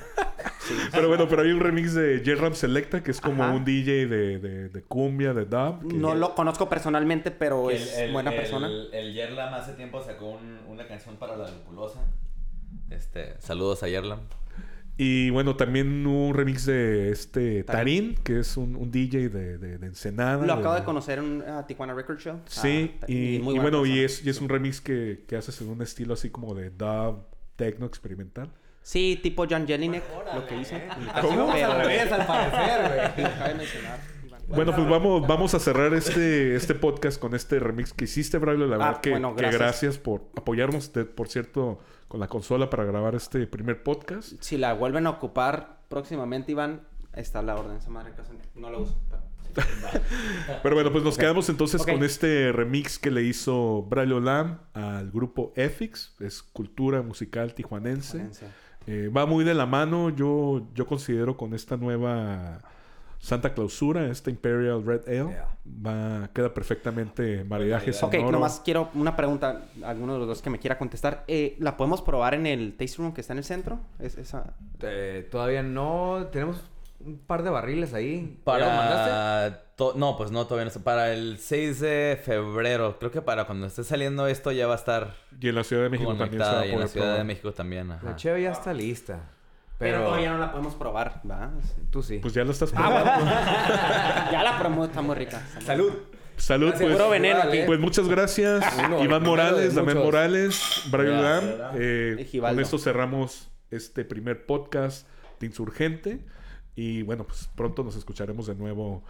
Sí. 0.63 0.73
Pero 0.93 1.09
bueno, 1.09 1.27
pero 1.27 1.41
hay 1.41 1.51
un 1.51 1.59
remix 1.59 1.93
de 1.93 2.21
J-Ram 2.25 2.53
Selecta 2.55 3.03
que 3.03 3.11
es 3.11 3.19
como 3.19 3.43
Ajá. 3.43 3.51
un 3.53 3.65
DJ 3.65 4.07
de, 4.07 4.39
de, 4.39 4.69
de 4.69 4.81
cumbia, 4.83 5.33
de 5.33 5.43
dub. 5.43 5.85
que- 5.89 5.93
No 5.97 6.15
lo 6.15 6.35
conozco 6.35 6.69
personalmente, 6.69 7.31
pero 7.31 7.67
Que 7.67 7.75
es 7.75 8.11
buena 8.13 8.31
persona. 8.31 8.67
El, 8.67 8.89
el 8.93 9.13
Yerlam 9.13 9.53
hace 9.53 9.73
tiempo 9.73 10.01
sacó 10.01 10.29
un- 10.29 10.59
una 10.69 10.87
canción 10.87 11.17
para 11.17 11.35
la 11.35 11.49
lupulosa. 11.51 11.99
Este, 12.89 13.35
saludos 13.41 13.83
a 13.83 13.89
Yerlam. 13.89 14.19
Y 14.95 15.31
bueno, 15.31 15.55
también 15.55 16.05
un 16.05 16.35
remix 16.35 16.65
de 16.67 17.09
este 17.11 17.63
Tarín, 17.63 18.15
que 18.23 18.39
es 18.39 18.57
un, 18.57 18.75
un 18.75 18.91
DJ 18.91 19.29
de, 19.29 19.57
de, 19.57 19.77
de 19.79 19.87
Ensenada. 19.87 20.45
Lo 20.45 20.53
acabo 20.53 20.75
de 20.75 20.83
conocer 20.83 21.17
en 21.17 21.41
uh, 21.41 21.63
Tijuana 21.67 21.93
Record 21.95 22.19
Show. 22.19 22.39
Sí, 22.45 22.95
Ah, 23.01 23.05
y, 23.07 23.39
muy 23.41 23.55
y 23.55 23.59
bueno, 23.59 23.85
y 23.87 23.99
es, 24.01 24.23
y 24.23 24.29
es 24.29 24.39
un 24.39 24.49
remix 24.49 24.81
que, 24.81 25.25
que 25.27 25.35
haces 25.35 25.59
en 25.61 25.69
un 25.69 25.81
estilo 25.81 26.13
así 26.13 26.29
como 26.29 26.53
de 26.53 26.69
dub, 26.69 27.25
techno 27.55 27.87
experimental. 27.87 28.51
Sí, 28.83 29.19
tipo 29.23 29.45
John 29.49 29.65
Jelinek, 29.65 30.03
lo 30.35 30.45
que 30.45 30.57
hizo. 30.59 30.75
¿Cómo? 31.21 31.51
Pero- 31.53 31.71
Al 31.71 31.81
revés, 31.87 32.11
al 32.11 32.25
parecer, 32.27 33.13
güey. 33.15 33.23
Lo 33.23 33.27
acabo 33.31 33.47
de 33.47 33.55
mencionar, 33.55 33.99
Iván. 34.27 34.41
Bueno, 34.49 34.75
pues 34.75 34.87
vamos, 34.89 35.25
vamos 35.27 35.53
a 35.55 35.59
cerrar 35.59 35.93
este, 35.93 36.55
este 36.55 36.75
podcast 36.75 37.19
con 37.19 37.33
este 37.33 37.59
remix 37.59 37.93
que 37.93 38.03
hiciste, 38.03 38.37
Braulio. 38.37 38.67
La 38.67 38.75
Ah, 38.75 38.79
verdad 38.79 39.01
que, 39.01 39.09
bueno, 39.11 39.35
que 39.35 39.41
gracias. 39.41 39.59
gracias 39.61 39.97
por 39.97 40.25
apoyarnos, 40.37 40.91
de- 40.93 41.05
por 41.05 41.29
cierto, 41.29 41.79
con 42.13 42.19
la 42.19 42.27
consola 42.27 42.69
para 42.69 42.83
grabar 42.83 43.15
este 43.15 43.47
primer 43.47 43.81
podcast. 43.81 44.33
Si 44.39 44.55
la 44.55 44.75
vuelven 44.75 45.07
a 45.07 45.09
ocupar 45.09 45.79
próximamente, 45.89 46.51
Iván, 46.51 46.81
está 47.15 47.41
la 47.41 47.55
orden. 47.55 47.77
Esa 47.77 47.89
madre 47.89 48.13
no 48.53 48.69
la 48.69 48.77
uso. 48.77 48.95
pero 50.61 50.75
bueno, 50.75 50.91
pues 50.91 51.03
nos 51.03 51.17
quedamos 51.17 51.49
entonces 51.49 51.83
con 51.83 52.03
este 52.03 52.51
remix 52.51 52.99
que 52.99 53.09
le 53.09 53.23
hizo 53.23 53.81
Braulio 53.89 54.19
Lam 54.19 54.59
al 54.73 55.09
grupo 55.09 55.53
EFIX, 55.55 56.17
es 56.19 56.43
cultura 56.43 57.01
musical 57.01 57.55
tijuanense. 57.55 58.29
Eh, 58.85 59.09
va 59.09 59.25
muy 59.25 59.43
de 59.43 59.55
la 59.55 59.65
mano, 59.65 60.11
yo, 60.11 60.67
yo 60.75 60.85
considero 60.85 61.35
con 61.35 61.55
esta 61.55 61.77
nueva 61.77 62.61
Santa 63.23 63.53
Clausura, 63.53 64.07
esta 64.07 64.29
Imperial 64.29 64.85
Red 64.85 65.07
Ale, 65.07 65.15
Yeah. 65.33 65.47
va, 65.65 66.29
queda 66.33 66.53
perfectamente 66.53 67.45
maridaje 67.45 67.91
Ok, 67.91 67.95
sonoro. 67.95 68.23
Ok, 68.25 68.31
nomás 68.33 68.61
quiero 68.65 68.89
una 68.95 69.15
pregunta. 69.15 69.61
Alguno 69.81 70.11
de 70.13 70.19
los 70.19 70.27
dos 70.27 70.41
que 70.41 70.49
me 70.49 70.59
quiera 70.59 70.77
contestar. 70.77 71.23
Eh, 71.29 71.55
¿La 71.59 71.77
podemos 71.77 72.01
probar 72.01 72.33
en 72.33 72.45
el 72.47 72.75
taste 72.75 72.97
room 72.97 73.13
que 73.13 73.21
está 73.21 73.31
en 73.31 73.37
el 73.39 73.45
centro? 73.45 73.79
Es, 73.97 74.17
esa... 74.17 74.55
Eh, 74.81 75.25
todavía 75.31 75.63
no. 75.63 76.27
Tenemos 76.33 76.69
un 76.99 77.17
par 77.17 77.43
de 77.43 77.49
barriles 77.49 77.93
ahí. 77.93 78.41
¿Ya 78.45 78.57
lo 78.57 78.65
mandaste? 78.65 79.09
Para... 79.77 79.93
No, 79.95 80.17
pues 80.17 80.29
no, 80.31 80.45
todavía 80.45 80.65
no. 80.65 80.71
sé. 80.71 80.81
Para 80.81 81.13
el 81.13 81.37
6 81.39 81.79
de 81.79 82.21
febrero. 82.21 82.99
Creo 82.99 83.11
que 83.11 83.21
para 83.21 83.45
cuando 83.45 83.67
esté 83.67 83.85
saliendo 83.85 84.27
esto 84.27 84.51
ya 84.51 84.67
va 84.67 84.73
a 84.73 84.77
estar 84.77 85.15
Y 85.39 85.47
en 85.47 85.55
la 85.55 85.63
Ciudad 85.63 85.83
de 85.83 85.89
México 85.89 86.13
también 86.13 86.43
se 86.43 86.49
va 86.49 86.67
Y 86.67 86.71
en 86.71 86.79
la 86.81 86.87
Ciudad 86.87 87.17
de. 87.19 87.23
México 87.23 87.53
también. 87.53 87.89
Ajá. 87.89 88.05
La 88.05 88.15
cheve 88.17 88.41
ya 88.43 88.51
está 88.51 88.73
lista. 88.73 89.29
Pero... 89.83 89.97
Pero, 89.97 90.05
todavía 90.09 90.31
no 90.31 90.37
la 90.39 90.51
podemos 90.51 90.75
probar, 90.75 91.21
¿va? 91.29 91.51
tú 91.91 92.01
sí. 92.01 92.19
Pues 92.19 92.33
ya 92.33 92.43
lo 92.43 92.51
estás 92.51 92.71
Ah, 92.75 92.77
probando. 92.77 93.25
bueno. 93.25 93.31
ya 94.31 94.43
la 94.43 94.57
promo 94.59 94.85
está 94.85 95.01
muy 95.01 95.15
rica. 95.15 95.45
Salud. 95.63 95.91
Salud, 96.37 96.69
Gracias. 96.69 96.87
pues. 96.89 96.97
Puro 96.97 97.09
veneno 97.11 97.41
aquí. 97.43 97.59
Pues 97.65 97.79
muchas 97.79 98.07
gracias, 98.07 98.65
Uno, 98.85 99.03
Iván 99.03 99.23
Morales, 99.23 99.75
Damián. 99.75 99.97
Morales, 99.99 100.81
Brian 100.91 101.21
Lam. 101.21 101.43
Eh, 101.75 102.27
con 102.39 102.59
esto 102.59 102.77
cerramos 102.79 103.49
este 103.69 104.03
primer 104.03 104.45
podcast 104.45 105.07
de 105.39 105.45
Insurgente. 105.45 106.25
Y 106.75 107.03
bueno, 107.03 107.23
pues 107.25 107.49
pronto 107.55 107.83
nos 107.83 107.95
escucharemos 107.95 108.47
de 108.47 108.55
nuevo 108.55 109.03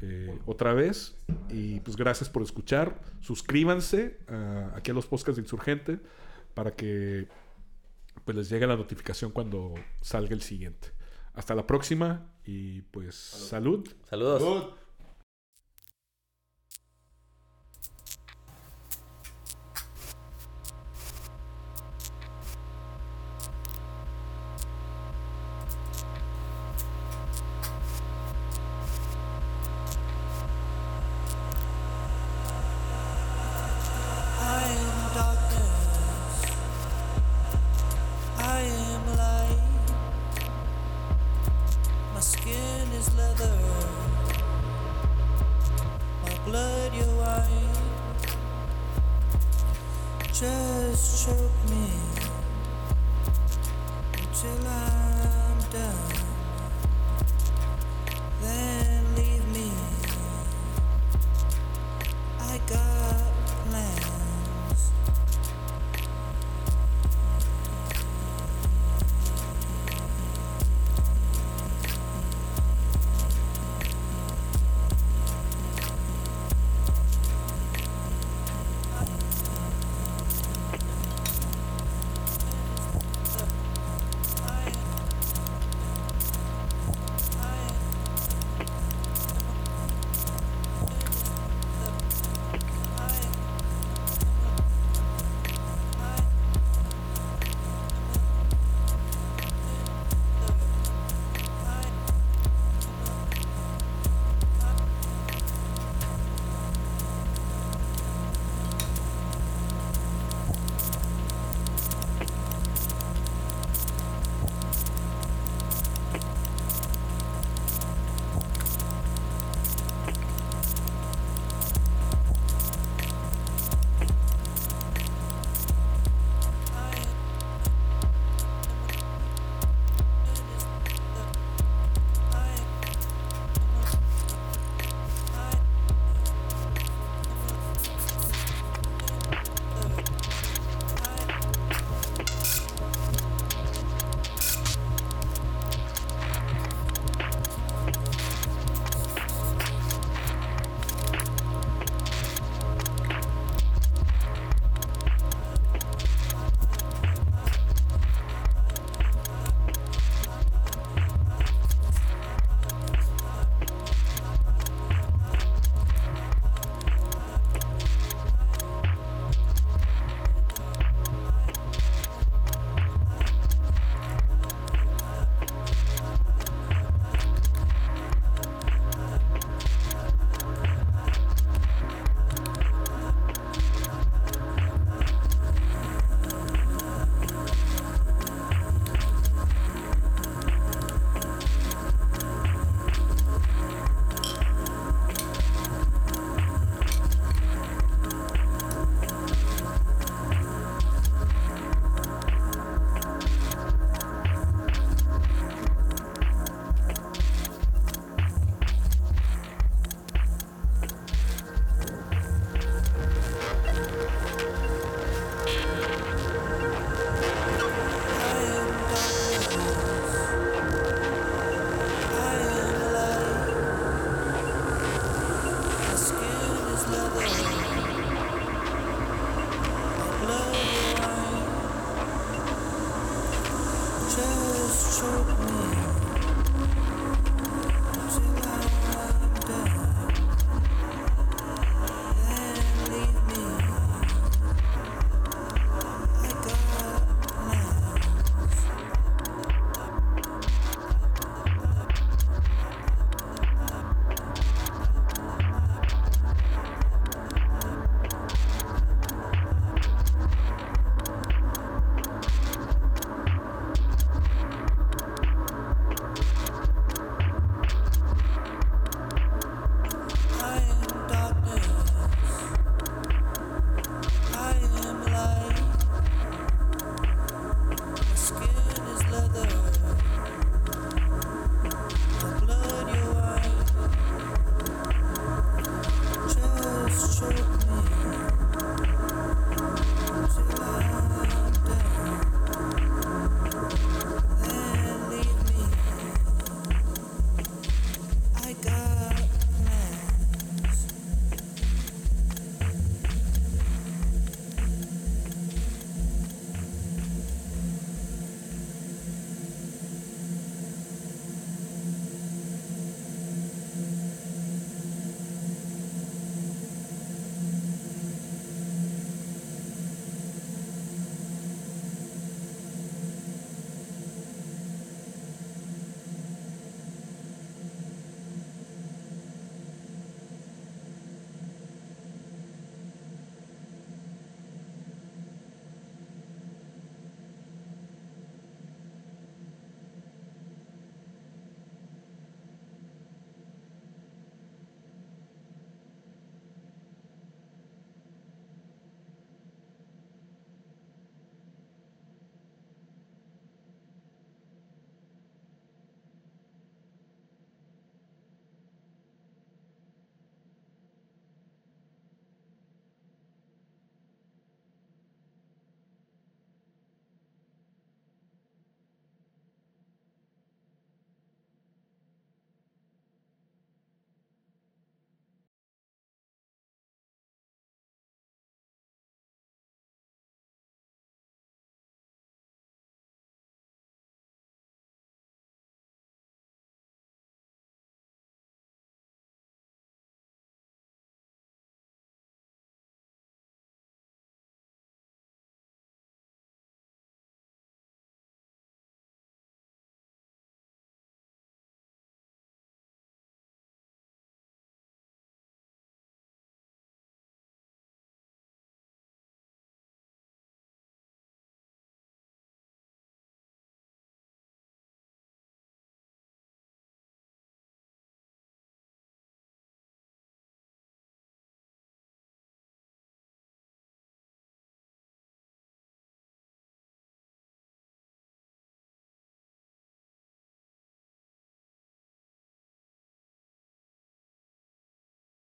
eh, 0.00 0.38
otra 0.46 0.72
vez. 0.72 1.18
Y 1.50 1.80
pues 1.80 1.96
gracias 1.98 2.30
por 2.30 2.42
escuchar. 2.42 2.94
Suscríbanse 3.20 4.18
ah, 4.28 4.70
aquí 4.74 4.90
a 4.90 4.94
los 4.94 5.06
podcasts 5.06 5.36
de 5.36 5.42
Insurgente 5.42 5.98
para 6.54 6.70
que 6.70 7.28
pues 8.24 8.36
les 8.36 8.48
llegue 8.50 8.66
la 8.66 8.76
notificación 8.76 9.30
cuando 9.30 9.74
salga 10.00 10.34
el 10.34 10.42
siguiente. 10.42 10.88
Hasta 11.34 11.54
la 11.54 11.66
próxima 11.66 12.30
y 12.44 12.82
pues 12.82 13.14
salud. 13.14 13.88
Saludos. 14.08 14.42
I 14.42 14.79